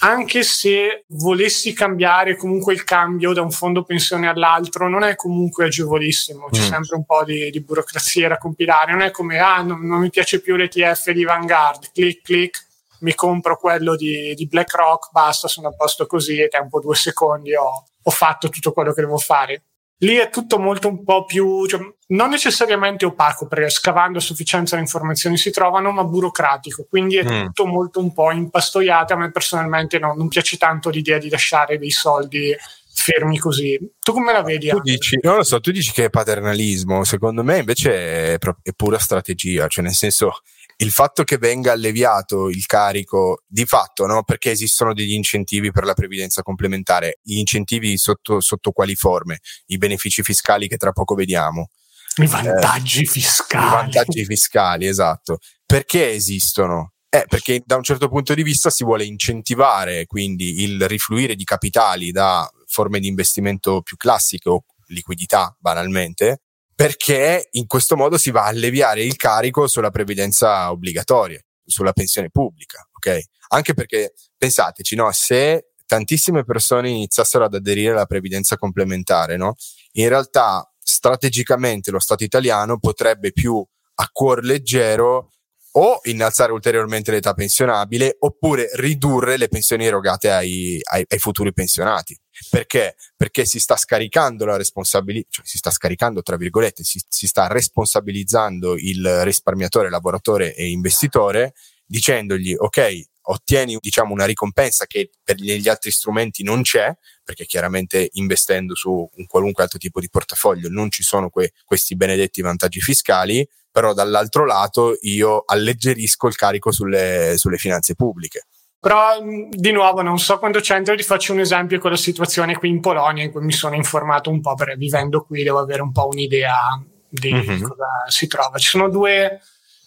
Anche 0.00 0.44
se 0.44 1.04
volessi 1.08 1.72
cambiare 1.72 2.36
comunque 2.36 2.74
il 2.74 2.84
cambio 2.84 3.32
da 3.32 3.42
un 3.42 3.50
fondo 3.50 3.82
pensione 3.82 4.28
all'altro, 4.28 4.88
non 4.88 5.02
è 5.02 5.16
comunque 5.16 5.64
agevolissimo, 5.64 6.46
c'è 6.48 6.60
mm. 6.60 6.70
sempre 6.70 6.96
un 6.96 7.04
po' 7.04 7.24
di, 7.24 7.50
di, 7.50 7.60
burocrazia 7.60 8.28
da 8.28 8.38
compilare. 8.38 8.92
Non 8.92 9.00
è 9.00 9.10
come, 9.10 9.40
ah, 9.40 9.62
non, 9.62 9.84
non 9.84 9.98
mi 9.98 10.10
piace 10.10 10.40
più 10.40 10.54
l'ETF 10.54 11.10
di 11.10 11.24
Vanguard, 11.24 11.90
clic, 11.92 12.22
clic, 12.22 12.66
mi 13.00 13.14
compro 13.16 13.58
quello 13.58 13.96
di, 13.96 14.32
di 14.34 14.46
BlackRock, 14.46 15.10
basta, 15.10 15.48
sono 15.48 15.68
a 15.68 15.74
posto 15.74 16.06
così 16.06 16.40
e 16.40 16.46
tempo 16.46 16.78
due 16.78 16.94
secondi 16.94 17.52
ho, 17.54 17.84
ho 18.00 18.10
fatto 18.10 18.48
tutto 18.48 18.72
quello 18.72 18.92
che 18.92 19.00
devo 19.00 19.18
fare. 19.18 19.62
Lì 20.00 20.16
è 20.16 20.28
tutto 20.28 20.58
molto 20.58 20.88
un 20.88 21.04
po' 21.04 21.24
più, 21.24 21.66
cioè, 21.66 21.80
non 22.08 22.28
necessariamente 22.28 23.06
opaco, 23.06 23.46
perché 23.46 23.70
scavando 23.70 24.18
a 24.18 24.20
sufficienza 24.20 24.76
le 24.76 24.82
informazioni 24.82 25.38
si 25.38 25.50
trovano, 25.50 25.90
ma 25.90 26.04
burocratico. 26.04 26.86
Quindi 26.88 27.16
è 27.16 27.24
mm. 27.24 27.44
tutto 27.46 27.66
molto 27.66 28.00
un 28.00 28.12
po' 28.12 28.30
impastoiato. 28.30 29.14
A 29.14 29.16
me 29.16 29.30
personalmente 29.30 29.98
no, 29.98 30.12
non 30.14 30.28
piace 30.28 30.58
tanto 30.58 30.90
l'idea 30.90 31.18
di 31.18 31.30
lasciare 31.30 31.78
dei 31.78 31.90
soldi 31.90 32.54
fermi 32.96 33.38
così. 33.38 33.78
Tu 34.00 34.12
come 34.12 34.32
la 34.32 34.42
vedi? 34.42 34.68
Tu 34.68 34.80
dici, 34.80 35.18
non 35.22 35.36
lo 35.36 35.44
so, 35.44 35.60
tu 35.60 35.70
dici 35.70 35.92
che 35.92 36.04
è 36.04 36.10
paternalismo, 36.10 37.04
secondo 37.04 37.42
me 37.42 37.58
invece 37.58 38.34
è, 38.34 38.38
è 38.38 38.72
pura 38.74 38.98
strategia, 38.98 39.66
cioè 39.66 39.84
nel 39.84 39.94
senso 39.94 40.40
il 40.78 40.90
fatto 40.90 41.24
che 41.24 41.38
venga 41.38 41.72
alleviato 41.72 42.48
il 42.48 42.66
carico 42.66 43.42
di 43.46 43.64
fatto, 43.64 44.06
no? 44.06 44.24
perché 44.24 44.50
esistono 44.50 44.92
degli 44.92 45.12
incentivi 45.12 45.70
per 45.70 45.84
la 45.84 45.94
previdenza 45.94 46.42
complementare, 46.42 47.18
gli 47.22 47.38
incentivi 47.38 47.96
sotto, 47.96 48.40
sotto 48.40 48.72
quali 48.72 48.94
forme? 48.94 49.38
I 49.66 49.78
benefici 49.78 50.22
fiscali 50.22 50.68
che 50.68 50.76
tra 50.76 50.92
poco 50.92 51.14
vediamo. 51.14 51.70
I 52.16 52.26
vantaggi 52.26 53.02
eh, 53.02 53.06
fiscali. 53.06 53.66
I 53.66 53.70
vantaggi 53.70 54.24
fiscali, 54.24 54.86
esatto. 54.86 55.38
Perché 55.64 56.10
esistono? 56.10 56.92
Eh, 57.08 57.24
perché 57.26 57.62
da 57.64 57.76
un 57.76 57.82
certo 57.82 58.08
punto 58.08 58.34
di 58.34 58.42
vista 58.42 58.68
si 58.68 58.84
vuole 58.84 59.04
incentivare 59.04 60.06
quindi 60.06 60.62
il 60.62 60.86
rifluire 60.86 61.34
di 61.34 61.44
capitali 61.44 62.10
da 62.10 62.50
forme 62.66 62.98
di 62.98 63.06
investimento 63.06 63.80
più 63.80 63.96
classiche 63.96 64.48
o 64.48 64.64
liquidità 64.88 65.56
banalmente 65.58 66.42
perché 66.76 67.48
in 67.52 67.66
questo 67.66 67.96
modo 67.96 68.18
si 68.18 68.30
va 68.30 68.42
a 68.44 68.48
alleviare 68.48 69.02
il 69.02 69.16
carico 69.16 69.66
sulla 69.66 69.90
previdenza 69.90 70.70
obbligatoria, 70.70 71.40
sulla 71.64 71.92
pensione 71.92 72.28
pubblica, 72.30 72.86
ok? 72.92 73.18
Anche 73.48 73.72
perché 73.72 74.12
pensateci, 74.36 74.94
no, 74.94 75.10
se 75.10 75.70
tantissime 75.86 76.44
persone 76.44 76.90
iniziassero 76.90 77.46
ad 77.46 77.54
aderire 77.54 77.92
alla 77.92 78.04
previdenza 78.04 78.58
complementare, 78.58 79.38
no? 79.38 79.54
In 79.92 80.10
realtà 80.10 80.70
strategicamente 80.78 81.90
lo 81.90 81.98
Stato 81.98 82.24
italiano 82.24 82.78
potrebbe 82.78 83.32
più 83.32 83.64
a 83.94 84.08
cuor 84.12 84.44
leggero 84.44 85.30
o 85.78 86.00
innalzare 86.04 86.52
ulteriormente 86.52 87.10
l'età 87.10 87.32
pensionabile 87.32 88.16
oppure 88.20 88.68
ridurre 88.74 89.38
le 89.38 89.48
pensioni 89.48 89.86
erogate 89.86 90.30
ai, 90.30 90.78
ai, 90.90 91.04
ai 91.08 91.18
futuri 91.18 91.54
pensionati. 91.54 92.18
Perché? 92.50 92.96
Perché 93.16 93.44
si 93.44 93.58
sta 93.58 93.76
scaricando 93.76 94.44
la 94.44 94.56
responsabilità, 94.56 95.28
cioè 95.30 95.46
si 95.46 95.58
sta 95.58 95.70
scaricando, 95.70 96.22
tra 96.22 96.36
virgolette, 96.36 96.84
si, 96.84 97.02
si 97.08 97.26
sta 97.26 97.46
responsabilizzando 97.46 98.76
il 98.76 99.24
risparmiatore, 99.24 99.90
lavoratore 99.90 100.54
e 100.54 100.68
investitore 100.68 101.54
dicendogli 101.86 102.54
ok, 102.56 103.02
ottieni 103.28 103.76
diciamo 103.80 104.12
una 104.12 104.24
ricompensa 104.24 104.86
che 104.86 105.10
per 105.22 105.36
gli 105.36 105.68
altri 105.68 105.90
strumenti 105.90 106.42
non 106.42 106.62
c'è, 106.62 106.94
perché 107.24 107.46
chiaramente 107.46 108.08
investendo 108.12 108.74
su 108.74 108.90
un 108.90 109.26
qualunque 109.26 109.62
altro 109.62 109.78
tipo 109.78 110.00
di 110.00 110.08
portafoglio 110.08 110.68
non 110.68 110.90
ci 110.90 111.02
sono 111.02 111.30
que- 111.30 111.52
questi 111.64 111.96
benedetti 111.96 112.40
vantaggi 112.40 112.80
fiscali, 112.80 113.48
però 113.70 113.92
dall'altro 113.92 114.44
lato 114.44 114.96
io 115.02 115.42
alleggerisco 115.44 116.28
il 116.28 116.36
carico 116.36 116.70
sulle, 116.70 117.34
sulle 117.36 117.58
finanze 117.58 117.94
pubbliche. 117.94 118.46
Però 118.78 119.18
di 119.50 119.72
nuovo 119.72 120.02
non 120.02 120.18
so 120.18 120.38
quanto 120.38 120.60
c'entra, 120.60 120.94
ti 120.94 121.02
faccio 121.02 121.32
un 121.32 121.40
esempio 121.40 121.78
con 121.80 121.90
la 121.90 121.96
situazione 121.96 122.56
qui 122.56 122.68
in 122.68 122.80
Polonia 122.80 123.24
in 123.24 123.32
cui 123.32 123.44
mi 123.44 123.52
sono 123.52 123.74
informato 123.74 124.30
un 124.30 124.40
po' 124.40 124.54
perché 124.54 124.76
vivendo 124.76 125.24
qui 125.24 125.42
devo 125.42 125.58
avere 125.58 125.82
un 125.82 125.92
po' 125.92 126.08
un'idea 126.08 126.80
di 127.08 127.32
mm-hmm. 127.32 127.62
cosa 127.62 127.86
si 128.06 128.26
trova. 128.26 128.58
Ci 128.58 128.68
sono 128.68 128.88
due, 128.88 129.40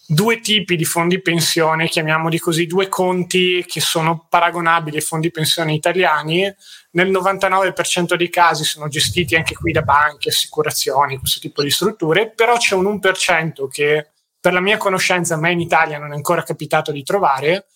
due 0.06 0.40
tipi 0.40 0.76
di 0.76 0.86
fondi 0.86 1.22
pensione, 1.22 1.88
chiamiamoli 1.88 2.40
così, 2.40 2.66
due 2.66 2.90
conti 2.90 3.64
che 3.68 3.80
sono 3.80 4.26
paragonabili 4.28 4.98
ai 4.98 5.04
fondi 5.04 5.32
pensione 5.32 5.74
italiani. 5.74 6.54
Nel 6.92 7.12
99% 7.12 8.16
dei 8.16 8.30
casi 8.30 8.64
sono 8.64 8.88
gestiti 8.88 9.36
anche 9.36 9.54
qui 9.54 9.72
da 9.72 9.84
banche, 9.84 10.30
assicurazioni, 10.30 11.20
questo 11.20 11.40
tipo 11.40 11.62
di 11.62 11.70
strutture, 11.70 12.32
però 12.32 12.58
c'è 12.58 12.76
un 12.76 13.00
1% 13.02 13.68
che 13.70 14.08
per 14.40 14.54
la 14.54 14.62
mia 14.62 14.78
conoscenza 14.78 15.36
a 15.36 15.38
me 15.38 15.52
in 15.52 15.60
Italia 15.60 16.00
non 16.00 16.12
è 16.12 16.16
ancora 16.16 16.44
capitato 16.44 16.92
di 16.92 17.04
trovare, 17.04 17.68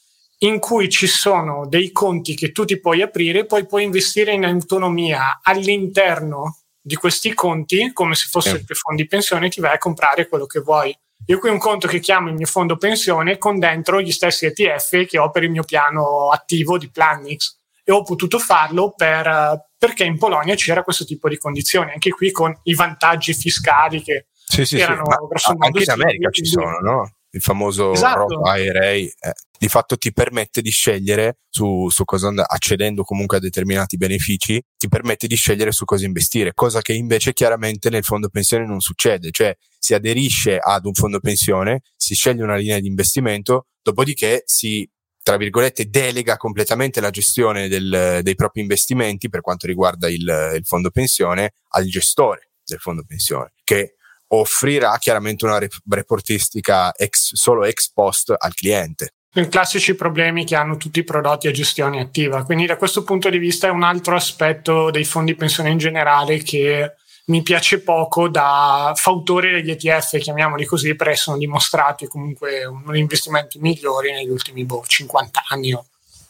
in 0.43 0.60
cui 0.60 0.89
ci 0.89 1.08
sono 1.08 1.65
dei 1.67 1.91
conti 1.91 2.36
che 2.36 2.51
tu 2.51 2.65
ti 2.65 2.79
puoi 2.79 3.01
aprire, 3.01 3.45
poi 3.45 3.65
puoi 3.65 3.84
investire 3.84 4.34
in 4.34 4.45
autonomia 4.45 5.39
all'interno 5.41 6.60
di 6.82 6.95
questi 6.95 7.34
conti, 7.34 7.91
come 7.93 8.13
se 8.13 8.27
fossero 8.29 8.58
i 8.58 8.65
tuoi 8.65 8.77
fondi 8.77 9.08
pensione, 9.08 9.49
ti 9.49 9.62
vai 9.62 9.73
a 9.73 9.77
comprare 9.77 10.27
quello 10.27 10.45
che 10.45 10.60
vuoi. 10.60 10.95
Io 11.27 11.39
qui 11.39 11.47
ho 11.47 11.53
un 11.53 11.60
conto 11.60 11.88
che 11.88 12.01
chiamo 12.01 12.27
il 12.27 12.36
mio 12.36 12.45
fondo 12.45 12.75
pensione 12.75 13.38
con 13.38 13.58
dentro 13.58 14.01
gli 14.01 14.12
stessi 14.12 14.45
ETF 14.45 15.06
che 15.06 15.17
ho 15.17 15.29
per 15.29 15.43
il 15.43 15.51
mio 15.51 15.63
piano 15.63 16.29
attivo 16.29 16.77
di 16.77 16.91
Planix 16.91 17.60
e 17.86 17.93
ho 17.93 18.03
potuto 18.03 18.38
farlo 18.39 18.91
per, 18.93 19.69
perché 19.77 20.03
in 20.03 20.17
Polonia 20.17 20.56
c'era 20.56 20.84
questo 20.84 21.06
tipo 21.06 21.29
di 21.29 21.38
condizioni, 21.38 21.91
anche 21.91 22.10
qui 22.10 22.32
con 22.32 22.53
i 22.63 22.73
vantaggi 22.73 23.34
fiscali 23.34 24.01
che 24.01 24.27
sì, 24.45 24.65
sì, 24.65 24.79
erano 24.79 25.03
sì. 25.36 25.53
anche 25.58 25.84
in 25.84 25.89
America 25.89 26.29
ci 26.29 26.45
sono, 26.45 26.79
no? 26.79 27.12
Il 27.34 27.41
famoso 27.41 27.93
esatto. 27.93 28.36
Roth 28.36 28.58
IRA, 28.58 28.91
eh, 28.91 29.12
di 29.58 29.67
fatto 29.67 29.98
ti 29.98 30.12
permette 30.13 30.62
di 30.62 30.69
scegliere 30.69 31.38
su, 31.50 31.89
su 31.89 32.04
cosa 32.06 32.28
andare, 32.28 32.48
accedendo 32.50 33.04
comunque 33.04 33.38
a 33.38 33.39
determinati 33.39 33.98
benefici, 33.98 34.62
ti 34.78 34.88
permette 34.88 35.28
di 35.28 35.36
scegliere 35.36 35.72
su 35.72 35.86
cosa 35.86 36.06
investire, 36.06 36.54
cosa 36.54 36.82
che 36.82 36.93
invece 36.93 37.34
chiaramente 37.34 37.89
nel 37.89 38.04
fondo 38.04 38.30
pensione 38.30 38.65
non 38.65 38.82
succede, 38.82 39.32
cioè 39.32 39.56
si 39.80 39.93
aderisce 39.93 40.58
ad 40.58 40.86
un 40.86 40.93
fondo 40.93 41.19
pensione, 41.19 41.82
si 41.96 42.13
sceglie 42.13 42.43
una 42.43 42.56
linea 42.56 42.80
di 42.80 42.88
investimento, 42.88 43.67
dopodiché 43.82 44.43
si 44.46 44.88
tra 45.24 45.38
virgolette, 45.38 45.89
delega 45.89 46.36
completamente 46.36 47.00
la 47.00 47.10
gestione 47.10 47.69
del, 47.69 48.19
dei 48.22 48.36
propri 48.36 48.60
investimenti 48.60 49.30
per 49.30 49.39
quanto 49.39 49.67
riguarda 49.67 50.10
il, 50.10 50.52
il 50.54 50.65
fondo 50.65 50.89
pensione 50.89 51.54
al 51.69 51.86
gestore 51.86 52.50
del 52.65 52.80
fondo 52.80 53.06
pensione, 53.08 53.54
che 53.63 53.96
offrirà 54.39 54.98
chiaramente 54.98 55.46
una 55.46 55.60
reportistica 55.89 56.93
ex, 56.93 57.34
solo 57.34 57.63
ex 57.65 57.91
post 57.91 58.34
al 58.38 58.54
cliente. 58.54 59.13
I 59.36 59.48
classici 59.48 59.96
problemi 59.96 60.46
che 60.46 60.56
hanno 60.56 60.78
tutti 60.78 61.00
i 61.00 61.04
prodotti 61.04 61.48
a 61.48 61.52
gestione 61.52 62.00
attiva. 62.00 62.43
Quindi 62.43 62.67
da 62.67 62.78
questo 62.78 63.04
punto 63.04 63.30
di 63.30 63.39
vista 63.39 63.67
è 63.67 63.72
un 63.72 63.82
altro 63.82 64.15
aspetto 64.15 64.91
dei 64.91 65.06
fondi 65.06 65.34
pensione 65.34 65.72
in 65.72 65.80
generale 65.80 66.38
che 66.43 66.93
mi 67.26 67.41
piace 67.41 67.80
poco 67.80 68.28
da 68.28 68.91
fautore 68.96 69.52
degli 69.52 69.72
ETF, 69.72 70.17
chiamiamoli 70.17 70.65
così, 70.65 70.96
perché 70.96 71.15
sono 71.15 71.38
dimostrati 71.38 72.06
comunque 72.06 72.65
uno 72.65 72.91
degli 72.91 73.00
investimenti 73.00 73.58
migliori 73.60 74.12
negli 74.12 74.30
ultimi 74.30 74.65
boh, 74.65 74.84
50 74.86 75.46
anni 75.50 75.74
o 75.74 75.86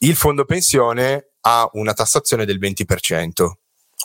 Il 0.00 0.14
fondo 0.14 0.44
pensione 0.44 1.32
ha 1.40 1.68
una 1.72 1.94
tassazione 1.94 2.44
del 2.44 2.58
20% 2.58 3.52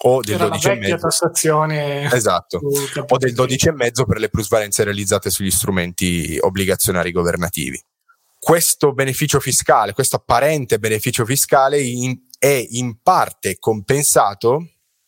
o 0.06 0.22
del 0.22 0.38
12,5% 0.38 1.00
tassazione 1.00 2.12
esatto 2.12 2.60
o 2.60 3.18
del 3.18 3.34
12,5% 3.34 4.06
per 4.06 4.20
le 4.20 4.30
plusvalenze 4.30 4.84
realizzate 4.84 5.30
sugli 5.30 5.52
strumenti 5.52 6.38
obbligazionari 6.39 7.12
governativi. 7.12 7.82
Questo 8.38 8.94
beneficio 8.94 9.39
fiscale, 9.39 9.94
questo 9.94 10.18
apparente 10.18 10.78
beneficio 10.78 11.24
fiscale 11.24 11.80
in, 11.80 12.13
è 12.38 12.66
in 12.72 12.98
parte 13.02 13.58
compensato 13.58 14.68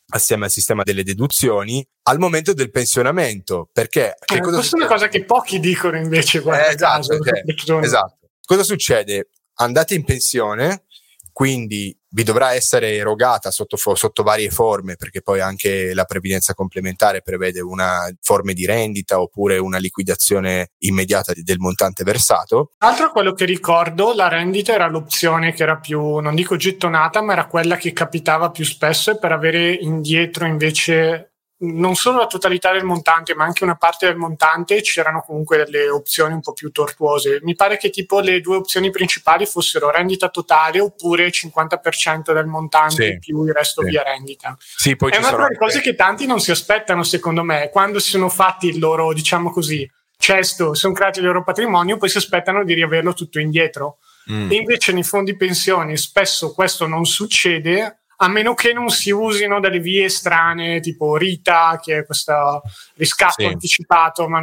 assieme 0.09 0.45
al 0.45 0.51
sistema 0.51 0.83
delle 0.83 1.03
deduzioni 1.03 1.85
al 2.03 2.19
momento 2.19 2.53
del 2.53 2.71
pensionamento. 2.71 3.69
Perché 3.73 4.15
eh, 4.25 4.39
questa 4.39 4.77
è 4.77 4.79
una 4.79 4.87
cosa 4.87 5.09
che 5.09 5.25
pochi 5.25 5.59
dicono 5.59 5.97
invece. 5.97 6.37
Eh, 6.37 6.73
esatto, 6.73 7.17
caso, 7.17 7.19
cioè, 7.55 7.83
esatto. 7.83 8.29
Cosa 8.45 8.63
succede? 8.63 9.29
Andate 9.55 9.95
in 9.95 10.05
pensione, 10.05 10.85
quindi 11.33 11.97
vi 12.15 12.23
dovrà 12.23 12.53
essere 12.53 12.93
erogata 12.93 13.51
sotto, 13.51 13.75
sotto, 13.75 14.23
varie 14.23 14.49
forme, 14.49 14.95
perché 14.95 15.21
poi 15.21 15.41
anche 15.41 15.93
la 15.93 16.05
previdenza 16.05 16.53
complementare 16.53 17.21
prevede 17.21 17.59
una 17.59 18.09
forma 18.21 18.53
di 18.53 18.65
rendita 18.65 19.19
oppure 19.19 19.57
una 19.57 19.77
liquidazione 19.77 20.69
immediata 20.79 21.33
del 21.35 21.59
montante 21.59 22.05
versato. 22.05 22.71
Altro 22.77 23.11
quello 23.11 23.33
che 23.33 23.43
ricordo, 23.43 24.13
la 24.13 24.29
rendita 24.29 24.73
era 24.73 24.87
l'opzione 24.87 25.51
che 25.51 25.63
era 25.63 25.75
più, 25.77 26.19
non 26.19 26.35
dico 26.35 26.55
gettonata, 26.55 27.21
ma 27.21 27.33
era 27.33 27.47
quella 27.47 27.75
che 27.75 27.91
capitava 27.91 28.49
più 28.49 28.63
spesso 28.63 29.11
e 29.11 29.19
per 29.19 29.33
avere 29.33 29.73
indietro 29.73 30.45
invece 30.45 31.34
non 31.57 31.95
solo 31.95 32.17
la 32.17 32.27
totalità 32.27 32.73
del 32.73 32.83
montante, 32.83 33.33
ma 33.33 33.45
anche 33.45 33.63
una 33.63 33.75
parte 33.75 34.07
del 34.07 34.17
montante, 34.17 34.81
c'erano 34.81 35.21
comunque 35.21 35.57
delle 35.57 35.89
opzioni 35.89 36.33
un 36.33 36.41
po' 36.41 36.51
più 36.51 36.69
tortuose. 36.71 37.39
Mi 37.43 37.55
pare 37.55 37.77
che 37.77 37.89
tipo 37.89 38.19
le 38.19 38.41
due 38.41 38.57
opzioni 38.57 38.89
principali 38.89 39.45
fossero 39.45 39.89
rendita 39.89 40.29
totale 40.29 40.81
oppure 40.81 41.29
50% 41.29 42.33
del 42.33 42.45
montante 42.45 43.11
sì, 43.13 43.19
più 43.19 43.45
il 43.45 43.53
resto 43.53 43.81
sì. 43.81 43.89
via 43.89 44.03
rendita. 44.03 44.57
Sì, 44.59 44.95
poi 44.97 45.11
È 45.11 45.17
una 45.17 45.31
delle 45.31 45.57
cose 45.57 45.79
che 45.79 45.95
tanti 45.95 46.25
non 46.25 46.41
si 46.41 46.51
aspettano, 46.51 47.03
secondo 47.03 47.43
me, 47.43 47.69
quando 47.71 47.99
si 47.99 48.09
sono 48.09 48.27
fatti 48.27 48.67
il 48.67 48.79
loro, 48.79 49.13
diciamo 49.13 49.49
così, 49.49 49.89
cesto, 50.17 50.73
sono 50.73 50.93
creati 50.93 51.19
il 51.19 51.25
loro 51.25 51.43
patrimonio, 51.43 51.97
poi 51.97 52.09
si 52.09 52.17
aspettano 52.17 52.65
di 52.65 52.73
riaverlo 52.73 53.13
tutto 53.13 53.39
indietro. 53.39 53.99
Mm. 54.29 54.51
E 54.51 54.55
invece 54.55 54.91
nei 54.91 55.03
fondi 55.03 55.37
pensioni 55.37 55.95
spesso 55.97 56.51
questo 56.51 56.87
non 56.87 57.05
succede 57.05 58.04
a 58.17 58.27
meno 58.27 58.53
che 58.53 58.73
non 58.73 58.89
si 58.89 59.11
usino 59.11 59.59
delle 59.59 59.79
vie 59.79 60.09
strane 60.09 60.79
tipo 60.79 61.17
Rita, 61.17 61.79
che 61.81 61.99
è 61.99 62.05
questo 62.05 62.61
riscatto 62.95 63.43
sì. 63.43 63.45
anticipato, 63.45 64.27
ma 64.27 64.41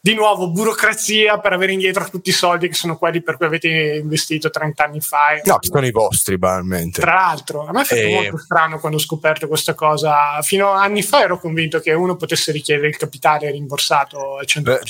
di 0.00 0.14
nuovo 0.14 0.50
burocrazia 0.50 1.38
per 1.38 1.52
avere 1.52 1.72
indietro 1.72 2.08
tutti 2.08 2.30
i 2.30 2.32
soldi 2.32 2.68
che 2.68 2.74
sono 2.74 2.96
quelli 2.96 3.22
per 3.22 3.36
cui 3.36 3.46
avete 3.46 4.00
investito 4.02 4.50
30 4.50 4.84
anni 4.84 5.00
fa. 5.00 5.40
No, 5.44 5.58
sono 5.60 5.86
i 5.86 5.90
vostri 5.90 6.38
banalmente. 6.38 7.00
Tra 7.00 7.14
l'altro, 7.14 7.66
a 7.66 7.72
me 7.72 7.82
è 7.82 7.84
fatto 7.84 8.00
e... 8.00 8.14
molto 8.14 8.38
strano 8.38 8.78
quando 8.78 8.98
ho 8.98 9.00
scoperto 9.00 9.48
questa 9.48 9.74
cosa. 9.74 10.40
Fino 10.42 10.70
a 10.70 10.82
anni 10.82 11.02
fa 11.02 11.22
ero 11.22 11.38
convinto 11.38 11.80
che 11.80 11.92
uno 11.92 12.16
potesse 12.16 12.52
richiedere 12.52 12.88
il 12.88 12.96
capitale 12.96 13.50
rimborsato 13.50 14.38
al 14.38 14.46
100%. 14.46 14.62
Beh, 14.62 14.80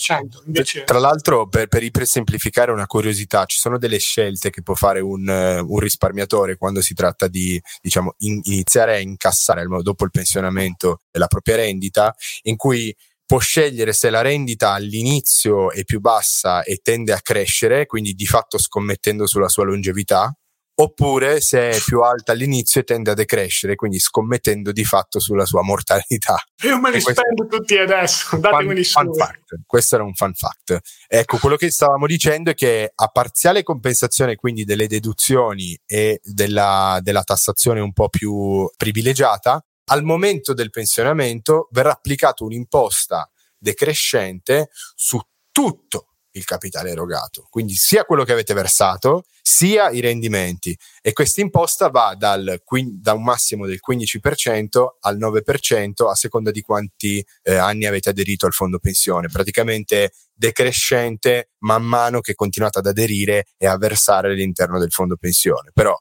Invece... 0.46 0.84
Tra 0.84 0.98
l'altro, 0.98 1.48
per, 1.48 1.68
per 1.68 1.82
ipersemplificare 1.82 2.70
una 2.70 2.86
curiosità, 2.86 3.44
ci 3.46 3.58
sono 3.58 3.78
delle 3.78 3.98
scelte 3.98 4.50
che 4.50 4.62
può 4.62 4.74
fare 4.74 5.00
un, 5.00 5.26
un 5.28 5.78
risparmiatore 5.78 6.56
quando 6.56 6.80
si 6.80 6.94
tratta 6.94 7.28
di 7.28 7.60
diciamo, 7.80 8.14
in, 8.18 8.40
iniziare 8.44 8.94
a 8.94 8.98
incassare 8.98 9.66
dopo 9.82 10.04
il 10.04 10.10
pensionamento 10.10 11.00
la 11.12 11.26
propria 11.26 11.56
rendita, 11.56 12.14
in 12.42 12.56
cui 12.56 12.94
può 13.28 13.40
scegliere 13.40 13.92
se 13.92 14.08
la 14.08 14.22
rendita 14.22 14.72
all'inizio 14.72 15.70
è 15.70 15.84
più 15.84 16.00
bassa 16.00 16.62
e 16.62 16.80
tende 16.82 17.12
a 17.12 17.20
crescere, 17.20 17.84
quindi 17.84 18.14
di 18.14 18.24
fatto 18.24 18.56
scommettendo 18.56 19.26
sulla 19.26 19.50
sua 19.50 19.64
longevità, 19.64 20.34
oppure 20.80 21.42
se 21.42 21.68
è 21.68 21.78
più 21.84 22.00
alta 22.00 22.32
all'inizio 22.32 22.80
e 22.80 22.84
tende 22.84 23.10
a 23.10 23.14
decrescere, 23.14 23.74
quindi 23.74 23.98
scommettendo 23.98 24.72
di 24.72 24.82
fatto 24.82 25.20
sulla 25.20 25.44
sua 25.44 25.62
mortalità. 25.62 26.38
Io 26.62 26.80
me 26.80 26.90
li 26.90 27.00
spendo 27.00 27.46
tutti 27.46 27.76
adesso, 27.76 28.38
datemeli 28.38 28.82
fun, 28.82 29.04
fun 29.04 29.14
fact. 29.14 29.60
Questo 29.66 29.96
era 29.96 30.04
un 30.04 30.14
fun 30.14 30.32
fact. 30.32 30.78
Ecco, 31.06 31.36
quello 31.36 31.56
che 31.56 31.70
stavamo 31.70 32.06
dicendo 32.06 32.52
è 32.52 32.54
che 32.54 32.90
a 32.94 33.08
parziale 33.08 33.62
compensazione 33.62 34.36
quindi 34.36 34.64
delle 34.64 34.86
deduzioni 34.86 35.78
e 35.84 36.18
della, 36.22 36.98
della 37.02 37.24
tassazione 37.24 37.80
un 37.80 37.92
po' 37.92 38.08
più 38.08 38.66
privilegiata, 38.74 39.62
al 39.88 40.02
momento 40.02 40.54
del 40.54 40.70
pensionamento 40.70 41.68
verrà 41.70 41.92
applicata 41.92 42.44
un'imposta 42.44 43.30
decrescente 43.58 44.70
su 44.94 45.20
tutto 45.50 46.08
il 46.32 46.44
capitale 46.44 46.90
erogato, 46.90 47.46
quindi 47.50 47.74
sia 47.74 48.04
quello 48.04 48.22
che 48.24 48.32
avete 48.32 48.54
versato, 48.54 49.24
sia 49.42 49.90
i 49.90 50.00
rendimenti. 50.00 50.76
E 51.00 51.12
questa 51.12 51.40
imposta 51.40 51.88
va 51.88 52.14
dal, 52.16 52.62
da 53.00 53.12
un 53.14 53.24
massimo 53.24 53.66
del 53.66 53.80
15% 53.86 54.86
al 55.00 55.18
9% 55.18 56.08
a 56.08 56.14
seconda 56.14 56.50
di 56.50 56.60
quanti 56.60 57.24
eh, 57.42 57.56
anni 57.56 57.86
avete 57.86 58.10
aderito 58.10 58.46
al 58.46 58.52
fondo 58.52 58.78
pensione. 58.78 59.28
Praticamente 59.28 60.12
decrescente 60.32 61.50
man 61.60 61.82
mano 61.82 62.20
che 62.20 62.34
continuate 62.34 62.78
ad 62.78 62.86
aderire 62.86 63.46
e 63.56 63.66
a 63.66 63.76
versare 63.76 64.28
all'interno 64.28 64.78
del 64.78 64.92
fondo 64.92 65.16
pensione. 65.16 65.70
Però 65.72 65.98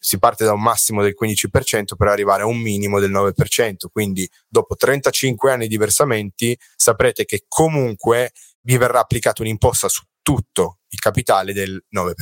si 0.00 0.18
parte 0.18 0.44
da 0.44 0.54
un 0.54 0.62
massimo 0.62 1.02
del 1.02 1.14
15% 1.20 1.94
per 1.96 2.08
arrivare 2.08 2.42
a 2.42 2.46
un 2.46 2.58
minimo 2.58 2.98
del 2.98 3.12
9%, 3.12 3.74
quindi 3.92 4.28
dopo 4.48 4.74
35 4.74 5.52
anni 5.52 5.68
di 5.68 5.76
versamenti 5.76 6.58
saprete 6.74 7.26
che 7.26 7.44
comunque 7.46 8.32
vi 8.62 8.78
verrà 8.78 9.00
applicata 9.00 9.42
un'imposta 9.42 9.88
su 9.88 10.02
tutto 10.22 10.78
il 10.88 10.98
capitale 10.98 11.52
del 11.52 11.84
9%, 11.94 12.12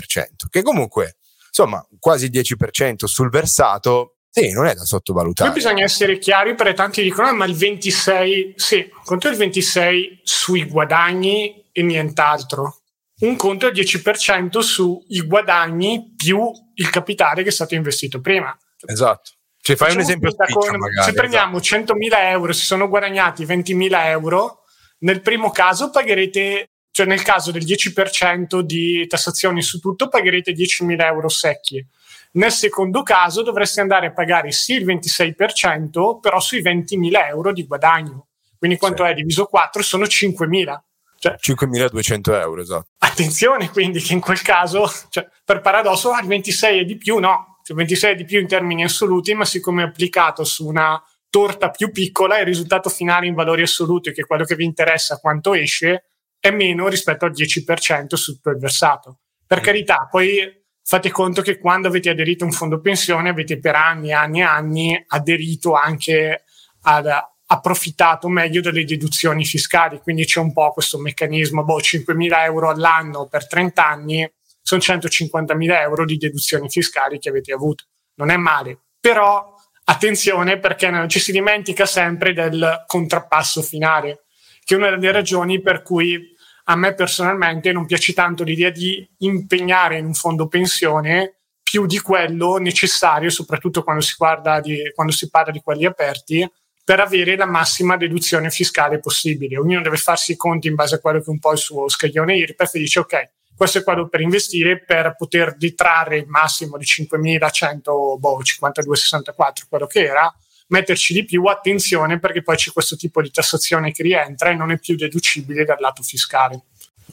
che 0.51 0.62
comunque 0.62 1.17
insomma 1.47 1.87
quasi 1.99 2.27
il 2.27 2.33
10% 2.33 3.05
sul 3.05 3.31
versato 3.31 4.14
sì, 4.31 4.53
non 4.53 4.67
è 4.67 4.75
da 4.75 4.85
sottovalutare. 4.85 5.51
Qui 5.51 5.61
bisogna 5.61 5.85
essere 5.85 6.19
chiari 6.19 6.55
perché 6.55 6.75
tanti 6.75 7.03
dicono, 7.03 7.29
ah, 7.29 7.33
ma 7.33 7.45
il 7.47 7.55
26, 7.55 8.55
sì, 8.57 8.88
conto 9.05 9.29
il 9.29 9.37
26 9.37 10.21
sui 10.23 10.64
guadagni 10.64 11.64
e 11.73 11.83
nient'altro 11.83 12.78
un 13.21 13.37
conto 13.37 13.67
al 13.67 13.73
10% 13.73 14.59
sui 14.61 15.21
guadagni 15.27 16.15
più 16.17 16.51
il 16.75 16.91
capitale 16.91 17.43
che 17.43 17.49
è 17.49 17.53
stato 17.53 17.75
investito 17.75 18.21
prima. 18.21 18.57
Esatto. 18.87 19.33
Cioè, 19.61 19.77
fai 19.77 19.93
un 19.93 20.01
esempio 20.01 20.31
spiccio, 20.31 20.59
con, 20.59 20.79
magari, 20.79 21.11
Se 21.11 21.13
prendiamo 21.13 21.59
esatto. 21.59 21.95
100.000 21.95 22.09
euro, 22.31 22.53
si 22.53 22.65
sono 22.65 22.89
guadagnati 22.89 23.45
20.000 23.45 24.07
euro, 24.07 24.63
nel 25.01 25.21
primo 25.21 25.51
caso 25.51 25.91
pagherete, 25.91 26.71
cioè 26.91 27.07
nel 27.07 27.23
caso 27.23 27.51
del 27.51 27.65
10% 27.65 28.61
di 28.61 29.07
tassazioni 29.07 29.63
su 29.63 29.79
tutto, 29.79 30.09
pagherete 30.09 30.53
10.000 30.53 31.05
euro 31.05 31.29
secchi. 31.29 31.85
Nel 32.33 32.53
secondo 32.53 33.03
caso 33.03 33.43
dovreste 33.43 33.81
andare 33.81 34.07
a 34.07 34.13
pagare 34.13 34.53
sì 34.53 34.75
il 34.75 34.87
26%, 34.87 36.21
però 36.21 36.41
sui 36.41 36.63
20.000 36.63 37.27
euro 37.29 37.53
di 37.53 37.67
guadagno. 37.67 38.29
Quindi 38.57 38.77
quanto 38.77 39.05
sì. 39.05 39.11
è 39.11 39.15
diviso 39.15 39.47
4 39.47 39.83
sono 39.83 40.05
5.000. 40.05 40.79
Cioè, 41.21 41.35
5.200 41.37 42.41
euro, 42.41 42.61
esatto. 42.61 42.89
Attenzione 42.99 43.71
quindi 43.71 44.01
che 44.01 44.13
in 44.13 44.21
quel 44.21 44.41
caso, 44.41 44.89
cioè, 45.09 45.27
per 45.45 45.61
paradosso, 45.61 46.13
ah, 46.13 46.21
il 46.21 46.29
26 46.29 46.81
è 46.81 46.85
di 46.85 46.97
più, 46.97 47.19
no, 47.19 47.59
il 47.67 47.75
26 47.75 48.13
è 48.13 48.15
di 48.15 48.25
più 48.25 48.41
in 48.41 48.47
termini 48.47 48.85
assoluti, 48.85 49.35
ma 49.35 49.45
siccome 49.45 49.83
è 49.83 49.87
applicato 49.87 50.45
su 50.45 50.67
una 50.67 51.03
torta 51.29 51.71
più 51.71 51.91
piccola, 51.91 52.39
il 52.39 52.47
risultato 52.47 52.89
finale 52.89 53.27
in 53.27 53.35
valori 53.35 53.63
assoluti, 53.63 54.13
che 54.13 54.23
è 54.23 54.27
quello 54.27 54.45
che 54.45 54.55
vi 54.55 54.65
interessa 54.65 55.19
quanto 55.19 55.55
esce, 55.55 56.05
è 56.39 56.51
meno 56.51 56.89
rispetto 56.89 57.25
al 57.25 57.33
10% 57.33 58.15
su 58.15 58.35
tutto 58.35 58.51
il 58.51 58.59
versato. 58.59 59.19
Per 59.45 59.59
mm. 59.59 59.63
carità, 59.63 60.07
poi 60.09 60.65
fate 60.83 61.11
conto 61.11 61.43
che 61.43 61.59
quando 61.59 61.89
avete 61.89 62.11
aderito 62.11 62.45
a 62.45 62.47
un 62.47 62.53
fondo 62.53 62.81
pensione 62.81 63.29
avete 63.29 63.59
per 63.59 63.75
anni 63.75 64.11
e 64.11 64.13
anni 64.13 64.41
e 64.41 64.45
anni 64.45 65.05
aderito 65.09 65.75
anche 65.75 66.45
ad, 66.83 67.11
approfittato 67.51 68.29
meglio 68.29 68.61
delle 68.61 68.85
deduzioni 68.85 69.45
fiscali, 69.45 70.01
quindi 70.01 70.25
c'è 70.25 70.41
un 70.41 70.53
po' 70.53 70.73
questo 70.73 70.99
meccanismo, 70.99 71.65
boh, 71.65 71.79
5.000 71.79 72.45
euro 72.45 72.71
all'anno 72.71 73.27
per 73.27 73.47
30 73.47 73.87
anni 73.87 74.33
sono 74.61 74.83
150.000 74.83 75.81
euro 75.81 76.05
di 76.05 76.19
deduzioni 76.19 76.69
fiscali 76.69 77.19
che 77.19 77.31
avete 77.31 77.53
avuto. 77.53 77.85
Non 78.17 78.31
è 78.31 78.37
male, 78.37 78.79
però 79.01 79.55
attenzione 79.85 80.59
perché 80.59 81.07
ci 81.09 81.19
si 81.19 81.33
dimentica 81.33 81.87
sempre 81.87 82.35
del 82.35 82.85
contrappasso 82.87 83.63
finale, 83.63 84.25
che 84.63 84.75
è 84.75 84.77
una 84.77 84.91
delle 84.91 85.13
ragioni 85.13 85.63
per 85.63 85.81
cui 85.81 86.37
a 86.65 86.77
me 86.77 86.93
personalmente 86.93 87.73
non 87.73 87.87
piace 87.87 88.13
tanto 88.13 88.45
l'idea 88.45 88.69
di 88.69 89.09
impegnare 89.19 89.97
in 89.97 90.05
un 90.05 90.13
fondo 90.13 90.49
pensione 90.49 91.39
più 91.63 91.87
di 91.87 91.99
quello 92.01 92.57
necessario, 92.59 93.31
soprattutto 93.31 93.83
quando 93.83 94.03
si, 94.03 94.15
di, 94.63 94.93
quando 94.95 95.13
si 95.15 95.31
parla 95.31 95.53
di 95.53 95.61
quelli 95.61 95.87
aperti, 95.87 96.47
per 96.88 97.01
avere 97.01 97.37
la 97.37 97.44
massima 97.44 97.98
deduzione 97.98 98.48
fiscale 98.48 98.98
possibile. 98.98 99.59
Ognuno 99.59 99.83
deve 99.83 99.98
farsi 99.98 100.33
i 100.33 100.37
conti 100.37 100.68
in 100.68 100.74
base 100.74 100.95
a 100.95 101.01
quello 101.01 101.18
che 101.18 101.26
è 101.26 101.28
un 101.28 101.39
po' 101.39 101.53
il 101.53 101.59
suo 101.59 101.86
scaglione 101.86 102.34
IRPEF 102.39 102.74
e 102.76 102.78
dice 102.78 103.01
ok, 103.01 103.30
questo 103.55 103.76
è 103.76 103.82
quello 103.82 104.09
per 104.09 104.22
investire 104.22 104.82
per 104.82 105.14
poter 105.14 105.55
detrarre 105.59 106.16
il 106.16 106.28
massimo 106.28 106.78
di 106.78 106.86
5.100, 106.86 107.82
boh, 108.16 108.41
52,64, 108.41 109.34
quello 109.68 109.86
che 109.86 110.03
era, 110.03 110.34
metterci 110.68 111.12
di 111.12 111.26
più 111.26 111.45
attenzione 111.45 112.18
perché 112.18 112.43
poi 112.43 112.57
c'è 112.57 112.72
questo 112.72 112.97
tipo 112.97 113.20
di 113.20 113.30
tassazione 113.30 113.93
che 113.93 114.03
rientra 114.03 114.49
e 114.49 114.55
non 114.55 114.70
è 114.70 114.78
più 114.78 114.97
deducibile 114.97 115.66
dal 115.66 115.80
lato 115.80 116.03
fiscale. 116.03 116.62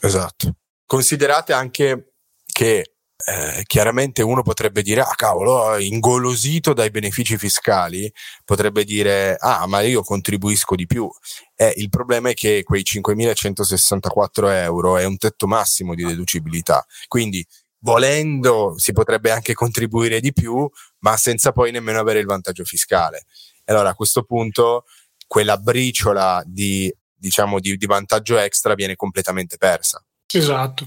Esatto. 0.00 0.54
Considerate 0.86 1.52
anche 1.52 2.12
che 2.50 2.95
eh, 3.24 3.62
chiaramente 3.64 4.22
uno 4.22 4.42
potrebbe 4.42 4.82
dire, 4.82 5.00
ah 5.00 5.14
cavolo, 5.16 5.76
ingolosito 5.78 6.72
dai 6.72 6.90
benefici 6.90 7.36
fiscali, 7.38 8.12
potrebbe 8.44 8.84
dire, 8.84 9.36
ah 9.38 9.66
ma 9.66 9.80
io 9.80 10.02
contribuisco 10.02 10.74
di 10.74 10.86
più. 10.86 11.08
Eh, 11.54 11.72
il 11.76 11.88
problema 11.88 12.30
è 12.30 12.34
che 12.34 12.62
quei 12.62 12.82
5.164 12.82 14.50
euro 14.50 14.96
è 14.96 15.04
un 15.04 15.16
tetto 15.16 15.46
massimo 15.46 15.94
di 15.94 16.04
deducibilità, 16.04 16.84
quindi 17.08 17.44
volendo 17.80 18.74
si 18.76 18.92
potrebbe 18.92 19.30
anche 19.30 19.54
contribuire 19.54 20.20
di 20.20 20.32
più, 20.32 20.68
ma 21.00 21.16
senza 21.16 21.52
poi 21.52 21.70
nemmeno 21.70 22.00
avere 22.00 22.18
il 22.18 22.26
vantaggio 22.26 22.64
fiscale. 22.64 23.24
Allora 23.64 23.90
a 23.90 23.94
questo 23.94 24.22
punto 24.22 24.84
quella 25.26 25.56
briciola 25.56 26.42
di, 26.46 26.92
diciamo, 27.14 27.58
di, 27.60 27.76
di 27.76 27.86
vantaggio 27.86 28.38
extra 28.38 28.74
viene 28.74 28.94
completamente 28.94 29.56
persa. 29.56 30.04
Esatto. 30.32 30.86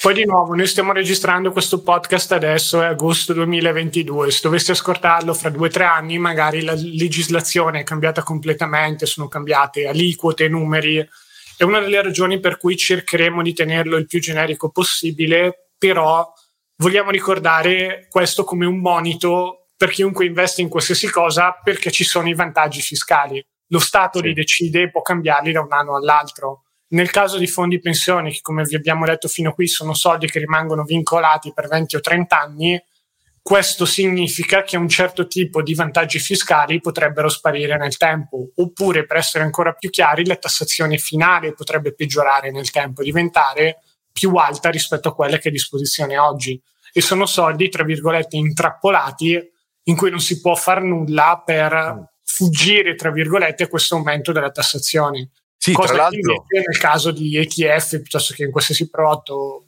Poi 0.00 0.14
di 0.14 0.24
nuovo, 0.24 0.54
noi 0.54 0.68
stiamo 0.68 0.92
registrando 0.92 1.50
questo 1.50 1.82
podcast 1.82 2.30
adesso, 2.30 2.80
è 2.80 2.86
agosto 2.86 3.32
2022, 3.32 4.30
se 4.30 4.38
dovessi 4.44 4.70
ascoltarlo 4.70 5.34
fra 5.34 5.50
due 5.50 5.66
o 5.66 5.70
tre 5.70 5.86
anni 5.86 6.18
magari 6.18 6.62
la 6.62 6.74
legislazione 6.74 7.80
è 7.80 7.82
cambiata 7.82 8.22
completamente, 8.22 9.06
sono 9.06 9.26
cambiate 9.26 9.88
aliquote, 9.88 10.46
numeri, 10.48 11.04
è 11.56 11.64
una 11.64 11.80
delle 11.80 12.00
ragioni 12.00 12.38
per 12.38 12.58
cui 12.58 12.76
cercheremo 12.76 13.42
di 13.42 13.52
tenerlo 13.52 13.96
il 13.96 14.06
più 14.06 14.20
generico 14.20 14.70
possibile, 14.70 15.70
però 15.76 16.32
vogliamo 16.76 17.10
ricordare 17.10 18.06
questo 18.08 18.44
come 18.44 18.66
un 18.66 18.78
monito 18.78 19.70
per 19.76 19.90
chiunque 19.90 20.26
investe 20.26 20.62
in 20.62 20.68
qualsiasi 20.68 21.10
cosa 21.10 21.58
perché 21.60 21.90
ci 21.90 22.04
sono 22.04 22.28
i 22.28 22.34
vantaggi 22.34 22.80
fiscali. 22.82 23.44
Lo 23.70 23.80
Stato 23.80 24.20
sì. 24.20 24.26
li 24.26 24.32
decide 24.32 24.82
e 24.82 24.90
può 24.90 25.02
cambiarli 25.02 25.50
da 25.50 25.60
un 25.60 25.72
anno 25.72 25.96
all'altro 25.96 26.62
nel 26.88 27.10
caso 27.10 27.38
di 27.38 27.46
fondi 27.46 27.80
pensioni, 27.80 28.32
che 28.32 28.40
come 28.40 28.64
vi 28.64 28.74
abbiamo 28.74 29.04
detto 29.04 29.28
fino 29.28 29.50
a 29.50 29.54
qui 29.54 29.66
sono 29.66 29.94
soldi 29.94 30.26
che 30.26 30.38
rimangono 30.38 30.84
vincolati 30.84 31.52
per 31.52 31.68
20 31.68 31.96
o 31.96 32.00
30 32.00 32.40
anni, 32.40 32.82
questo 33.42 33.86
significa 33.86 34.62
che 34.62 34.76
un 34.76 34.88
certo 34.88 35.26
tipo 35.26 35.62
di 35.62 35.74
vantaggi 35.74 36.18
fiscali 36.18 36.80
potrebbero 36.80 37.30
sparire 37.30 37.78
nel 37.78 37.96
tempo, 37.96 38.50
oppure 38.56 39.06
per 39.06 39.16
essere 39.16 39.42
ancora 39.42 39.72
più 39.72 39.88
chiari, 39.88 40.26
la 40.26 40.36
tassazione 40.36 40.98
finale 40.98 41.54
potrebbe 41.54 41.94
peggiorare 41.94 42.50
nel 42.50 42.70
tempo, 42.70 43.02
diventare 43.02 43.78
più 44.12 44.34
alta 44.34 44.68
rispetto 44.68 45.08
a 45.08 45.14
quelle 45.14 45.38
che 45.38 45.44
è 45.44 45.48
a 45.48 45.52
disposizione 45.52 46.18
oggi. 46.18 46.60
E 46.92 47.00
sono 47.00 47.24
soldi, 47.24 47.70
tra 47.70 47.84
virgolette, 47.84 48.36
intrappolati 48.36 49.40
in 49.84 49.96
cui 49.96 50.10
non 50.10 50.20
si 50.20 50.40
può 50.40 50.54
fare 50.54 50.82
nulla 50.82 51.42
per 51.44 52.16
fuggire, 52.22 52.96
tra 52.96 53.10
virgolette, 53.10 53.62
a 53.62 53.68
questo 53.68 53.96
aumento 53.96 54.32
della 54.32 54.50
tassazione. 54.50 55.30
Sì, 55.60 55.72
Cosa 55.72 55.92
tra 55.92 56.02
l'altro... 56.04 56.44
nel 56.48 56.78
caso 56.78 57.10
di 57.10 57.36
ETF 57.36 58.00
piuttosto 58.00 58.32
che 58.32 58.44
in 58.44 58.52
qualsiasi 58.52 58.88
prodotto 58.88 59.66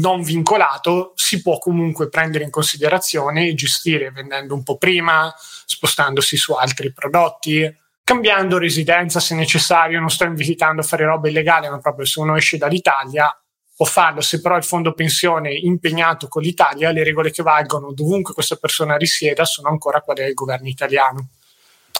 non 0.00 0.22
vincolato 0.22 1.12
si 1.14 1.42
può 1.42 1.58
comunque 1.58 2.08
prendere 2.08 2.44
in 2.44 2.50
considerazione 2.50 3.46
e 3.46 3.54
gestire 3.54 4.10
vendendo 4.10 4.54
un 4.54 4.62
po' 4.62 4.78
prima, 4.78 5.32
spostandosi 5.36 6.36
su 6.36 6.54
altri 6.54 6.92
prodotti, 6.92 7.72
cambiando 8.02 8.58
residenza 8.58 9.20
se 9.20 9.34
necessario. 9.34 10.00
Non 10.00 10.10
sto 10.10 10.24
invitando 10.24 10.80
a 10.80 10.84
fare 10.84 11.04
roba 11.04 11.28
illegale, 11.28 11.68
ma 11.68 11.78
proprio 11.78 12.06
se 12.06 12.18
uno 12.20 12.34
esce 12.34 12.56
dall'Italia 12.56 13.30
può 13.76 13.84
farlo. 13.86 14.22
Se 14.22 14.40
però 14.40 14.56
il 14.56 14.64
fondo 14.64 14.94
pensione 14.94 15.50
è 15.50 15.58
impegnato 15.62 16.28
con 16.28 16.42
l'Italia, 16.42 16.90
le 16.90 17.04
regole 17.04 17.30
che 17.30 17.42
valgono 17.42 17.92
dovunque 17.92 18.32
questa 18.34 18.56
persona 18.56 18.96
risieda 18.96 19.44
sono 19.44 19.68
ancora 19.68 20.00
quelle 20.00 20.24
del 20.24 20.34
governo 20.34 20.66
italiano. 20.66 21.28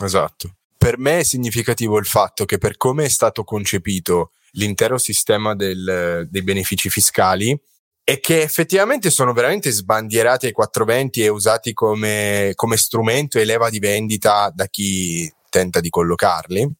Esatto 0.01 0.53
per 0.79 0.97
me 0.97 1.19
è 1.19 1.25
significativo 1.25 1.99
il 1.99 2.07
fatto 2.07 2.45
che 2.45 2.57
per 2.57 2.77
come 2.77 3.05
è 3.05 3.09
stato 3.09 3.43
concepito 3.43 4.31
l'intero 4.53 4.97
sistema 4.97 5.55
del, 5.55 6.27
dei 6.31 6.43
benefici 6.43 6.89
fiscali 6.89 7.61
e 8.05 8.21
che 8.21 8.41
effettivamente 8.41 9.11
sono 9.11 9.35
veramente 9.35 9.71
sbandierati 9.71 10.47
ai 10.47 10.53
420 10.53 11.23
e 11.23 11.29
usati 11.29 11.73
come, 11.75 12.53
come 12.55 12.77
strumento 12.79 13.39
e 13.39 13.45
leva 13.45 13.69
di 13.69 13.81
vendita 13.81 14.51
da 14.55 14.67
chi 14.67 15.31
tenta 15.51 15.81
di 15.81 15.91
collocarli 15.91 16.73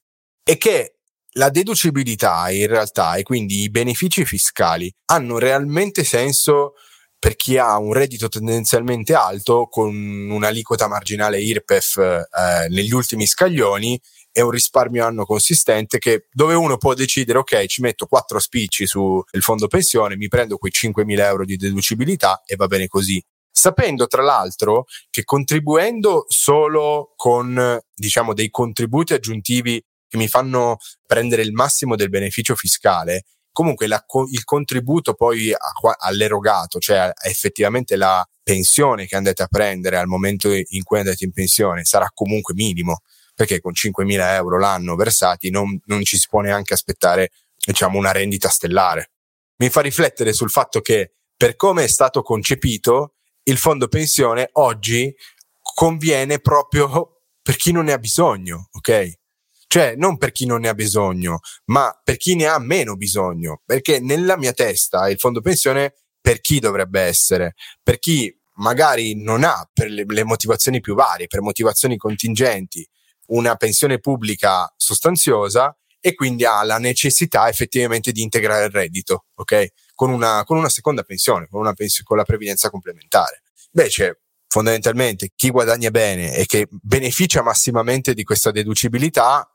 e 0.43 0.57
che 0.57 0.95
la 1.33 1.51
deducibilità 1.51 2.51
in 2.51 2.67
realtà 2.67 3.17
e 3.17 3.25
quindi 3.25 3.63
i 3.63 3.71
benefici 3.71 4.25
fiscali 4.25 4.91
hanno 5.07 5.39
realmente 5.39 6.05
senso 6.05 6.75
per 7.19 7.35
chi 7.35 7.59
ha 7.59 7.77
un 7.79 7.93
reddito 7.93 8.29
tendenzialmente 8.29 9.15
alto 9.15 9.67
con 9.67 9.95
un'aliquota 10.31 10.87
marginale 10.87 11.41
IRPEF 11.41 11.97
eh, 11.97 12.69
negli 12.69 12.93
ultimi 12.93 13.27
scaglioni 13.27 14.01
e 14.31 14.41
un 14.41 14.51
risparmio 14.51 15.05
anno 15.05 15.25
consistente 15.25 15.99
che, 15.99 16.29
dove 16.31 16.55
uno 16.55 16.77
può 16.77 16.95
decidere 16.95 17.39
ok 17.39 17.67
ci 17.67 17.81
metto 17.81 18.07
quattro 18.07 18.39
spicci 18.39 18.87
sul 18.87 19.25
fondo 19.41 19.67
pensione 19.67 20.17
mi 20.17 20.29
prendo 20.29 20.59
quei 20.59 20.71
5.000 20.73 21.19
euro 21.21 21.45
di 21.45 21.57
deducibilità 21.57 22.43
e 22.47 22.55
va 22.55 22.67
bene 22.67 22.87
così. 22.87 23.23
Sapendo 23.51 24.07
tra 24.07 24.23
l'altro 24.23 24.85
che 25.11 25.25
contribuendo 25.25 26.27
solo 26.29 27.15
con 27.17 27.81
diciamo 27.93 28.33
dei 28.33 28.51
contributi 28.51 29.15
aggiuntivi 29.15 29.83
che 30.07 30.17
mi 30.17 30.29
fanno 30.29 30.77
prendere 31.05 31.43
il 31.43 31.53
massimo 31.53 31.97
del 31.97 32.09
beneficio 32.09 32.55
fiscale 32.55 33.25
comunque 33.59 33.89
la, 33.89 34.05
il 34.31 34.45
contributo 34.45 35.15
poi 35.15 35.53
all'erogato, 35.99 36.79
cioè 36.79 37.11
effettivamente 37.25 37.97
la 37.97 38.25
pensione 38.41 39.07
che 39.07 39.17
andate 39.17 39.43
a 39.43 39.49
prendere 39.49 39.97
al 39.97 40.07
momento 40.07 40.49
in 40.53 40.85
cui 40.85 41.01
andate 41.01 41.25
in 41.25 41.33
pensione 41.33 41.85
sarà 41.85 42.09
comunque 42.15 42.55
minimo, 42.55 43.01
perché 43.35 43.61
con 43.61 43.73
5.000 43.73 44.35
euro 44.35 44.61
l'anno 44.61 44.95
versati 44.95 45.51
non, 45.51 45.77
non 45.87 46.05
ci 46.05 46.17
si 46.19 46.29
può 46.31 46.41
neanche 46.41 46.73
aspettare 46.73 47.33
diciamo 47.57 47.99
una 47.99 48.13
rendita 48.13 48.49
stellare. 48.49 49.11
Mi 49.57 49.71
fa 49.71 49.81
riflettere 49.81 50.33
sul 50.33 50.51
fatto 50.51 50.81
che 50.81 51.15
per 51.37 51.57
come 51.57 51.83
è 51.83 51.89
stato 51.89 52.23
concepito 52.23 53.15
il 53.43 53.57
fondo 53.57 53.89
pensione 53.89 54.51
oggi 54.53 55.13
conviene 55.61 56.39
proprio 56.39 57.23
per 57.43 57.57
chi 57.57 57.73
non 57.73 57.87
ne 57.87 57.93
ha 57.93 57.99
bisogno, 57.99 58.69
ok? 58.71 59.15
Cioè, 59.69 59.97
non 59.97 60.17
per 60.17 60.33
chi 60.33 60.47
non 60.47 60.61
ne 60.61 60.69
ha 60.69 60.75
bisogno, 60.75 61.41
ma 61.67 61.93
per 62.03 62.17
chi 62.17 62.35
ne 62.35 62.47
ha 62.47 62.59
meno 62.59 62.97
bisogno. 62.97 63.61
Perché 63.67 64.01
nella 64.01 64.39
mia 64.39 64.53
testa 64.53 65.11
il 65.11 65.19
fondo 65.19 65.43
pensione 65.43 65.95
per 66.21 66.41
chi 66.41 66.59
dovrebbe 66.59 67.03
essere? 67.03 67.55
Per 67.83 67.99
chi 67.99 68.35
magari 68.55 69.23
non 69.23 69.45
ha, 69.45 69.69
per 69.71 69.91
le, 69.91 70.05
le 70.07 70.25
motivazioni 70.25 70.81
più 70.81 70.95
varie, 70.95 71.27
per 71.27 71.43
motivazioni 71.43 71.99
contingenti, 71.99 72.89
una 73.27 73.57
pensione 73.57 73.99
pubblica 73.99 74.73
sostanziosa 74.75 75.77
e 76.01 76.15
quindi 76.15 76.47
ha 76.47 76.63
la 76.65 76.79
necessità 76.79 77.47
effettivamente 77.49 78.11
di 78.11 78.23
integrare 78.23 78.65
il 78.65 78.71
reddito, 78.71 79.27
ok? 79.35 79.67
Con 79.95 80.11
una, 80.11 80.45
con 80.45 80.57
una 80.57 80.71
seconda 80.71 81.03
pensione, 81.03 81.47
con, 81.47 81.61
una 81.61 81.75
pens- 81.75 82.03
con 82.03 82.17
la 82.17 82.25
previdenza 82.25 82.71
complementare. 82.71 83.43
Invece, 83.73 84.23
fondamentalmente, 84.47 85.33
chi 85.37 85.51
guadagna 85.51 85.91
bene 85.91 86.35
e 86.35 86.47
che 86.47 86.69
beneficia 86.71 87.43
massimamente 87.43 88.15
di 88.15 88.25
questa 88.25 88.51
deducibilità 88.51 89.47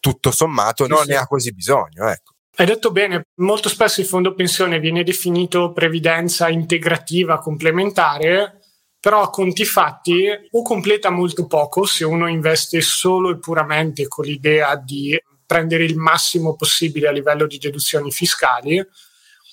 tutto 0.00 0.30
sommato 0.30 0.86
non 0.86 1.04
sì. 1.04 1.10
ne 1.10 1.16
ha 1.16 1.26
così 1.26 1.52
bisogno. 1.52 2.08
Ecco. 2.08 2.34
Hai 2.56 2.66
detto 2.66 2.90
bene, 2.90 3.26
molto 3.36 3.68
spesso 3.68 4.00
il 4.00 4.06
fondo 4.06 4.34
pensione 4.34 4.80
viene 4.80 5.04
definito 5.04 5.72
previdenza 5.72 6.48
integrativa 6.48 7.38
complementare, 7.38 8.60
però 8.98 9.22
a 9.22 9.30
conti 9.30 9.64
fatti 9.64 10.26
o 10.50 10.62
completa 10.62 11.10
molto 11.10 11.46
poco 11.46 11.84
se 11.84 12.04
uno 12.04 12.26
investe 12.26 12.80
solo 12.80 13.30
e 13.30 13.38
puramente 13.38 14.08
con 14.08 14.24
l'idea 14.24 14.74
di 14.74 15.16
prendere 15.46 15.84
il 15.84 15.96
massimo 15.96 16.56
possibile 16.56 17.06
a 17.06 17.12
livello 17.12 17.46
di 17.46 17.58
deduzioni 17.58 18.10
fiscali, 18.10 18.84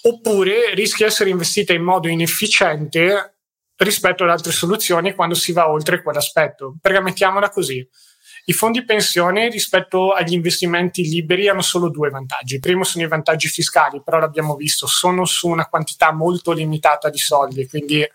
oppure 0.01 0.73
rischia 0.73 1.05
di 1.05 1.11
essere 1.11 1.29
investita 1.29 1.73
in 1.73 1.83
modo 1.83 2.07
inefficiente 2.07 3.35
rispetto 3.77 4.23
ad 4.23 4.29
altre 4.29 4.51
soluzioni 4.51 5.13
quando 5.13 5.35
si 5.35 5.51
va 5.51 5.69
oltre 5.69 6.01
quell'aspetto. 6.01 6.75
Perché 6.81 7.01
mettiamola 7.01 7.49
così, 7.49 7.87
i 8.47 8.53
fondi 8.53 8.85
pensione 8.85 9.49
rispetto 9.49 10.11
agli 10.11 10.33
investimenti 10.33 11.01
liberi 11.01 11.47
hanno 11.47 11.63
solo 11.63 11.89
due 11.89 12.11
vantaggi. 12.11 12.55
Il 12.55 12.59
primo 12.59 12.83
sono 12.83 13.03
i 13.03 13.07
vantaggi 13.07 13.47
fiscali, 13.47 14.03
però 14.03 14.19
l'abbiamo 14.19 14.55
visto, 14.55 14.85
sono 14.85 15.25
su 15.25 15.47
una 15.47 15.65
quantità 15.65 16.11
molto 16.11 16.51
limitata 16.51 17.09
di 17.09 17.17
soldi, 17.17 17.67
quindi 17.67 18.07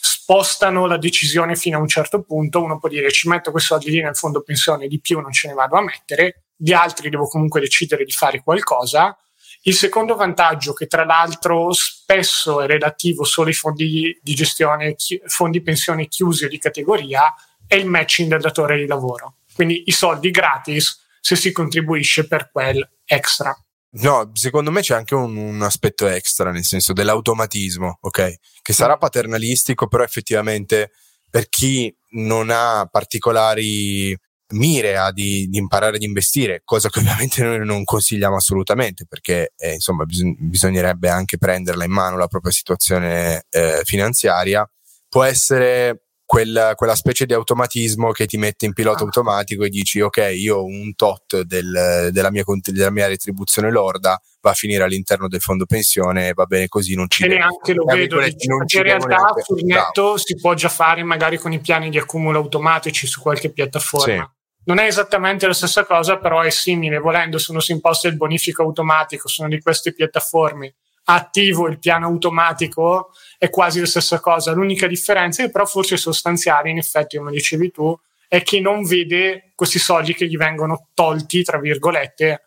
spostano 0.00 0.86
la 0.86 0.98
decisione 0.98 1.56
fino 1.56 1.78
a 1.78 1.80
un 1.80 1.88
certo 1.88 2.22
punto. 2.22 2.62
Uno 2.62 2.78
può 2.78 2.90
dire 2.90 3.10
ci 3.10 3.28
metto 3.28 3.50
quei 3.50 3.62
soldi 3.62 3.90
lì 3.90 4.02
nel 4.02 4.14
fondo 4.14 4.42
pensione, 4.42 4.88
di 4.88 5.00
più 5.00 5.20
non 5.20 5.32
ce 5.32 5.48
ne 5.48 5.54
vado 5.54 5.76
a 5.76 5.82
mettere, 5.82 6.42
gli 6.54 6.72
altri 6.72 7.08
devo 7.08 7.26
comunque 7.26 7.60
decidere 7.60 8.04
di 8.04 8.12
fare 8.12 8.42
qualcosa. 8.42 9.16
Il 9.62 9.74
secondo 9.74 10.16
vantaggio, 10.16 10.74
che 10.74 10.86
tra 10.86 11.06
l'altro 11.06 11.72
spesso 11.72 12.60
è 12.60 12.66
relativo 12.66 13.24
solo 13.24 13.48
ai 13.48 13.54
fondi 13.54 14.18
di 14.22 14.34
gestione, 14.34 14.96
fondi 15.24 15.62
pensione 15.62 16.08
chiusi 16.08 16.44
o 16.44 16.48
di 16.48 16.58
categoria, 16.58 17.34
è 17.66 17.74
il 17.74 17.86
matching 17.86 18.28
del 18.28 18.42
datore 18.42 18.76
di 18.76 18.86
lavoro. 18.86 19.37
Quindi 19.58 19.82
i 19.86 19.90
soldi 19.90 20.30
gratis 20.30 21.04
se 21.20 21.34
si 21.34 21.50
contribuisce 21.50 22.28
per 22.28 22.48
quel 22.52 22.88
extra. 23.04 23.52
No, 23.94 24.30
secondo 24.34 24.70
me 24.70 24.82
c'è 24.82 24.94
anche 24.94 25.16
un, 25.16 25.36
un, 25.36 25.62
aspetto 25.62 26.06
extra, 26.06 26.52
nel 26.52 26.62
senso 26.62 26.92
dell'automatismo, 26.92 27.98
ok? 28.00 28.34
Che 28.62 28.72
sarà 28.72 28.94
mm. 28.94 29.00
paternalistico, 29.00 29.88
però 29.88 30.04
effettivamente 30.04 30.92
per 31.28 31.48
chi 31.48 31.92
non 32.10 32.50
ha 32.50 32.86
particolari 32.88 34.16
mire 34.52 34.96
a 34.96 35.10
di, 35.10 35.48
di 35.48 35.58
imparare 35.58 35.96
ad 35.96 36.02
investire, 36.02 36.62
cosa 36.64 36.88
che 36.88 37.00
ovviamente 37.00 37.42
noi 37.42 37.66
non 37.66 37.82
consigliamo 37.82 38.36
assolutamente, 38.36 39.06
perché 39.08 39.54
eh, 39.56 39.72
insomma 39.72 40.04
bis- 40.04 40.36
bisognerebbe 40.38 41.08
anche 41.08 41.36
prenderla 41.36 41.84
in 41.84 41.90
mano 41.90 42.16
la 42.16 42.28
propria 42.28 42.52
situazione 42.52 43.46
eh, 43.50 43.80
finanziaria, 43.82 44.64
può 45.08 45.24
essere 45.24 46.04
quella, 46.28 46.74
quella, 46.74 46.94
specie 46.94 47.24
di 47.24 47.32
automatismo 47.32 48.12
che 48.12 48.26
ti 48.26 48.36
mette 48.36 48.66
in 48.66 48.74
pilota 48.74 48.98
ah. 48.98 49.04
automatico 49.04 49.64
e 49.64 49.70
dici 49.70 50.02
ok 50.02 50.30
io 50.34 50.62
un 50.62 50.94
tot 50.94 51.40
del, 51.40 52.10
della, 52.12 52.30
mia, 52.30 52.44
della, 52.64 52.90
mia, 52.90 53.06
retribuzione 53.06 53.70
lorda 53.70 54.20
va 54.42 54.50
a 54.50 54.52
finire 54.52 54.82
all'interno 54.82 55.26
del 55.26 55.40
fondo 55.40 55.64
pensione 55.64 56.34
va 56.34 56.44
bene 56.44 56.68
così 56.68 56.94
non 56.94 57.08
ci 57.08 57.24
e 57.24 57.28
neanche 57.28 57.72
lo 57.72 57.86
vedo 57.86 58.20
in 58.20 58.82
realtà 58.82 59.32
sul 59.42 59.64
netto 59.64 60.18
si 60.18 60.34
può 60.34 60.52
già 60.52 60.68
fare 60.68 61.02
magari 61.02 61.38
con 61.38 61.54
i 61.54 61.60
piani 61.60 61.88
di 61.88 61.96
accumulo 61.96 62.40
automatici 62.40 63.06
su 63.06 63.22
qualche 63.22 63.50
piattaforma 63.50 64.30
sì. 64.30 64.36
Non 64.64 64.78
è 64.78 64.84
esattamente 64.84 65.46
la 65.46 65.54
stessa 65.54 65.86
cosa, 65.86 66.18
però 66.18 66.42
è 66.42 66.50
simile. 66.50 66.98
Volendo, 66.98 67.38
se 67.38 67.52
uno 67.52 67.60
si 67.60 67.72
imposta 67.72 68.06
il 68.06 68.18
bonifico 68.18 68.62
automatico 68.62 69.26
su 69.26 69.40
una 69.40 69.48
di 69.48 69.62
queste 69.62 69.94
piattaforme 69.94 70.74
attivo 71.10 71.68
il 71.68 71.78
piano 71.78 72.06
automatico 72.06 73.12
è 73.38 73.48
quasi 73.50 73.80
la 73.80 73.86
stessa 73.86 74.20
cosa. 74.20 74.52
L'unica 74.52 74.86
differenza, 74.86 75.42
che 75.42 75.50
però 75.50 75.64
forse 75.64 75.96
sostanziale, 75.96 76.70
in 76.70 76.78
effetti, 76.78 77.16
come 77.16 77.30
dicevi 77.30 77.70
tu, 77.70 77.98
è 78.28 78.42
che 78.42 78.60
non 78.60 78.84
vede 78.84 79.52
questi 79.54 79.78
soldi 79.78 80.14
che 80.14 80.26
gli 80.26 80.36
vengono 80.36 80.88
tolti, 80.92 81.42
tra 81.42 81.58
virgolette. 81.58 82.42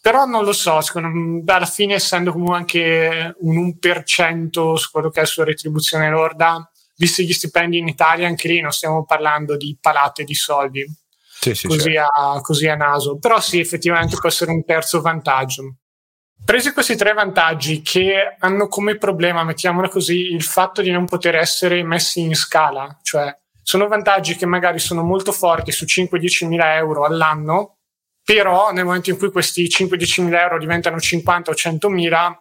Però 0.00 0.26
non 0.26 0.44
lo 0.44 0.52
so, 0.52 0.80
secondo 0.80 1.08
me, 1.08 1.42
alla 1.46 1.66
fine, 1.66 1.94
essendo 1.94 2.30
comunque 2.30 2.56
anche 2.56 3.34
un 3.40 3.74
1% 3.80 4.74
su 4.74 4.90
quello 4.90 5.10
che 5.10 5.18
è 5.18 5.22
la 5.22 5.28
sua 5.28 5.44
retribuzione 5.44 6.08
lorda, 6.08 6.70
visto 6.96 7.22
gli 7.22 7.32
stipendi 7.32 7.78
in 7.78 7.88
Italia, 7.88 8.28
anche 8.28 8.46
lì 8.46 8.60
non 8.60 8.70
stiamo 8.70 9.04
parlando 9.04 9.56
di 9.56 9.76
palate 9.80 10.22
di 10.22 10.34
soldi. 10.34 10.86
Sì, 11.40 11.54
sì, 11.54 11.66
così, 11.66 11.92
certo. 11.92 12.20
a, 12.20 12.40
così 12.40 12.68
a 12.68 12.76
naso. 12.76 13.18
Però 13.18 13.40
sì, 13.40 13.58
effettivamente 13.58 14.16
può 14.16 14.28
essere 14.28 14.52
un 14.52 14.64
terzo 14.64 15.00
vantaggio. 15.00 15.74
Presi 16.44 16.72
questi 16.72 16.94
tre 16.94 17.14
vantaggi 17.14 17.80
che 17.80 18.36
hanno 18.38 18.68
come 18.68 18.96
problema, 18.98 19.44
mettiamola 19.44 19.88
così, 19.88 20.32
il 20.32 20.42
fatto 20.42 20.82
di 20.82 20.90
non 20.90 21.06
poter 21.06 21.36
essere 21.36 21.82
messi 21.82 22.20
in 22.20 22.34
scala, 22.34 22.98
cioè 23.02 23.34
sono 23.62 23.88
vantaggi 23.88 24.36
che 24.36 24.44
magari 24.44 24.78
sono 24.78 25.02
molto 25.02 25.32
forti 25.32 25.72
su 25.72 25.86
5-10 25.86 26.46
mila 26.46 26.76
euro 26.76 27.06
all'anno, 27.06 27.78
però 28.22 28.72
nel 28.72 28.84
momento 28.84 29.08
in 29.08 29.16
cui 29.16 29.30
questi 29.30 29.64
5-10 29.64 30.22
mila 30.22 30.42
euro 30.42 30.58
diventano 30.58 31.00
50 31.00 31.50
o 31.50 31.54
100 31.54 31.88
mila, 31.88 32.38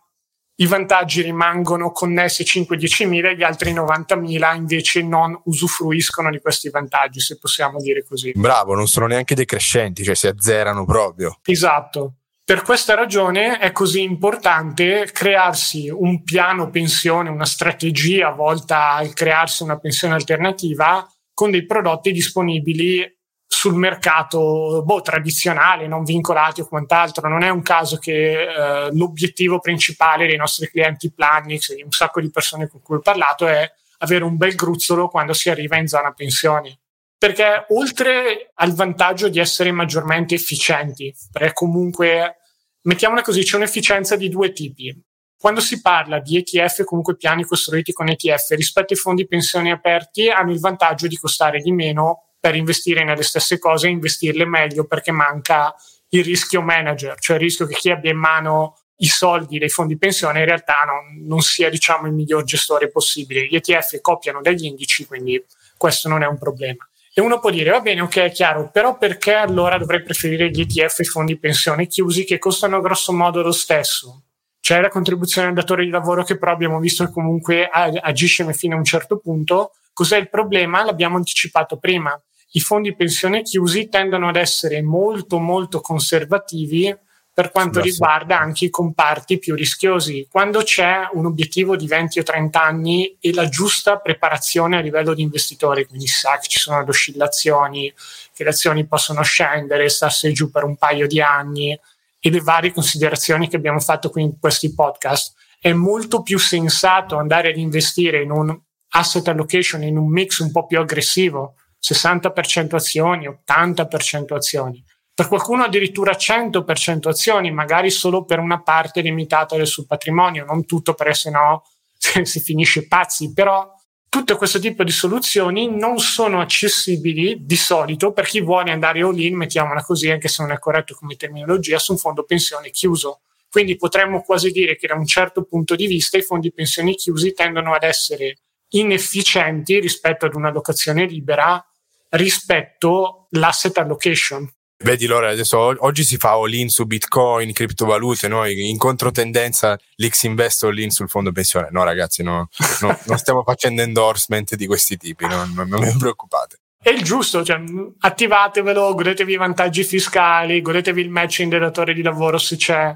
i 0.56 0.68
vantaggi 0.68 1.22
rimangono 1.22 1.92
connessi 1.92 2.44
5-10 2.44 3.08
mila 3.08 3.30
e 3.30 3.38
gli 3.38 3.44
altri 3.44 3.72
90 3.72 4.16
mila 4.18 4.54
invece 4.54 5.02
non 5.02 5.40
usufruiscono 5.46 6.30
di 6.30 6.40
questi 6.40 6.70
vantaggi, 6.70 7.22
se 7.22 7.38
possiamo 7.38 7.80
dire 7.80 8.04
così. 8.04 8.34
Bravo, 8.36 8.76
non 8.76 8.88
sono 8.88 9.08
neanche 9.08 9.34
decrescenti, 9.34 10.04
cioè 10.04 10.16
si 10.16 10.28
azzerano 10.28 10.86
proprio. 10.86 11.40
Esatto. 11.46 12.16
Per 12.54 12.62
questa 12.62 12.94
ragione 12.94 13.58
è 13.58 13.72
così 13.72 14.04
importante 14.04 15.10
crearsi 15.12 15.90
un 15.90 16.22
piano 16.22 16.70
pensione, 16.70 17.32
una 17.32 17.48
strategia 17.48 18.30
volta 18.30 18.92
a 18.92 19.10
crearsi 19.12 19.64
una 19.64 19.80
pensione 19.80 20.14
alternativa 20.14 21.04
con 21.34 21.50
dei 21.50 21.66
prodotti 21.66 22.12
disponibili 22.12 23.12
sul 23.48 23.74
mercato 23.74 24.84
boh, 24.86 25.02
tradizionale, 25.02 25.88
non 25.88 26.04
vincolati 26.04 26.62
o 26.62 26.68
quant'altro. 26.68 27.28
Non 27.28 27.42
è 27.42 27.50
un 27.50 27.64
caso 27.64 27.98
che 27.98 28.44
eh, 28.44 28.90
l'obiettivo 28.92 29.58
principale 29.58 30.28
dei 30.28 30.38
nostri 30.38 30.70
clienti 30.70 31.12
Planix 31.12 31.72
e 31.72 31.84
un 31.84 31.90
sacco 31.92 32.22
di 32.22 32.30
persone 32.30 32.68
con 32.68 32.84
cui 32.84 32.98
ho 32.98 33.02
parlato 33.02 33.48
è 33.48 33.68
avere 33.98 34.26
un 34.26 34.38
bel 34.38 34.54
gruzzolo 34.54 35.08
quando 35.08 35.34
si 35.34 35.50
arriva 35.50 35.78
in 35.78 35.88
zona 35.88 36.12
pensioni. 36.12 36.80
Perché 37.18 37.66
oltre 37.70 38.52
al 38.54 38.76
vantaggio 38.76 39.28
di 39.28 39.40
essere 39.40 39.72
maggiormente 39.72 40.36
efficienti, 40.36 41.12
perché 41.32 41.54
comunque, 41.54 42.38
mettiamola 42.84 43.22
così, 43.22 43.44
c'è 43.44 43.58
un'efficienza 43.58 44.16
di 44.16 44.30
due 44.30 44.52
tipi. 44.52 44.96
Quando 45.38 45.60
si 45.60 45.82
parla 45.82 46.20
di 46.20 46.38
ETF, 46.38 46.86
comunque 46.86 47.18
piani 47.18 47.44
costruiti 47.44 47.92
con 47.92 48.08
ETF, 48.08 48.52
rispetto 48.52 48.94
ai 48.94 49.00
fondi 49.00 49.28
pensioni 49.28 49.72
aperti, 49.72 50.30
hanno 50.30 50.54
il 50.54 50.60
vantaggio 50.60 51.08
di 51.08 51.18
costare 51.18 51.60
di 51.60 51.72
meno 51.72 52.30
per 52.40 52.56
investire 52.56 53.04
nelle 53.04 53.24
stesse 53.24 53.60
cose 53.60 53.88
e 53.88 53.92
investirle 53.92 54.46
meglio 54.46 54.86
perché 54.86 55.12
manca 55.12 55.74
il 56.10 56.24
rischio 56.24 56.62
manager, 56.62 57.20
cioè 57.20 57.36
il 57.36 57.42
rischio 57.42 57.66
che 57.66 57.76
chi 57.76 57.90
abbia 57.90 58.12
in 58.12 58.18
mano 58.18 58.78
i 58.98 59.08
soldi 59.08 59.58
dei 59.58 59.70
fondi 59.70 59.98
pensione 59.98 60.40
in 60.40 60.46
realtà 60.46 60.76
non, 60.86 61.26
non 61.26 61.42
sia 61.42 61.70
diciamo, 61.70 62.08
il 62.08 62.14
miglior 62.14 62.44
gestore 62.44 62.90
possibile. 62.90 63.48
Gli 63.48 63.56
ETF 63.56 64.00
copiano 64.02 64.42
dagli 64.42 64.66
indici, 64.66 65.06
quindi 65.06 65.44
questo 65.78 66.08
non 66.08 66.24
è 66.24 66.28
un 66.28 66.38
problema. 66.38 66.88
E 67.14 67.22
uno 67.22 67.40
può 67.40 67.52
dire, 67.52 67.70
va 67.70 67.80
bene, 67.80 68.02
ok, 68.02 68.18
è 68.18 68.32
chiaro, 68.32 68.72
però 68.72 68.98
perché 68.98 69.34
allora 69.34 69.78
dovrei 69.78 70.02
preferire 70.02 70.50
gli 70.50 70.62
ETF 70.62 71.00
e 71.00 71.04
i 71.04 71.06
fondi 71.06 71.38
pensione 71.38 71.88
chiusi 71.88 72.24
che 72.24 72.40
costano 72.40 72.82
grosso 72.82 73.14
modo 73.14 73.42
lo 73.42 73.52
stesso? 73.52 74.24
C'è 74.60 74.82
la 74.82 74.90
contribuzione 74.90 75.50
al 75.50 75.54
datore 75.54 75.84
di 75.84 75.92
lavoro 75.92 76.24
che 76.24 76.38
però 76.38 76.52
abbiamo 76.52 76.80
visto 76.80 77.06
che 77.06 77.12
comunque 77.12 77.68
agisce 77.68 78.52
fino 78.54 78.76
a 78.76 78.78
un 78.78 78.84
certo 78.84 79.20
punto. 79.20 79.72
Cos'è 79.92 80.18
il 80.18 80.30
problema? 80.30 80.84
L'abbiamo 80.84 81.18
anticipato 81.18 81.78
prima 81.78 82.20
i 82.56 82.60
fondi 82.60 82.96
pensione 82.96 83.42
chiusi 83.42 83.90
tendono 83.90 84.30
ad 84.30 84.36
essere 84.36 84.82
molto 84.82 85.40
molto 85.40 85.82
conservativi 85.82 86.96
per 87.34 87.50
quanto 87.50 87.80
Grazie. 87.80 87.92
riguarda 87.92 88.40
anche 88.40 88.66
i 88.66 88.70
comparti 88.70 89.40
più 89.40 89.56
rischiosi. 89.56 90.28
Quando 90.30 90.62
c'è 90.62 91.10
un 91.14 91.26
obiettivo 91.26 91.76
di 91.76 91.88
20 91.88 92.20
o 92.20 92.24
30 92.24 92.62
anni 92.62 93.18
e 93.20 93.34
la 93.34 93.50
giusta 93.50 93.98
preparazione 93.98 94.78
a 94.78 94.82
livello 94.82 95.16
di 95.16 95.24
investitore, 95.24 95.88
quindi 95.88 96.06
sa 96.06 96.38
che 96.38 96.48
ci 96.48 96.60
sono 96.60 96.82
le 96.84 96.90
oscillazioni, 96.90 97.92
che 98.34 98.44
le 98.44 98.52
azioni 98.52 98.86
possono 98.86 99.24
scendere, 99.24 99.90
starsi 99.90 100.32
giù 100.32 100.52
per 100.52 100.64
un 100.64 100.78
paio 100.78 101.08
di 101.08 101.22
anni 101.22 101.78
e 102.20 102.30
le 102.30 102.40
varie 102.40 102.72
considerazioni 102.72 103.50
che 103.50 103.56
abbiamo 103.56 103.80
fatto 103.80 104.12
qui 104.12 104.22
in 104.22 104.40
questi 104.40 104.74
podcast, 104.74 105.34
è 105.60 105.74
molto 105.74 106.22
più 106.22 106.38
sensato 106.38 107.18
andare 107.18 107.50
ad 107.50 107.58
investire 107.58 108.22
in 108.22 108.30
un 108.30 108.56
asset 108.90 109.28
allocation, 109.28 109.82
in 109.82 109.98
un 109.98 110.10
mix 110.10 110.38
un 110.40 110.52
po' 110.52 110.68
più 110.68 110.80
aggressivo 110.80 111.56
60% 111.84 112.76
azioni, 112.76 113.28
80% 113.28 114.34
azioni. 114.34 114.83
Per 115.16 115.28
qualcuno 115.28 115.64
addirittura 115.64 116.14
100% 116.14 117.08
azioni, 117.08 117.52
magari 117.52 117.92
solo 117.92 118.26
per 118.26 118.40
una 118.40 118.62
parte 118.62 119.02
limitata 119.02 119.56
del 119.56 119.68
suo 119.68 119.86
patrimonio, 119.86 120.44
non 120.44 120.66
tutto 120.66 120.96
perché 120.96 121.14
sennò 121.14 121.62
si 122.24 122.40
finisce 122.42 122.88
pazzi, 122.88 123.32
però 123.32 123.72
tutto 124.10 124.38
questo 124.38 124.60
tipo 124.60 124.84
di 124.84 124.92
soluzioni 124.92 125.76
non 125.76 125.98
sono 126.00 126.40
accessibili 126.40 127.46
di 127.46 127.56
solito 127.56 128.12
per 128.12 128.26
chi 128.26 128.42
vuole 128.42 128.72
andare 128.72 129.02
all 129.02 129.20
in, 129.20 129.36
mettiamola 129.36 129.84
così, 129.84 130.10
anche 130.10 130.28
se 130.28 130.44
non 130.44 130.52
è 130.52 130.60
corretto 130.60 130.96
come 130.96 131.16
terminologia, 131.16 131.80
su 131.80 131.94
un 131.94 131.98
fondo 131.98 132.24
pensione 132.24 132.70
chiuso. 132.70 133.22
Quindi 133.50 133.76
potremmo 133.76 134.22
quasi 134.22 134.52
dire 134.52 134.76
che 134.76 134.88
da 134.88 134.96
un 134.96 135.06
certo 135.06 135.44
punto 135.44 135.76
di 135.76 135.88
vista 135.88 136.18
i 136.18 136.24
fondi 136.24 136.52
pensioni 136.52 136.96
chiusi 136.96 137.34
tendono 137.34 137.74
ad 137.74 137.84
essere 137.84 138.38
inefficienti 138.70 139.80
rispetto 139.80 140.26
ad 140.26 140.36
una 140.36 140.52
locazione 140.52 141.06
libera 141.06 141.64
rispetto 142.10 143.28
all'asset 143.32 143.78
allocation. 143.78 144.48
Vedi 144.84 145.06
Lore, 145.06 145.30
adesso 145.30 145.58
oggi 145.58 146.04
si 146.04 146.18
fa 146.18 146.32
all-in 146.32 146.68
su 146.68 146.86
Bitcoin, 146.86 147.54
criptovalute, 147.54 148.28
noi 148.28 148.70
in 148.70 148.78
controtendenza 148.78 149.80
l'X 149.96 150.24
Invest 150.24 150.66
all-in 150.66 150.90
sul 150.90 151.08
fondo 151.08 151.32
pensione. 151.32 151.70
No 151.72 151.86
ragazzi, 151.86 152.22
no, 152.22 152.50
no, 152.82 153.00
non 153.08 153.18
stiamo 153.18 153.44
facendo 153.44 153.82
endorsement 153.82 154.56
di 154.56 154.68
questi 154.68 154.98
tipi, 154.98 155.26
no, 155.26 155.50
non, 155.56 155.70
non 155.70 155.80
vi 155.80 155.96
preoccupate. 155.98 156.60
È 156.82 156.90
il 156.90 157.02
giusto, 157.02 157.46
cioè, 157.46 157.62
attivatevelo, 157.98 158.94
godetevi 158.94 159.32
i 159.32 159.38
vantaggi 159.38 159.86
fiscali, 159.86 160.62
godetevi 160.62 161.00
il 161.00 161.10
matching 161.10 161.50
del 161.50 161.62
datore 161.62 161.94
di 161.94 162.02
lavoro 162.02 162.38
se 162.38 162.58
c'è. 162.58 162.94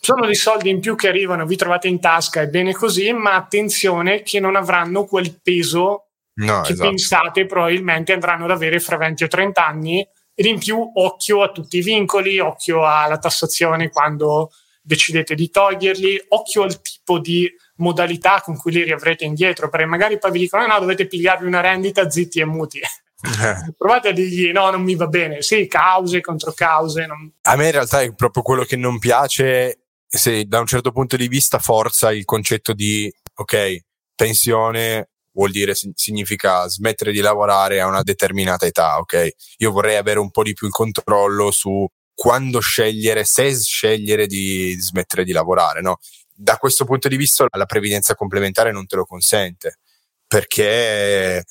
Sono 0.00 0.26
dei 0.26 0.34
soldi 0.34 0.70
in 0.70 0.80
più 0.80 0.96
che 0.96 1.06
arrivano, 1.06 1.46
vi 1.46 1.54
trovate 1.54 1.86
in 1.86 2.00
tasca, 2.00 2.40
è 2.40 2.48
bene 2.48 2.72
così, 2.72 3.12
ma 3.12 3.36
attenzione 3.36 4.22
che 4.22 4.40
non 4.40 4.56
avranno 4.56 5.04
quel 5.04 5.38
peso 5.40 6.08
no, 6.34 6.62
che 6.62 6.72
esatto. 6.72 6.88
pensate 6.88 7.46
probabilmente 7.46 8.12
andranno 8.12 8.46
ad 8.46 8.50
avere 8.50 8.80
fra 8.80 8.96
20 8.96 9.22
o 9.22 9.28
30 9.28 9.64
anni 9.64 10.08
ed 10.42 10.48
in 10.48 10.58
più 10.58 10.90
occhio 10.94 11.42
a 11.42 11.52
tutti 11.52 11.78
i 11.78 11.82
vincoli, 11.82 12.40
occhio 12.40 12.84
alla 12.84 13.18
tassazione 13.18 13.90
quando 13.90 14.50
decidete 14.82 15.36
di 15.36 15.48
toglierli, 15.48 16.20
occhio 16.30 16.64
al 16.64 16.82
tipo 16.82 17.20
di 17.20 17.48
modalità 17.76 18.40
con 18.40 18.56
cui 18.56 18.72
li 18.72 18.82
riavrete 18.82 19.24
indietro, 19.24 19.68
perché 19.68 19.86
magari 19.86 20.18
poi 20.18 20.32
vi 20.32 20.40
dicono 20.40 20.66
no, 20.66 20.74
no 20.74 20.80
dovete 20.80 21.06
pigliarvi 21.06 21.46
una 21.46 21.60
rendita 21.60 22.10
zitti 22.10 22.40
e 22.40 22.44
muti. 22.44 22.80
Eh. 22.80 22.90
Provate 23.78 24.08
a 24.08 24.12
dirgli 24.12 24.50
no, 24.50 24.68
non 24.70 24.82
mi 24.82 24.96
va 24.96 25.06
bene. 25.06 25.42
Sì, 25.42 25.68
cause 25.68 26.20
contro 26.20 26.52
cause. 26.52 27.06
Non... 27.06 27.32
A 27.42 27.54
me 27.54 27.66
in 27.66 27.72
realtà 27.72 28.02
è 28.02 28.12
proprio 28.12 28.42
quello 28.42 28.64
che 28.64 28.76
non 28.76 28.98
piace 28.98 29.78
se 30.08 30.44
da 30.46 30.58
un 30.58 30.66
certo 30.66 30.90
punto 30.90 31.16
di 31.16 31.28
vista 31.28 31.60
forza 31.60 32.12
il 32.12 32.24
concetto 32.24 32.72
di 32.72 33.10
ok, 33.36 33.78
pensione 34.16 35.11
vuol 35.32 35.50
dire 35.50 35.74
significa 35.94 36.68
smettere 36.68 37.12
di 37.12 37.20
lavorare 37.20 37.80
a 37.80 37.86
una 37.86 38.02
determinata 38.02 38.66
età, 38.66 38.98
ok? 38.98 39.30
Io 39.58 39.70
vorrei 39.70 39.96
avere 39.96 40.18
un 40.18 40.30
po' 40.30 40.42
di 40.42 40.52
più 40.54 40.66
il 40.66 40.72
controllo 40.72 41.50
su 41.50 41.86
quando 42.14 42.60
scegliere, 42.60 43.24
se 43.24 43.54
scegliere 43.58 44.26
di 44.26 44.76
smettere 44.78 45.24
di 45.24 45.32
lavorare, 45.32 45.80
no? 45.80 45.98
Da 46.34 46.56
questo 46.56 46.84
punto 46.84 47.08
di 47.08 47.16
vista 47.16 47.46
la 47.50 47.66
previdenza 47.66 48.14
complementare 48.14 48.72
non 48.72 48.86
te 48.86 48.96
lo 48.96 49.04
consente, 49.04 49.78
perché 50.26 51.44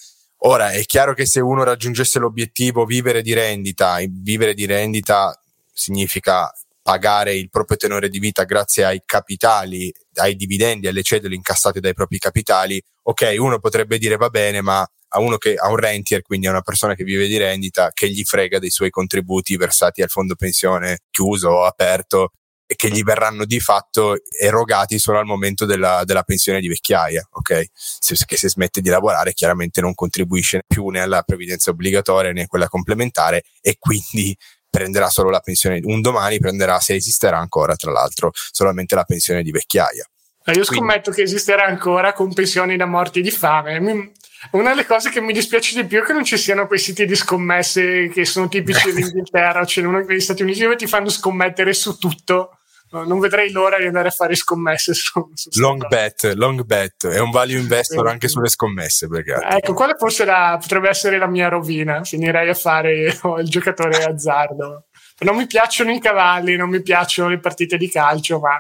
ora 0.43 0.71
è 0.71 0.84
chiaro 0.86 1.13
che 1.13 1.25
se 1.25 1.39
uno 1.39 1.63
raggiungesse 1.63 2.19
l'obiettivo 2.19 2.86
vivere 2.86 3.21
di 3.21 3.34
rendita, 3.34 3.97
vivere 4.09 4.53
di 4.53 4.65
rendita 4.65 5.38
significa 5.73 6.51
pagare 6.82 7.36
il 7.36 7.49
proprio 7.49 7.77
tenore 7.77 8.09
di 8.09 8.19
vita 8.19 8.43
grazie 8.43 8.84
ai 8.86 9.01
capitali, 9.05 9.93
ai 10.15 10.36
dividendi, 10.36 10.88
alle 10.88 11.03
cedole 11.03 11.36
incassate 11.36 11.79
dai 11.79 11.93
propri 11.93 12.17
capitali, 12.17 12.82
ok, 13.04 13.36
uno 13.38 13.60
potrebbe 13.60 13.97
dire 13.97 14.18
va 14.18 14.30
bene, 14.30 14.62
ma 14.62 14.86
a 15.14 15.20
uno 15.20 15.38
che 15.38 15.56
ha 15.56 15.70
un 15.70 15.78
rentier, 15.78 16.22
quindi 16.22 16.47
a 16.47 16.52
una 16.52 16.62
persona 16.62 16.95
che 16.95 17.04
vive 17.04 17.28
di 17.28 17.38
rendita, 17.38 17.91
che 17.93 18.10
gli 18.10 18.24
frega 18.24 18.60
dei 18.60 18.70
suoi 18.70 18.89
contributi 18.89 19.58
versati 19.58 20.02
al 20.02 20.10
fondo 20.10 20.36
pensione 20.36 20.99
chiuso 21.10 21.49
o 21.49 21.66
aperto 21.66 22.32
e 22.66 22.76
che 22.76 22.89
gli 22.89 23.04
verranno 23.04 23.43
di 23.43 23.60
fatto 23.60 24.16
erogati 24.39 24.97
solo 24.97 25.20
al 25.20 25.26
momento 25.26 25.66
della, 25.66 26.04
della 26.06 26.24
pensione 26.24 26.62
di 26.62 26.70
vecchiaia, 26.70 27.28
ok? 27.30 27.66
Se, 27.74 28.16
che 28.26 28.38
se 28.38 28.47
smette 28.47 28.80
di 28.80 28.88
lavorare 28.88 29.34
chiaramente 29.34 29.82
non 29.82 29.93
contribuisce 29.93 30.64
più 30.66 30.88
né 30.88 31.02
alla 31.02 31.22
previdenza 31.24 31.72
obbligatoria 31.72 32.32
né 32.32 32.43
a 32.43 32.47
quella 32.47 32.70
complementare 32.70 33.43
e 33.60 33.76
quindi 33.78 34.34
prenderà 34.70 35.10
solo 35.10 35.30
la 35.30 35.41
pensione, 35.41 35.82
un 35.84 35.99
domani 35.99 36.39
prenderà, 36.39 36.80
se 36.80 36.95
esisterà 36.95 37.38
ancora 37.38 37.76
tra 37.76 37.91
l'altro, 37.91 38.32
solamente 38.34 38.95
la 38.95 39.04
pensione 39.04 39.43
di 39.43 39.52
vecchiaia. 39.52 40.06
Eh, 40.43 40.53
io 40.53 40.63
scommetto 40.63 41.11
Quindi. 41.11 41.21
che 41.21 41.23
esisterà 41.23 41.65
ancora 41.65 42.13
con 42.13 42.33
pensioni 42.33 42.75
da 42.75 42.85
morti 42.85 43.21
di 43.21 43.31
fame. 43.31 44.11
Una 44.51 44.69
delle 44.69 44.87
cose 44.87 45.11
che 45.11 45.21
mi 45.21 45.33
dispiace 45.33 45.79
di 45.79 45.87
più 45.87 46.01
è 46.01 46.03
che 46.03 46.13
non 46.13 46.23
ci 46.23 46.35
siano 46.35 46.65
quei 46.65 46.79
siti 46.79 47.05
di 47.05 47.15
scommesse 47.15 48.09
che 48.09 48.25
sono 48.25 48.47
tipici 48.47 48.89
dell'Inghilterra, 48.91 49.63
cioè 49.65 49.85
uno 49.85 50.03
degli 50.03 50.19
Stati 50.19 50.41
Uniti 50.41 50.61
dove 50.61 50.75
ti 50.75 50.87
fanno 50.87 51.09
scommettere 51.09 51.73
su 51.73 51.95
tutto. 51.97 52.57
non 52.89 53.19
vedrei 53.19 53.51
l'ora 53.51 53.77
di 53.77 53.85
andare 53.85 54.07
a 54.07 54.11
fare 54.11 54.33
scommesse 54.33 54.95
su, 54.95 55.29
su 55.35 55.49
long 55.59 55.87
bet, 55.87 56.33
long 56.33 56.63
bet, 56.63 57.07
è 57.07 57.19
un 57.19 57.29
value 57.29 57.59
investor 57.59 58.07
anche 58.07 58.27
sulle 58.27 58.49
scommesse. 58.49 59.07
Perché... 59.07 59.35
Ecco, 59.35 59.73
quella 59.73 59.95
forse 59.95 60.25
la, 60.25 60.57
potrebbe 60.59 60.89
essere 60.89 61.19
la 61.19 61.27
mia 61.27 61.47
rovina. 61.47 62.03
Finirei 62.03 62.49
a 62.49 62.55
fare 62.55 63.15
oh, 63.21 63.39
il 63.39 63.47
giocatore 63.47 64.03
azzardo. 64.03 64.85
Non 65.19 65.35
mi 65.35 65.45
piacciono 65.45 65.91
i 65.91 65.99
cavalli, 65.99 66.55
non 66.55 66.67
mi 66.67 66.81
piacciono 66.81 67.29
le 67.29 67.37
partite 67.37 67.77
di 67.77 67.87
calcio, 67.91 68.39
ma 68.39 68.59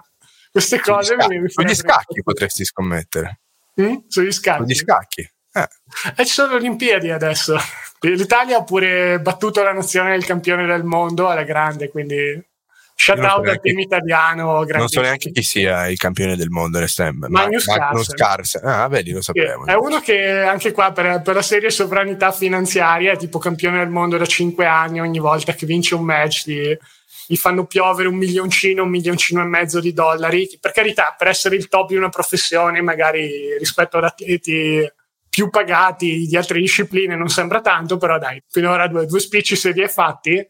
queste 0.51 0.79
cose 0.79 1.15
mi, 1.15 1.39
mi 1.39 1.49
Sugli 1.49 1.73
scacchi 1.73 2.21
potresti 2.21 2.65
scommettere. 2.65 3.39
Mm? 3.81 3.95
Sugli 4.07 4.31
scacchi? 4.31 4.63
Sugli 4.63 4.75
scacchi. 4.75 5.31
Eh. 5.53 5.67
E 6.15 6.25
ci 6.25 6.33
sono 6.33 6.51
le 6.51 6.55
Olimpiadi 6.55 7.09
adesso. 7.09 7.57
L'Italia 8.01 8.57
ha 8.57 8.63
pure 8.63 9.19
battuto 9.19 9.63
la 9.63 9.73
nazione 9.73 10.11
del 10.11 10.25
campione 10.25 10.65
del 10.65 10.83
mondo 10.83 11.29
alla 11.29 11.43
grande, 11.43 11.89
quindi 11.89 12.43
shout 12.95 13.19
out 13.19 13.47
al 13.47 13.59
team 13.59 13.79
italiano. 13.79 14.63
Non 14.63 14.87
so 14.87 15.01
neanche 15.01 15.31
chi 15.31 15.43
sia 15.43 15.87
il 15.87 15.97
campione 15.97 16.35
del 16.35 16.49
mondo. 16.49 16.79
Magnus, 16.79 17.67
Magnus 17.67 18.09
Carlsen. 18.13 18.65
Ah, 18.65 18.87
vedi, 18.87 19.11
lo 19.11 19.21
sapevo. 19.21 19.65
È 19.65 19.73
uno 19.73 19.99
che 19.99 20.39
anche 20.41 20.71
qua 20.71 20.91
per, 20.91 21.21
per, 21.21 21.35
la 21.35 21.41
serie 21.41 21.69
sovranità 21.69 22.31
finanziaria 22.31 23.11
è 23.11 23.17
tipo 23.17 23.37
campione 23.37 23.79
del 23.79 23.89
mondo 23.89 24.17
da 24.17 24.25
5 24.25 24.65
anni 24.65 24.99
ogni 24.99 25.19
volta 25.19 25.53
che 25.53 25.65
vince 25.65 25.95
un 25.95 26.03
match 26.03 26.45
di 26.45 26.77
gli 27.27 27.35
fanno 27.35 27.65
piovere 27.65 28.07
un 28.07 28.15
milioncino, 28.15 28.83
un 28.83 28.89
milioncino 28.89 29.41
e 29.41 29.45
mezzo 29.45 29.79
di 29.79 29.93
dollari. 29.93 30.49
Per 30.59 30.71
carità, 30.71 31.15
per 31.17 31.27
essere 31.27 31.55
il 31.55 31.67
top 31.67 31.89
di 31.89 31.95
una 31.95 32.09
professione, 32.09 32.81
magari 32.81 33.57
rispetto 33.57 33.97
ad 33.97 34.05
atleti 34.05 34.89
più 35.29 35.49
pagati 35.49 36.27
di 36.27 36.35
altre 36.35 36.59
discipline 36.59 37.15
non 37.15 37.29
sembra 37.29 37.61
tanto, 37.61 37.97
però 37.97 38.19
dai, 38.19 38.43
finora 38.49 38.87
due, 38.87 39.05
due 39.05 39.19
spicci 39.19 39.55
se 39.55 39.71
li 39.71 39.81
hai 39.81 39.87
fatti. 39.87 40.45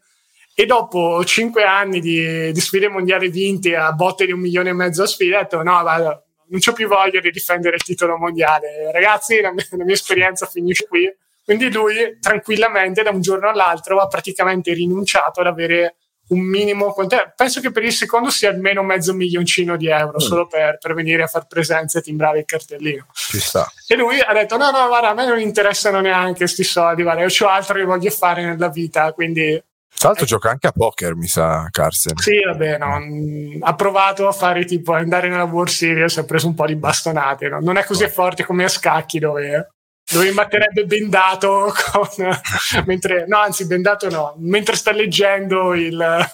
E 0.53 0.65
dopo 0.65 1.23
cinque 1.23 1.63
anni 1.63 1.99
di, 1.99 2.51
di 2.51 2.59
sfide 2.59 2.89
mondiali 2.89 3.29
vinte 3.29 3.75
a 3.75 3.91
botte 3.93 4.25
di 4.25 4.31
un 4.31 4.39
milione 4.39 4.69
e 4.69 4.73
mezzo 4.73 5.03
a 5.03 5.07
sfida, 5.07 5.37
ho 5.37 5.41
detto 5.41 5.63
no, 5.63 5.81
vado, 5.83 6.23
non 6.47 6.59
ho 6.65 6.73
più 6.73 6.87
voglia 6.87 7.19
di 7.19 7.31
difendere 7.31 7.75
il 7.75 7.83
titolo 7.83 8.17
mondiale. 8.17 8.91
Ragazzi, 8.91 9.39
la 9.39 9.53
mia, 9.53 9.65
la 9.69 9.83
mia 9.83 9.93
esperienza 9.93 10.45
finisce 10.45 10.87
qui. 10.87 11.09
Quindi 11.43 11.71
lui 11.71 12.17
tranquillamente 12.19 13.01
da 13.01 13.11
un 13.11 13.21
giorno 13.21 13.49
all'altro 13.49 13.99
ha 13.99 14.07
praticamente 14.07 14.73
rinunciato 14.73 15.41
ad 15.41 15.47
avere 15.47 15.95
un 16.31 16.39
minimo, 16.39 16.95
penso 17.35 17.61
che 17.61 17.71
per 17.71 17.83
il 17.83 17.91
secondo 17.91 18.29
sia 18.29 18.49
almeno 18.49 18.83
mezzo 18.83 19.13
milioncino 19.13 19.75
di 19.75 19.87
euro 19.87 20.15
mm. 20.15 20.25
solo 20.25 20.47
per, 20.47 20.77
per, 20.79 20.93
venire 20.93 21.23
a 21.23 21.27
far 21.27 21.45
presenza 21.45 21.99
e 21.99 22.01
timbrare 22.01 22.39
il 22.39 22.45
cartellino. 22.45 23.07
Ci 23.13 23.39
sta. 23.39 23.69
E 23.87 23.95
lui 23.95 24.19
ha 24.19 24.33
detto: 24.33 24.57
No, 24.57 24.71
no, 24.71 24.87
guarda, 24.87 25.09
a 25.09 25.13
me 25.13 25.25
non 25.25 25.39
interessano 25.39 25.99
neanche 25.99 26.39
questi 26.39 26.63
soldi, 26.63 27.03
guarda, 27.03 27.21
io 27.23 27.45
ho 27.45 27.49
altro 27.49 27.75
che 27.75 27.83
voglio 27.83 28.11
fare 28.11 28.43
nella 28.43 28.69
vita, 28.69 29.11
quindi. 29.13 29.61
Tra 29.93 30.07
l'altro, 30.07 30.25
gioca 30.25 30.49
anche 30.49 30.67
a 30.67 30.71
poker, 30.71 31.15
mi 31.15 31.27
sa, 31.27 31.67
Carsten. 31.69 32.17
Sì, 32.17 32.39
vabbè, 32.43 32.77
no, 32.77 32.97
mm, 32.97 33.61
ha 33.61 33.75
provato 33.75 34.27
a 34.27 34.31
fare 34.31 34.63
tipo 34.63 34.93
andare 34.93 35.27
nella 35.27 35.43
World 35.43 35.69
Series, 35.69 36.17
ha 36.17 36.23
preso 36.23 36.47
un 36.47 36.55
po' 36.55 36.65
di 36.65 36.75
bastonate. 36.75 37.49
No? 37.49 37.59
Non 37.59 37.75
è 37.75 37.83
così 37.83 38.05
oh. 38.05 38.09
forte 38.09 38.45
come 38.45 38.63
a 38.63 38.69
scacchi, 38.69 39.19
dove 39.19 39.73
dove 40.11 40.25
mi 40.25 40.33
batterebbe 40.33 40.85
bendato 40.85 41.73
con, 41.91 42.07
mentre, 42.85 43.25
no 43.27 43.39
anzi 43.39 43.65
bendato 43.65 44.09
no 44.09 44.35
mentre 44.39 44.75
sta 44.75 44.91
leggendo 44.91 45.73
il, 45.73 46.29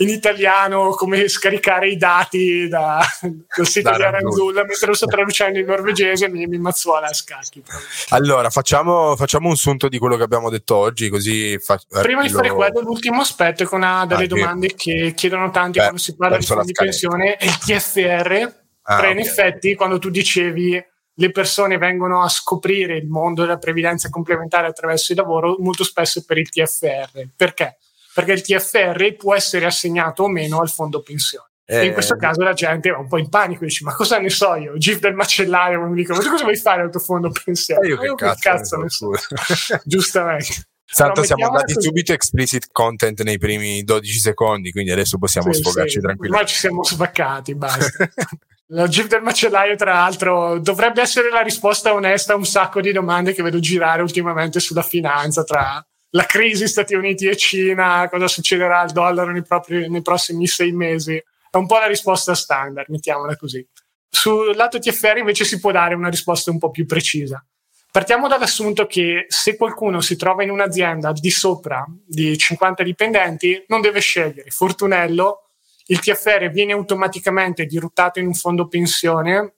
in 0.00 0.08
italiano 0.08 0.90
come 0.90 1.28
scaricare 1.28 1.90
i 1.90 1.96
dati 1.96 2.68
da, 2.68 3.04
dal 3.20 3.66
sito 3.66 3.90
da 3.90 3.96
di 3.96 4.02
Aranzulla 4.02 4.64
mentre 4.64 4.86
lo 4.86 4.94
sto 4.94 5.06
traducendo 5.06 5.58
in 5.58 5.66
norvegese 5.66 6.28
mi, 6.28 6.46
mi 6.46 6.58
mazzuola 6.58 7.08
a 7.08 7.12
scacchi. 7.12 7.62
Allora 8.10 8.50
facciamo, 8.50 9.14
facciamo, 9.16 9.48
un 9.48 9.56
sunto 9.56 9.88
di 9.88 9.98
quello 9.98 10.16
che 10.16 10.22
abbiamo 10.22 10.50
detto 10.50 10.76
oggi 10.76 11.08
così 11.08 11.58
fa, 11.58 11.78
prima 12.02 12.22
di 12.22 12.30
fare 12.30 12.50
quello 12.50 12.80
l'ultimo 12.80 13.20
aspetto 13.20 13.64
con 13.66 13.80
una 13.80 14.06
delle 14.06 14.24
ah, 14.24 14.28
domande 14.28 14.74
che 14.74 15.12
chiedono 15.14 15.50
tanti 15.50 15.78
Beh, 15.78 15.84
quando 15.84 16.00
si 16.00 16.16
parla 16.16 16.36
di 16.38 16.44
fondi 16.44 16.66
di 16.66 16.72
pensione 16.72 17.36
è 17.36 17.44
il 17.44 17.58
TFR 17.58 18.54
ah, 18.82 18.98
okay. 18.98 19.12
in 19.12 19.18
effetti 19.18 19.74
quando 19.74 19.98
tu 19.98 20.08
dicevi 20.08 20.82
le 21.20 21.30
persone 21.30 21.76
vengono 21.76 22.22
a 22.22 22.28
scoprire 22.30 22.96
il 22.96 23.06
mondo 23.06 23.42
della 23.42 23.58
previdenza 23.58 24.08
complementare 24.08 24.66
attraverso 24.66 25.12
il 25.12 25.18
lavoro 25.18 25.56
molto 25.58 25.84
spesso 25.84 26.24
per 26.24 26.38
il 26.38 26.48
TFR. 26.48 27.28
Perché? 27.36 27.76
Perché 28.14 28.32
il 28.32 28.40
TFR 28.40 29.16
può 29.16 29.34
essere 29.34 29.66
assegnato 29.66 30.22
o 30.22 30.28
meno 30.28 30.60
al 30.60 30.70
fondo 30.70 31.02
pensione. 31.02 31.48
Eh, 31.66 31.86
in 31.86 31.92
questo 31.92 32.16
caso 32.16 32.42
la 32.42 32.54
gente 32.54 32.90
va 32.90 32.98
un 32.98 33.06
po' 33.06 33.18
in 33.18 33.28
panico 33.28 33.64
dice 33.64 33.84
ma 33.84 33.94
cosa 33.94 34.18
ne 34.18 34.28
so 34.28 34.56
io, 34.56 34.76
GIF 34.76 34.98
del 34.98 35.14
macellaio 35.14 35.80
mi 35.82 35.94
dico 35.94 36.14
ma 36.14 36.28
cosa 36.28 36.42
vuoi 36.42 36.56
fare 36.56 36.82
al 36.82 36.90
tuo 36.90 36.98
fondo 36.98 37.30
pensione? 37.30 37.86
Eh, 37.86 37.90
io, 37.90 38.02
io 38.02 38.14
che, 38.16 38.24
cazzo, 38.24 38.40
cazzo 38.40 38.76
ne 38.78 38.88
so, 38.88 39.10
giustamente 39.84 40.64
Tanto 40.92 41.22
siamo 41.22 41.46
andati 41.46 41.74
così. 41.74 41.86
subito 41.86 42.12
explicit 42.12 42.66
content 42.72 43.22
nei 43.22 43.38
primi 43.38 43.84
12 43.84 44.18
secondi, 44.18 44.72
quindi 44.72 44.90
adesso 44.90 45.18
possiamo 45.18 45.52
sì, 45.52 45.60
sfogarci 45.60 45.92
sì. 45.92 46.00
tranquillamente. 46.00 46.44
Ma 46.44 46.50
ci 46.50 46.58
siamo 46.58 46.82
svaccati, 46.82 47.54
basta. 47.54 48.10
La 48.72 48.86
GIF 48.86 49.08
del 49.08 49.22
macellaio, 49.22 49.74
tra 49.74 49.94
l'altro, 49.94 50.60
dovrebbe 50.60 51.00
essere 51.00 51.28
la 51.28 51.40
risposta 51.40 51.92
onesta 51.92 52.34
a 52.34 52.36
un 52.36 52.44
sacco 52.44 52.80
di 52.80 52.92
domande 52.92 53.32
che 53.32 53.42
vedo 53.42 53.58
girare 53.58 54.00
ultimamente 54.00 54.60
sulla 54.60 54.82
finanza, 54.82 55.42
tra 55.42 55.84
la 56.10 56.24
crisi 56.24 56.68
Stati 56.68 56.94
Uniti 56.94 57.26
e 57.26 57.36
Cina, 57.36 58.08
cosa 58.08 58.28
succederà 58.28 58.78
al 58.80 58.92
dollaro 58.92 59.32
nei, 59.32 59.42
propri, 59.42 59.88
nei 59.88 60.02
prossimi 60.02 60.46
sei 60.46 60.70
mesi. 60.70 61.16
È 61.16 61.56
un 61.56 61.66
po' 61.66 61.78
la 61.78 61.86
risposta 61.86 62.32
standard, 62.36 62.88
mettiamola 62.90 63.36
così. 63.36 63.66
Sul 64.08 64.54
lato 64.54 64.78
TFR 64.78 65.16
invece 65.16 65.44
si 65.44 65.58
può 65.58 65.72
dare 65.72 65.96
una 65.96 66.08
risposta 66.08 66.52
un 66.52 66.58
po' 66.58 66.70
più 66.70 66.86
precisa. 66.86 67.44
Partiamo 67.90 68.28
dall'assunto 68.28 68.86
che 68.86 69.24
se 69.26 69.56
qualcuno 69.56 70.00
si 70.00 70.14
trova 70.14 70.44
in 70.44 70.50
un'azienda 70.50 71.10
di 71.10 71.30
sopra 71.30 71.84
di 72.06 72.38
50 72.38 72.84
dipendenti, 72.84 73.64
non 73.66 73.80
deve 73.80 73.98
scegliere 73.98 74.50
fortunello 74.50 75.49
il 75.90 75.98
TFR 75.98 76.50
viene 76.50 76.72
automaticamente 76.72 77.66
dirottato 77.66 78.20
in 78.20 78.26
un 78.26 78.34
fondo 78.34 78.68
pensione. 78.68 79.56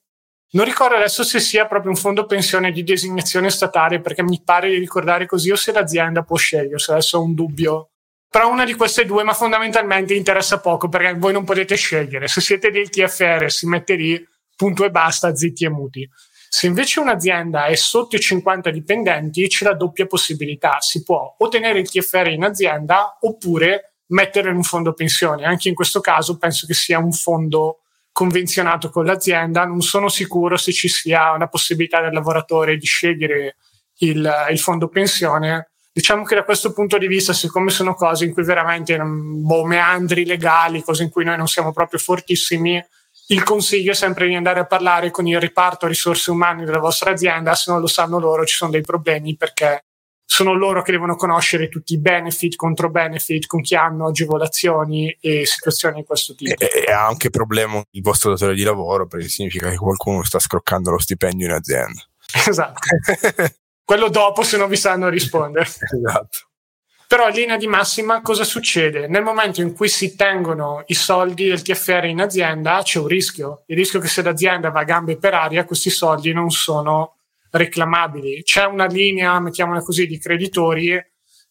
Non 0.53 0.64
ricordo 0.64 0.97
adesso 0.97 1.22
se 1.24 1.41
sia 1.41 1.66
proprio 1.66 1.91
un 1.91 1.97
fondo 1.97 2.24
pensione 2.24 2.72
di 2.72 2.83
designazione 2.83 3.51
statale, 3.51 4.01
perché 4.01 4.22
mi 4.22 4.41
pare 4.43 4.70
di 4.70 4.76
ricordare 4.78 5.26
così, 5.26 5.51
o 5.51 5.57
se 5.57 5.72
l'azienda 5.72 6.22
può 6.22 6.37
scegliere, 6.37 6.78
se 6.78 6.93
adesso 6.93 7.18
ho 7.18 7.22
un 7.22 7.35
dubbio. 7.35 7.91
Però 8.30 8.51
una 8.51 8.64
di 8.64 8.74
queste 8.74 9.05
due, 9.05 9.24
ma 9.24 9.35
fondamentalmente 9.35 10.14
interessa 10.14 10.59
poco, 10.61 10.89
perché 10.89 11.14
voi 11.18 11.35
non 11.35 11.45
potete 11.45 11.76
scegliere. 11.76 12.28
Se 12.28 12.41
siete 12.41 12.70
del 12.70 12.89
TFR 12.89 13.51
si 13.51 13.66
mette 13.66 13.95
lì, 13.95 14.26
punto 14.57 14.85
e 14.85 14.91
basta, 14.91 15.35
zitti 15.35 15.66
e 15.66 15.68
muti. 15.68 16.09
Se 16.49 16.66
invece 16.66 17.01
un'azienda 17.01 17.66
è 17.66 17.74
sotto 17.74 18.16
i 18.16 18.20
50 18.20 18.70
dipendenti, 18.70 19.49
c'è 19.49 19.66
la 19.66 19.74
doppia 19.74 20.07
possibilità. 20.07 20.78
Si 20.80 21.03
può 21.03 21.35
ottenere 21.39 21.78
il 21.78 21.91
TFR 21.91 22.28
in 22.28 22.45
azienda 22.45 23.18
oppure 23.20 23.91
mettere 24.13 24.51
in 24.51 24.57
un 24.57 24.63
fondo 24.63 24.93
pensione. 24.93 25.45
Anche 25.45 25.69
in 25.69 25.75
questo 25.75 26.01
caso 26.01 26.39
penso 26.39 26.67
che 26.67 26.75
sia 26.75 26.99
un 26.99 27.13
fondo 27.13 27.81
convenzionato 28.13 28.91
con 28.91 29.05
l'azienda. 29.05 29.65
Non 29.65 29.81
sono 29.81 30.09
sicuro 30.09 30.57
se 30.57 30.73
ci 30.73 30.89
sia 30.89 31.33
una 31.33 31.49
possibilità 31.49 32.01
del 32.01 32.13
lavoratore 32.13 32.77
di 32.77 32.87
scegliere 32.87 33.57
il, 33.99 34.31
il 34.51 34.59
fondo 34.59 34.89
pensione. 34.89 35.71
Diciamo 35.93 36.25
che 36.25 36.35
da 36.35 36.45
questo 36.45 36.73
punto 36.73 36.97
di 36.97 37.07
vista, 37.07 37.35
siccome 37.35 37.71
sono 37.71 37.95
cose 37.95 38.25
in 38.25 38.33
cui 38.33 38.45
veramente 38.45 38.99
boh, 38.99 39.65
meandri 39.65 40.25
legali, 40.25 40.83
cose 40.83 41.03
in 41.03 41.11
cui 41.11 41.25
noi 41.25 41.37
non 41.37 41.49
siamo 41.49 41.73
proprio 41.73 41.99
fortissimi, 41.99 42.83
il 43.29 43.43
consiglio 43.43 43.93
è 43.93 43.95
sempre 43.95 44.27
di 44.27 44.35
andare 44.35 44.61
a 44.61 44.67
parlare 44.67 45.11
con 45.11 45.27
il 45.27 45.39
riparto 45.39 45.87
risorse 45.87 46.31
umane 46.31 46.65
della 46.65 46.79
vostra 46.79 47.11
azienda. 47.11 47.55
Se 47.55 47.71
non 47.71 47.81
lo 47.81 47.87
sanno 47.87 48.19
loro, 48.19 48.45
ci 48.45 48.57
sono 48.57 48.71
dei 48.71 48.81
problemi 48.81 49.37
perché 49.37 49.85
sono 50.33 50.55
loro 50.55 50.80
che 50.80 50.93
devono 50.93 51.14
conoscere 51.14 51.68
tutti 51.68 51.93
i 51.93 51.99
benefit, 51.99 52.57
contro 52.57 52.89
benefit, 52.89 53.47
con 53.47 53.61
chi 53.61 53.74
hanno 53.74 54.07
agevolazioni 54.07 55.14
e 55.20 55.45
situazioni 55.45 55.97
di 55.97 56.05
questo 56.07 56.35
tipo. 56.35 56.55
E, 56.59 56.91
ha 56.91 57.07
anche 57.07 57.28
problema 57.28 57.83
il 57.91 58.01
vostro 58.01 58.30
datore 58.30 58.55
di 58.55 58.62
lavoro 58.62 59.07
perché 59.07 59.28
significa 59.28 59.68
che 59.68 59.76
qualcuno 59.76 60.24
sta 60.24 60.39
scroccando 60.39 60.91
lo 60.91 60.99
stipendio 60.99 61.47
in 61.47 61.53
azienda. 61.53 62.01
Esatto. 62.49 62.80
Quello 63.85 64.09
dopo 64.09 64.43
se 64.43 64.57
non 64.57 64.70
vi 64.70 64.76
sanno 64.76 65.11
rispondere. 65.11 65.66
esatto. 65.68 66.39
Però 67.07 67.28
in 67.28 67.35
linea 67.35 67.59
di 67.59 67.66
massima 67.66 68.22
cosa 68.22 68.45
succede? 68.45 69.09
Nel 69.09 69.22
momento 69.22 69.61
in 69.61 69.74
cui 69.74 69.91
si 69.91 70.16
tengono 70.16 70.83
i 70.87 70.95
soldi 70.95 71.49
del 71.49 71.61
TFR 71.61 72.07
in 72.07 72.22
azienda 72.22 72.80
c'è 72.83 72.99
un 72.99 73.07
rischio. 73.07 73.64
Il 73.66 73.76
rischio 73.76 74.01
che 74.01 74.09
se 74.09 74.22
l'azienda 74.22 74.70
va 74.70 74.80
a 74.80 74.85
gambe 74.85 75.18
per 75.18 75.35
aria 75.35 75.66
questi 75.66 75.91
soldi 75.91 76.33
non 76.33 76.49
sono 76.51 77.16
reclamabili. 77.53 78.43
C'è 78.43 78.65
una 78.65 78.87
linea, 78.87 79.39
mettiamola 79.39 79.81
così, 79.81 80.07
di 80.07 80.19
creditori. 80.19 81.01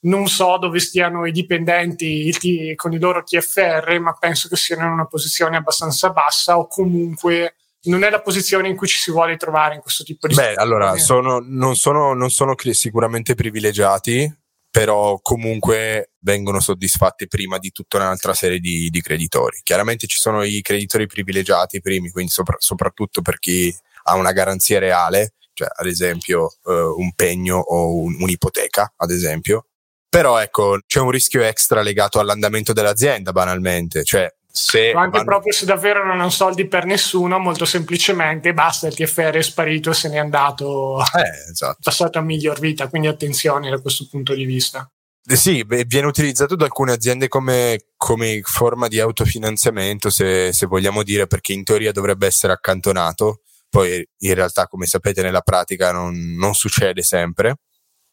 Non 0.04 0.28
so 0.28 0.58
dove 0.58 0.80
stiano 0.80 1.26
i 1.28 1.32
dipendenti 1.32 2.74
con 2.76 2.91
i 2.91 2.99
loro 2.99 3.24
TFR, 3.24 3.99
ma 3.99 4.14
penso 4.20 4.49
che 4.49 4.56
siano 4.56 4.86
in 4.88 4.93
una 4.93 5.06
posizione 5.06 5.58
abbastanza 5.58 6.10
bassa 6.10 6.58
o 6.58 6.68
comunque 6.68 7.56
non 7.84 8.04
è 8.04 8.10
la 8.10 8.22
posizione 8.22 8.68
in 8.68 8.76
cui 8.76 8.88
ci 8.88 8.97
si 8.97 9.12
vuole 9.12 9.38
trovare 9.38 9.76
in 9.76 9.82
questo 9.82 10.04
tipo 10.04 10.28
di 10.28 10.34
Beh, 10.34 10.56
allora, 10.56 10.97
sono, 10.97 11.39
non, 11.39 11.76
sono, 11.76 12.14
non 12.14 12.32
sono 12.32 12.56
sicuramente 12.58 13.36
privilegiati, 13.36 14.32
però 14.72 15.20
comunque 15.22 16.14
vengono 16.20 16.60
soddisfatti 16.60 17.28
prima 17.28 17.60
di 17.60 17.72
tutta 17.72 17.97
un'altra 17.97 18.34
serie 18.34 18.60
di, 18.60 18.89
di 18.89 19.02
creditori. 19.02 19.60
Chiaramente 19.64 20.08
ci 20.08 20.18
sono 20.18 20.43
i 20.43 20.62
creditori 20.62 21.06
privilegiati 21.06 21.82
primi, 21.82 22.10
quindi 22.10 22.32
sopra, 22.32 22.56
soprattutto 22.58 23.22
per 23.22 23.38
chi 23.38 23.74
ha 24.04 24.16
una 24.16 24.32
garanzia 24.32 24.80
reale, 24.80 25.34
cioè 25.62 25.70
ad 25.74 25.88
esempio 25.88 26.55
uh, 26.64 26.72
un 26.72 27.14
pegno 27.14 27.57
o 27.57 27.95
un, 27.95 28.16
un'ipoteca, 28.20 28.93
ad 28.97 29.12
esempio. 29.12 29.66
Però 30.09 30.39
ecco, 30.39 30.80
c'è 30.86 30.99
un 30.99 31.12
rischio 31.12 31.41
extra 31.41 31.82
legato 31.82 32.20
all'andamento 32.20 32.74
dell'azienda, 32.74 33.32
banalmente, 33.32 34.03
cioè 34.03 34.30
se 34.53 34.91
anche 34.91 35.20
vanno... 35.20 35.24
proprio 35.24 35.53
se 35.53 35.66
davvero 35.66 36.05
non 36.05 36.20
hanno 36.20 36.30
soldi 36.30 36.68
per 36.68 36.84
nessuno, 36.86 37.39
molto 37.39 37.64
semplicemente 37.64 38.53
basta 38.53 38.88
il 38.88 38.95
TFR 38.95 39.36
è 39.38 39.41
sparito 39.41 39.91
e 39.91 39.93
se 39.93 40.09
n'è 40.09 40.18
andato, 40.18 40.99
eh, 40.99 41.51
esatto. 41.51 41.78
passato 41.82 42.18
a 42.18 42.22
miglior 42.22 42.59
vita. 42.59 42.89
Quindi 42.89 43.07
attenzione 43.07 43.70
da 43.70 43.80
questo 43.80 44.07
punto 44.09 44.34
di 44.34 44.43
vista. 44.43 44.89
Eh 45.24 45.36
sì, 45.36 45.64
viene 45.86 46.07
utilizzato 46.07 46.55
da 46.55 46.66
alcune 46.66 46.91
aziende 46.91 47.28
come, 47.28 47.91
come 47.95 48.41
forma 48.43 48.88
di 48.88 48.99
autofinanziamento, 48.99 50.09
se, 50.09 50.51
se, 50.51 50.66
vogliamo 50.66 51.03
dire, 51.03 51.28
perché 51.28 51.53
in 51.53 51.64
teoria 51.64 51.91
dovrebbe 51.91 52.26
essere 52.26 52.51
accantonato, 52.51 53.43
poi 53.72 54.05
in 54.19 54.34
realtà, 54.34 54.67
come 54.67 54.86
sapete, 54.86 55.22
nella 55.22 55.39
pratica 55.39 55.93
non, 55.93 56.36
non 56.36 56.53
succede 56.53 57.01
sempre. 57.01 57.55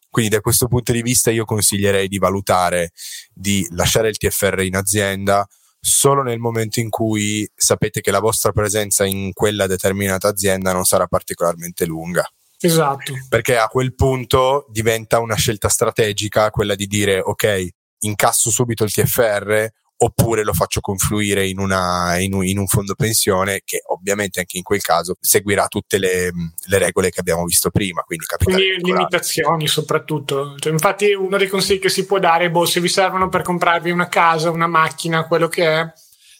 Quindi 0.09 0.33
da 0.33 0.41
questo 0.41 0.67
punto 0.67 0.93
di 0.93 1.01
vista 1.03 1.29
io 1.29 1.45
consiglierei 1.45 2.07
di 2.07 2.17
valutare 2.17 2.91
di 3.31 3.67
lasciare 3.71 4.07
il 4.07 4.17
TFR 4.17 4.61
in 4.61 4.75
azienda 4.75 5.45
solo 5.81 6.23
nel 6.23 6.39
momento 6.39 6.79
in 6.79 6.89
cui 6.89 7.47
sapete 7.53 8.01
che 8.01 8.09
la 8.09 8.19
vostra 8.19 8.51
presenza 8.51 9.05
in 9.05 9.33
quella 9.33 9.67
determinata 9.67 10.29
azienda 10.29 10.73
non 10.73 10.85
sarà 10.85 11.05
particolarmente 11.05 11.85
lunga. 11.85 12.27
Esatto. 12.59 13.13
Perché 13.27 13.57
a 13.57 13.67
quel 13.67 13.93
punto 13.93 14.65
diventa 14.69 15.19
una 15.19 15.35
scelta 15.35 15.67
strategica 15.67 16.49
quella 16.51 16.75
di 16.75 16.87
dire 16.87 17.19
ok, 17.19 17.67
incasso 17.99 18.49
subito 18.49 18.83
il 18.85 18.91
TFR 18.91 19.67
oppure 20.01 20.43
lo 20.43 20.53
faccio 20.53 20.79
confluire 20.79 21.45
in, 21.45 21.59
una, 21.59 22.17
in, 22.19 22.33
un, 22.33 22.45
in, 22.45 22.57
un, 22.57 22.67
fondo 22.67 22.95
pensione 22.95 23.61
che 23.65 23.81
ovviamente 23.87 24.39
anche 24.39 24.57
in 24.57 24.63
quel 24.63 24.81
caso 24.81 25.15
seguirà 25.19 25.67
tutte 25.67 25.97
le, 25.97 26.31
le 26.67 26.77
regole 26.77 27.09
che 27.09 27.19
abbiamo 27.19 27.43
visto 27.43 27.69
prima. 27.69 28.01
Quindi, 28.03 28.25
quindi 28.41 28.81
limitazioni 28.81 29.67
soprattutto. 29.67 30.55
Cioè, 30.57 30.71
infatti 30.71 31.11
uno 31.11 31.37
dei 31.37 31.47
consigli 31.47 31.79
che 31.79 31.89
si 31.89 32.05
può 32.05 32.17
dare 32.17 32.45
è 32.45 32.49
boh, 32.49 32.65
se 32.65 32.79
vi 32.79 32.87
servono 32.87 33.27
per 33.27 33.41
comprarvi 33.41 33.91
una 33.91 34.07
casa, 34.07 34.49
una 34.51 34.67
macchina, 34.67 35.27
quello 35.27 35.49
che 35.49 35.65
è, 35.67 35.93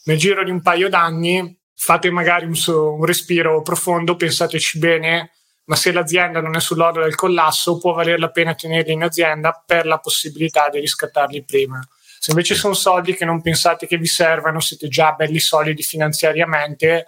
nel 0.04 0.18
giro 0.18 0.42
di 0.42 0.50
un 0.50 0.62
paio 0.62 0.88
d'anni 0.88 1.58
fate 1.74 2.10
magari 2.10 2.46
un, 2.46 2.54
un 2.66 3.04
respiro 3.04 3.60
profondo, 3.60 4.16
pensateci 4.16 4.78
bene, 4.78 5.32
ma 5.64 5.76
se 5.76 5.92
l'azienda 5.92 6.40
non 6.40 6.56
è 6.56 6.60
sull'orlo 6.60 7.02
del 7.02 7.14
collasso 7.14 7.78
può 7.78 7.92
valere 7.92 8.18
la 8.18 8.30
pena 8.30 8.54
tenerli 8.54 8.92
in 8.92 9.02
azienda 9.02 9.62
per 9.64 9.84
la 9.84 9.98
possibilità 9.98 10.68
di 10.70 10.80
riscattarli 10.80 11.44
prima 11.44 11.86
se 12.20 12.32
invece 12.32 12.54
sono 12.54 12.74
soldi 12.74 13.14
che 13.14 13.24
non 13.24 13.40
pensate 13.40 13.86
che 13.86 13.96
vi 13.96 14.06
servano, 14.06 14.60
siete 14.60 14.88
già 14.88 15.12
belli 15.12 15.38
solidi 15.38 15.82
finanziariamente, 15.82 17.06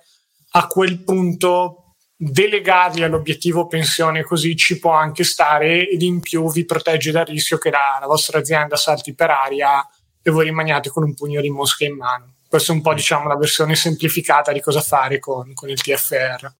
a 0.52 0.66
quel 0.66 1.04
punto 1.04 1.96
delegarli 2.16 3.02
all'obiettivo 3.02 3.66
pensione 3.66 4.22
così 4.22 4.56
ci 4.56 4.78
può 4.78 4.92
anche 4.92 5.22
stare 5.22 5.86
ed 5.86 6.00
in 6.00 6.20
più 6.20 6.50
vi 6.50 6.64
protegge 6.64 7.10
dal 7.10 7.26
rischio 7.26 7.58
che 7.58 7.68
la, 7.68 7.98
la 8.00 8.06
vostra 8.06 8.38
azienda 8.38 8.76
salti 8.76 9.14
per 9.14 9.28
aria 9.28 9.86
e 10.22 10.30
voi 10.30 10.44
rimaniate 10.44 10.88
con 10.88 11.02
un 11.02 11.12
pugno 11.12 11.42
di 11.42 11.50
mosche 11.50 11.84
in 11.84 11.96
mano. 11.96 12.36
Questa 12.48 12.72
è 12.72 12.74
un 12.74 12.80
po' 12.80 12.94
diciamo 12.94 13.28
la 13.28 13.36
versione 13.36 13.74
semplificata 13.74 14.50
di 14.50 14.62
cosa 14.62 14.80
fare 14.80 15.18
con, 15.18 15.52
con 15.52 15.68
il 15.68 15.82
TFR. 15.82 16.50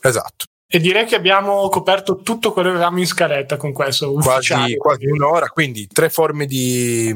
Esatto. 0.00 0.46
E 0.66 0.78
direi 0.78 1.04
che 1.04 1.14
abbiamo 1.14 1.68
coperto 1.68 2.22
tutto 2.22 2.52
quello 2.52 2.70
che 2.70 2.76
avevamo 2.76 3.00
in 3.00 3.06
scaletta 3.06 3.58
con 3.58 3.74
questo. 3.74 4.10
Quasi, 4.14 4.76
quasi 4.78 5.06
un'ora, 5.06 5.48
quindi 5.48 5.86
tre 5.86 6.08
forme 6.08 6.46
di, 6.46 7.12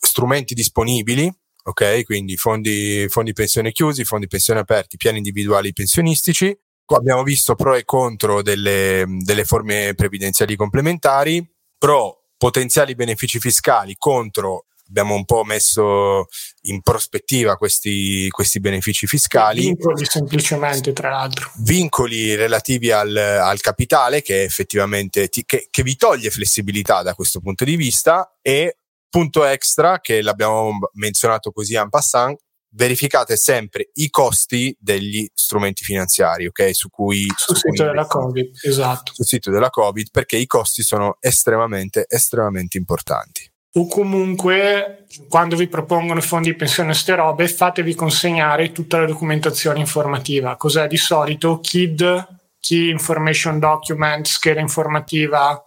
strumenti 0.00 0.54
disponibili, 0.54 1.32
ok? 1.64 2.04
Quindi 2.04 2.36
fondi, 2.36 3.06
fondi 3.08 3.32
pensione 3.32 3.72
chiusi, 3.72 4.04
fondi 4.04 4.26
pensione 4.26 4.60
aperti, 4.60 4.96
piani 4.96 5.18
individuali 5.18 5.72
pensionistici. 5.72 6.56
Abbiamo 6.86 7.22
visto 7.22 7.54
pro 7.54 7.76
e 7.76 7.84
contro 7.84 8.42
delle, 8.42 9.04
delle 9.06 9.44
forme 9.44 9.94
previdenziali 9.94 10.56
complementari, 10.56 11.48
pro 11.78 12.24
potenziali 12.36 12.96
benefici 12.96 13.38
fiscali, 13.38 13.94
contro 13.96 14.64
abbiamo 14.90 15.14
un 15.14 15.24
po' 15.24 15.44
messo 15.44 16.26
in 16.62 16.82
prospettiva 16.82 17.56
questi, 17.56 18.28
questi 18.28 18.60
benefici 18.60 19.06
fiscali. 19.06 19.66
Vincoli 19.66 20.04
semplicemente, 20.04 20.92
tra 20.92 21.10
l'altro. 21.10 21.50
Vincoli 21.58 22.34
relativi 22.34 22.90
al, 22.90 23.16
al 23.16 23.60
capitale 23.60 24.20
che 24.20 24.42
effettivamente 24.42 25.28
ti, 25.28 25.44
che, 25.44 25.68
che 25.70 25.82
vi 25.82 25.96
toglie 25.96 26.30
flessibilità 26.30 27.02
da 27.02 27.14
questo 27.14 27.40
punto 27.40 27.64
di 27.64 27.76
vista 27.76 28.36
e 28.42 28.79
Punto 29.10 29.44
extra, 29.44 29.98
che 29.98 30.22
l'abbiamo 30.22 30.78
menzionato 30.92 31.50
così 31.50 31.74
en 31.74 31.88
passant, 31.88 32.38
verificate 32.72 33.36
sempre 33.36 33.90
i 33.94 34.08
costi 34.08 34.76
degli 34.78 35.28
strumenti 35.34 35.82
finanziari, 35.82 36.46
ok? 36.46 36.72
Su 36.72 36.88
cui 36.88 37.26
sul 37.36 37.56
su 37.56 37.66
sito 37.66 37.82
cui 37.82 37.84
della 37.84 38.06
Covid, 38.06 38.50
esatto. 38.62 39.12
Sul 39.12 39.26
sito 39.26 39.50
della 39.50 39.70
Covid, 39.70 40.10
perché 40.12 40.36
i 40.36 40.46
costi 40.46 40.82
sono 40.82 41.16
estremamente, 41.18 42.06
estremamente 42.08 42.78
importanti. 42.78 43.50
O 43.72 43.86
comunque, 43.86 45.06
quando 45.28 45.56
vi 45.56 45.68
propongono 45.68 46.20
fondi 46.20 46.50
di 46.50 46.56
pensione 46.56 46.94
ste 46.94 47.14
robe, 47.14 47.48
fatevi 47.48 47.94
consegnare 47.94 48.72
tutta 48.72 48.98
la 48.98 49.06
documentazione 49.06 49.78
informativa. 49.78 50.56
Cos'è 50.56 50.88
di 50.88 50.96
solito? 50.96 51.60
KID, 51.60 52.38
Key 52.58 52.90
Information 52.90 53.58
Document, 53.58 54.26
scheda 54.26 54.60
informativa, 54.60 55.64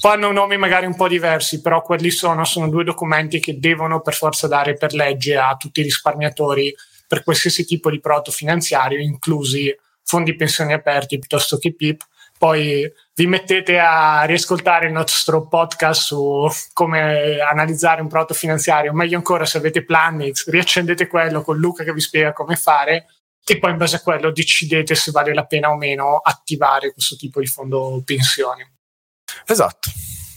poi 0.00 0.12
hanno 0.12 0.32
nomi 0.32 0.56
magari 0.56 0.86
un 0.86 0.96
po' 0.96 1.08
diversi, 1.08 1.60
però 1.60 1.82
quelli 1.82 2.10
sono, 2.10 2.44
sono 2.44 2.68
due 2.68 2.84
documenti 2.84 3.38
che 3.40 3.58
devono 3.58 4.00
per 4.00 4.14
forza 4.14 4.48
dare 4.48 4.74
per 4.74 4.94
legge 4.94 5.36
a 5.36 5.54
tutti 5.56 5.80
i 5.80 5.84
risparmiatori 5.84 6.74
per 7.06 7.22
qualsiasi 7.22 7.64
tipo 7.64 7.90
di 7.90 8.00
prodotto 8.00 8.30
finanziario, 8.30 8.98
inclusi 8.98 9.74
fondi 10.02 10.34
pensioni 10.34 10.72
aperti 10.72 11.18
piuttosto 11.18 11.58
che 11.58 11.74
PIP. 11.74 12.02
Poi 12.38 12.90
vi 13.14 13.26
mettete 13.26 13.78
a 13.78 14.24
riascoltare 14.24 14.86
il 14.86 14.92
nostro 14.92 15.46
podcast 15.46 16.02
su 16.02 16.48
come 16.72 17.38
analizzare 17.38 18.00
un 18.00 18.08
prodotto 18.08 18.34
finanziario, 18.34 18.92
meglio 18.92 19.16
ancora 19.16 19.44
se 19.44 19.58
avete 19.58 19.84
Planix, 19.84 20.48
riaccendete 20.48 21.06
quello 21.06 21.42
con 21.42 21.56
Luca 21.58 21.84
che 21.84 21.92
vi 21.92 22.00
spiega 22.00 22.32
come 22.32 22.56
fare 22.56 23.06
e 23.44 23.58
poi 23.58 23.70
in 23.70 23.76
base 23.76 23.96
a 23.96 24.00
quello 24.00 24.32
decidete 24.32 24.94
se 24.94 25.10
vale 25.10 25.34
la 25.34 25.46
pena 25.46 25.70
o 25.70 25.76
meno 25.76 26.16
attivare 26.16 26.92
questo 26.92 27.14
tipo 27.14 27.38
di 27.38 27.46
fondo 27.46 28.02
pensione. 28.04 28.72
Esatto. 29.46 29.90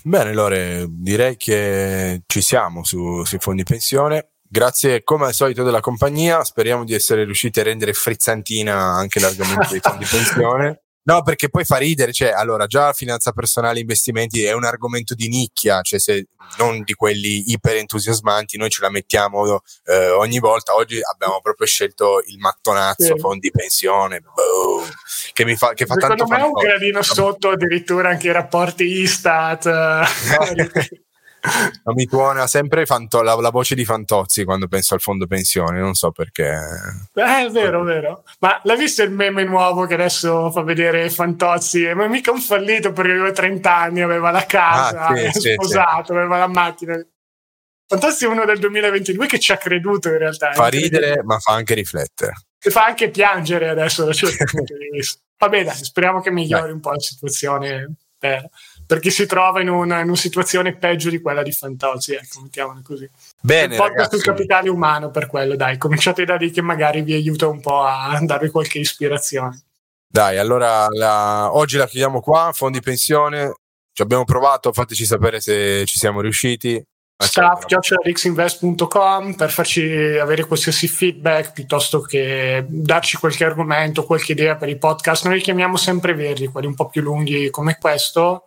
Bene, 0.03 0.33
Lore, 0.33 0.85
direi 0.87 1.35
che 1.35 2.21
ci 2.27 2.41
siamo 2.41 2.83
su, 2.83 3.23
sui 3.23 3.39
fondi 3.39 3.63
pensione. 3.63 4.33
Grazie 4.47 5.03
come 5.03 5.25
al 5.25 5.33
solito 5.33 5.63
della 5.63 5.79
compagnia, 5.79 6.43
speriamo 6.43 6.83
di 6.83 6.93
essere 6.93 7.25
riusciti 7.25 7.59
a 7.59 7.63
rendere 7.63 7.93
frizzantina 7.93 8.75
anche 8.75 9.19
l'argomento 9.19 9.69
dei 9.71 9.79
fondi 9.79 10.05
pensione. 10.09 10.84
No, 11.07 11.21
perché 11.21 11.49
poi 11.49 11.63
fa 11.65 11.77
ridere, 11.77 12.11
cioè, 12.11 12.29
allora, 12.29 12.65
già 12.65 12.91
finanza 12.91 13.31
personale 13.31 13.77
e 13.77 13.81
investimenti 13.81 14.43
è 14.43 14.53
un 14.53 14.63
argomento 14.63 15.13
di 15.13 15.27
nicchia, 15.27 15.81
cioè 15.81 15.99
se 15.99 16.29
non 16.57 16.81
di 16.81 16.93
quelli 16.93 17.51
iper 17.51 17.75
entusiasmanti, 17.75 18.57
noi 18.57 18.71
ce 18.71 18.81
la 18.81 18.89
mettiamo 18.89 19.61
eh, 19.85 20.09
ogni 20.09 20.39
volta. 20.39 20.73
Oggi 20.73 20.99
abbiamo 21.01 21.41
proprio 21.41 21.67
scelto 21.67 22.23
il 22.25 22.39
mattonazzo 22.39 23.15
sì. 23.15 23.19
fondi 23.19 23.51
pensione, 23.51 24.19
boom, 24.19 24.83
che 25.33 25.45
mi 25.45 25.55
fa, 25.55 25.73
che 25.73 25.85
fa 25.85 25.93
Secondo 25.93 26.25
tanto 26.25 26.33
me 26.33 26.41
è 26.41 26.43
un 26.43 26.53
gradino 26.53 27.01
sotto 27.03 27.51
addirittura 27.51 28.09
anche 28.09 28.27
i 28.27 28.31
rapporti 28.31 28.83
Istat. 28.83 29.65
No. 29.65 30.05
No, 31.83 31.93
mi 31.93 32.05
tuona 32.05 32.47
sempre 32.47 32.85
Fanto- 32.85 33.21
la, 33.21 33.35
la, 33.35 33.49
voce 33.49 33.75
di 33.75 33.85
Fantozzi 33.85 34.43
quando 34.43 34.67
penso 34.67 34.93
al 34.93 35.01
fondo 35.01 35.27
pensione, 35.27 35.79
non 35.79 35.93
so 35.93 36.11
perché. 36.11 36.51
Eh, 37.13 37.45
è 37.45 37.49
vero, 37.49 37.81
è 37.81 37.85
vero. 37.85 38.23
Ma 38.39 38.59
l'hai 38.63 38.77
visto 38.77 39.03
il 39.03 39.11
meme 39.11 39.43
nuovo 39.43 39.85
che 39.85 39.93
adesso 39.93 40.51
fa 40.51 40.61
vedere 40.61 41.09
Fantozzi? 41.09 41.93
Ma 41.93 42.07
mica 42.07 42.31
un 42.31 42.41
fallito 42.41 42.91
perché 42.91 43.11
aveva 43.11 43.31
30 43.31 43.75
anni, 43.75 44.01
aveva 44.01 44.31
la 44.31 44.45
casa, 44.45 45.07
ah, 45.07 45.31
sì, 45.31 45.53
sposato, 45.53 46.05
sì, 46.05 46.11
aveva 46.11 46.37
la 46.37 46.47
macchina. 46.47 47.05
Fantozzi 47.87 48.25
è 48.25 48.27
uno 48.27 48.45
del 48.45 48.59
2022 48.59 49.27
che 49.27 49.39
ci 49.39 49.51
ha 49.51 49.57
creduto 49.57 50.09
in 50.09 50.17
realtà. 50.17 50.53
Fa 50.53 50.67
ridere, 50.67 51.21
ma 51.23 51.37
fa 51.39 51.53
anche 51.53 51.75
riflettere. 51.75 52.33
E 52.59 52.71
fa 52.71 52.85
anche 52.85 53.09
piangere 53.09 53.69
adesso 53.69 54.09
Vabbè, 55.37 55.63
dai, 55.63 55.83
speriamo 55.83 56.21
che 56.21 56.31
migliori 56.31 56.63
dai. 56.63 56.71
un 56.71 56.79
po' 56.79 56.91
la 56.91 56.99
situazione 56.99 57.93
per 58.17 58.49
per 58.85 58.99
chi 58.99 59.09
si 59.09 59.25
trova 59.25 59.61
in 59.61 59.69
una, 59.69 60.01
in 60.01 60.07
una, 60.07 60.15
situazione 60.15 60.75
peggio 60.75 61.09
di 61.09 61.19
quella 61.19 61.41
di 61.41 61.51
Fantozzi, 61.51 62.13
ecco, 62.13 62.41
mettiamola 62.41 62.81
così. 62.83 63.09
Bene, 63.41 63.75
podcast 63.75 64.11
sul 64.11 64.21
capitale 64.21 64.69
umano 64.69 65.09
per 65.09 65.25
quello, 65.27 65.55
dai, 65.55 65.77
cominciate 65.77 66.23
da 66.23 66.35
lì 66.35 66.51
che 66.51 66.61
magari 66.61 67.01
vi 67.01 67.13
aiuta 67.13 67.47
un 67.47 67.61
po' 67.61 67.81
a 67.81 68.15
darvi 68.21 68.49
qualche 68.49 68.77
ispirazione. 68.79 69.63
Dai, 70.07 70.37
allora 70.37 70.87
la, 70.89 71.49
oggi 71.53 71.77
la 71.77 71.87
chiudiamo 71.87 72.21
qua, 72.21 72.51
fondi 72.53 72.79
pensione, 72.79 73.55
ci 73.91 74.03
abbiamo 74.03 74.23
provato, 74.23 74.71
fateci 74.71 75.05
sapere 75.05 75.41
se 75.41 75.83
ci 75.85 75.97
siamo 75.97 76.21
riusciti. 76.21 76.79
staff.rixinvest.com 77.17 79.33
per 79.33 79.49
farci 79.49 79.81
avere 80.21 80.45
qualsiasi 80.45 80.87
feedback 80.87 81.53
piuttosto 81.53 82.01
che 82.01 82.63
darci 82.67 83.17
qualche 83.17 83.45
argomento, 83.45 84.05
qualche 84.05 84.33
idea 84.33 84.55
per 84.55 84.69
i 84.69 84.77
podcast. 84.77 85.25
Noi 85.25 85.37
li 85.37 85.41
chiamiamo 85.41 85.75
sempre 85.75 86.13
verdi, 86.13 86.45
quelli 86.47 86.67
un 86.67 86.75
po' 86.75 86.87
più 86.87 87.01
lunghi 87.01 87.49
come 87.49 87.79
questo 87.79 88.43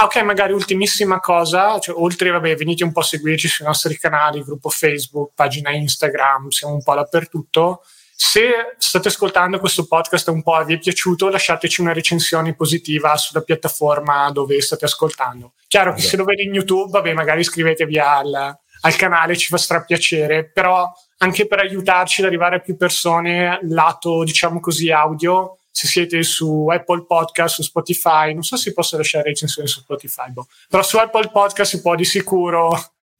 Ah, 0.00 0.04
ok, 0.04 0.22
magari 0.22 0.54
ultimissima 0.54 1.20
cosa, 1.20 1.78
cioè, 1.78 1.94
oltre, 1.94 2.30
vabbè, 2.30 2.56
venite 2.56 2.84
un 2.84 2.90
po' 2.90 3.00
a 3.00 3.02
seguirci 3.02 3.48
sui 3.48 3.66
nostri 3.66 3.98
canali, 3.98 4.42
gruppo 4.42 4.70
Facebook, 4.70 5.32
pagina 5.34 5.72
Instagram, 5.72 6.48
siamo 6.48 6.72
un 6.72 6.82
po' 6.82 6.94
dappertutto. 6.94 7.82
Se 8.16 8.74
state 8.78 9.08
ascoltando 9.08 9.58
questo 9.58 9.86
podcast 9.86 10.28
un 10.28 10.42
po' 10.42 10.64
vi 10.64 10.72
è 10.72 10.78
piaciuto, 10.78 11.28
lasciateci 11.28 11.82
una 11.82 11.92
recensione 11.92 12.54
positiva 12.54 13.14
sulla 13.18 13.42
piattaforma 13.42 14.30
dove 14.30 14.58
state 14.62 14.86
ascoltando. 14.86 15.52
Chiaro 15.68 15.92
che 15.92 16.00
se 16.00 16.16
lo 16.16 16.24
vedi 16.24 16.44
in 16.44 16.54
YouTube, 16.54 16.92
vabbè, 16.92 17.12
magari 17.12 17.40
iscrivetevi 17.40 17.98
al, 17.98 18.56
al 18.80 18.96
canale, 18.96 19.36
ci 19.36 19.48
fa 19.48 19.58
strapiacere, 19.58 20.50
però 20.50 20.90
anche 21.18 21.46
per 21.46 21.58
aiutarci 21.58 22.22
ad 22.22 22.28
arrivare 22.28 22.56
a 22.56 22.60
più 22.60 22.74
persone, 22.74 23.58
lato, 23.64 24.24
diciamo 24.24 24.60
così, 24.60 24.90
audio, 24.90 25.58
se 25.70 25.86
siete 25.86 26.22
su 26.22 26.68
Apple 26.70 27.04
Podcast, 27.06 27.54
su 27.54 27.62
Spotify, 27.62 28.32
non 28.32 28.42
so 28.42 28.56
se 28.56 28.72
posso 28.72 28.96
lasciare 28.96 29.28
recensioni 29.28 29.68
su 29.68 29.80
Spotify, 29.80 30.30
boh. 30.30 30.46
però 30.68 30.82
su 30.82 30.96
Apple 30.98 31.30
Podcast 31.30 31.70
si 31.70 31.80
può 31.80 31.94
di 31.94 32.04
sicuro 32.04 32.70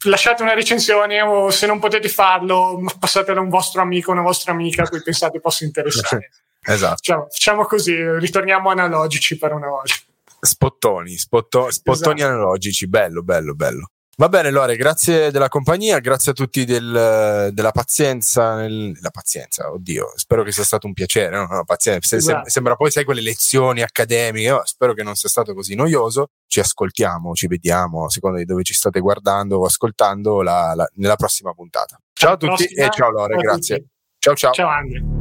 lasciate 0.05 0.43
una 0.43 0.55
recensione 0.55 1.21
o 1.21 1.51
se 1.51 1.67
non 1.67 1.79
potete 1.79 2.09
farlo 2.09 2.83
passatela 2.99 3.39
a 3.39 3.43
un 3.43 3.51
vostro 3.51 3.83
amico 3.83 4.11
una 4.11 4.23
vostra 4.23 4.53
amica 4.53 4.85
a 4.85 4.89
cui 4.89 5.03
pensate 5.03 5.41
possa 5.41 5.65
interessare. 5.65 6.31
esatto. 6.63 6.97
Facciamo, 6.97 7.27
facciamo, 7.31 7.65
così, 7.65 7.95
ritorniamo 8.19 8.71
analogici 8.71 9.37
per 9.37 9.53
una 9.53 9.69
volta. 9.69 9.95
Spottoni, 10.41 11.17
spotto, 11.19 11.71
spottoni 11.71 12.21
esatto. 12.21 12.33
analogici, 12.33 12.89
bello, 12.89 13.23
bello, 13.23 13.55
bello. 13.55 13.91
Va 14.21 14.29
bene, 14.29 14.51
Lore, 14.51 14.77
grazie 14.77 15.31
della 15.31 15.49
compagnia, 15.49 15.99
grazie 15.99 16.33
a 16.33 16.35
tutti 16.35 16.67
del, 16.67 17.49
della 17.55 17.71
pazienza. 17.71 18.55
Nel, 18.57 18.95
la 19.01 19.09
pazienza, 19.09 19.73
oddio, 19.73 20.13
spero 20.15 20.43
che 20.43 20.53
sia 20.53 20.63
stato 20.63 20.87
un 20.87 20.93
piacere. 20.93 21.35
No? 21.35 21.47
No, 21.47 21.65
pazienza, 21.65 22.17
esatto. 22.17 22.51
Sembra 22.51 22.77
poi, 22.77 22.91
sai, 22.91 23.05
quelle 23.05 23.23
lezioni 23.23 23.81
accademiche. 23.81 24.51
Oh, 24.51 24.61
spero 24.67 24.93
che 24.93 25.03
non 25.03 25.15
sia 25.15 25.31
stato 25.31 25.55
così 25.55 25.75
noioso. 25.75 26.33
Ci 26.47 26.61
ascoltiamo, 26.61 27.33
ci 27.33 27.47
vediamo 27.47 28.05
a 28.05 28.11
seconda 28.11 28.37
di 28.37 28.45
dove 28.45 28.63
ci 28.63 28.75
state 28.75 29.01
guardando 29.01 29.61
o 29.61 29.65
ascoltando 29.65 30.43
la, 30.43 30.75
la, 30.75 30.87
nella 30.97 31.17
prossima 31.17 31.55
puntata. 31.55 31.99
Ciao 32.13 32.35
a 32.35 32.37
tutti 32.37 32.65
prossima, 32.65 32.85
e 32.85 32.91
ciao 32.91 33.11
Lore, 33.11 33.37
grazie. 33.37 33.87
Ciao 34.19 34.35
ciao. 34.35 34.53
Ciao 34.53 34.69
Andre. 34.69 35.20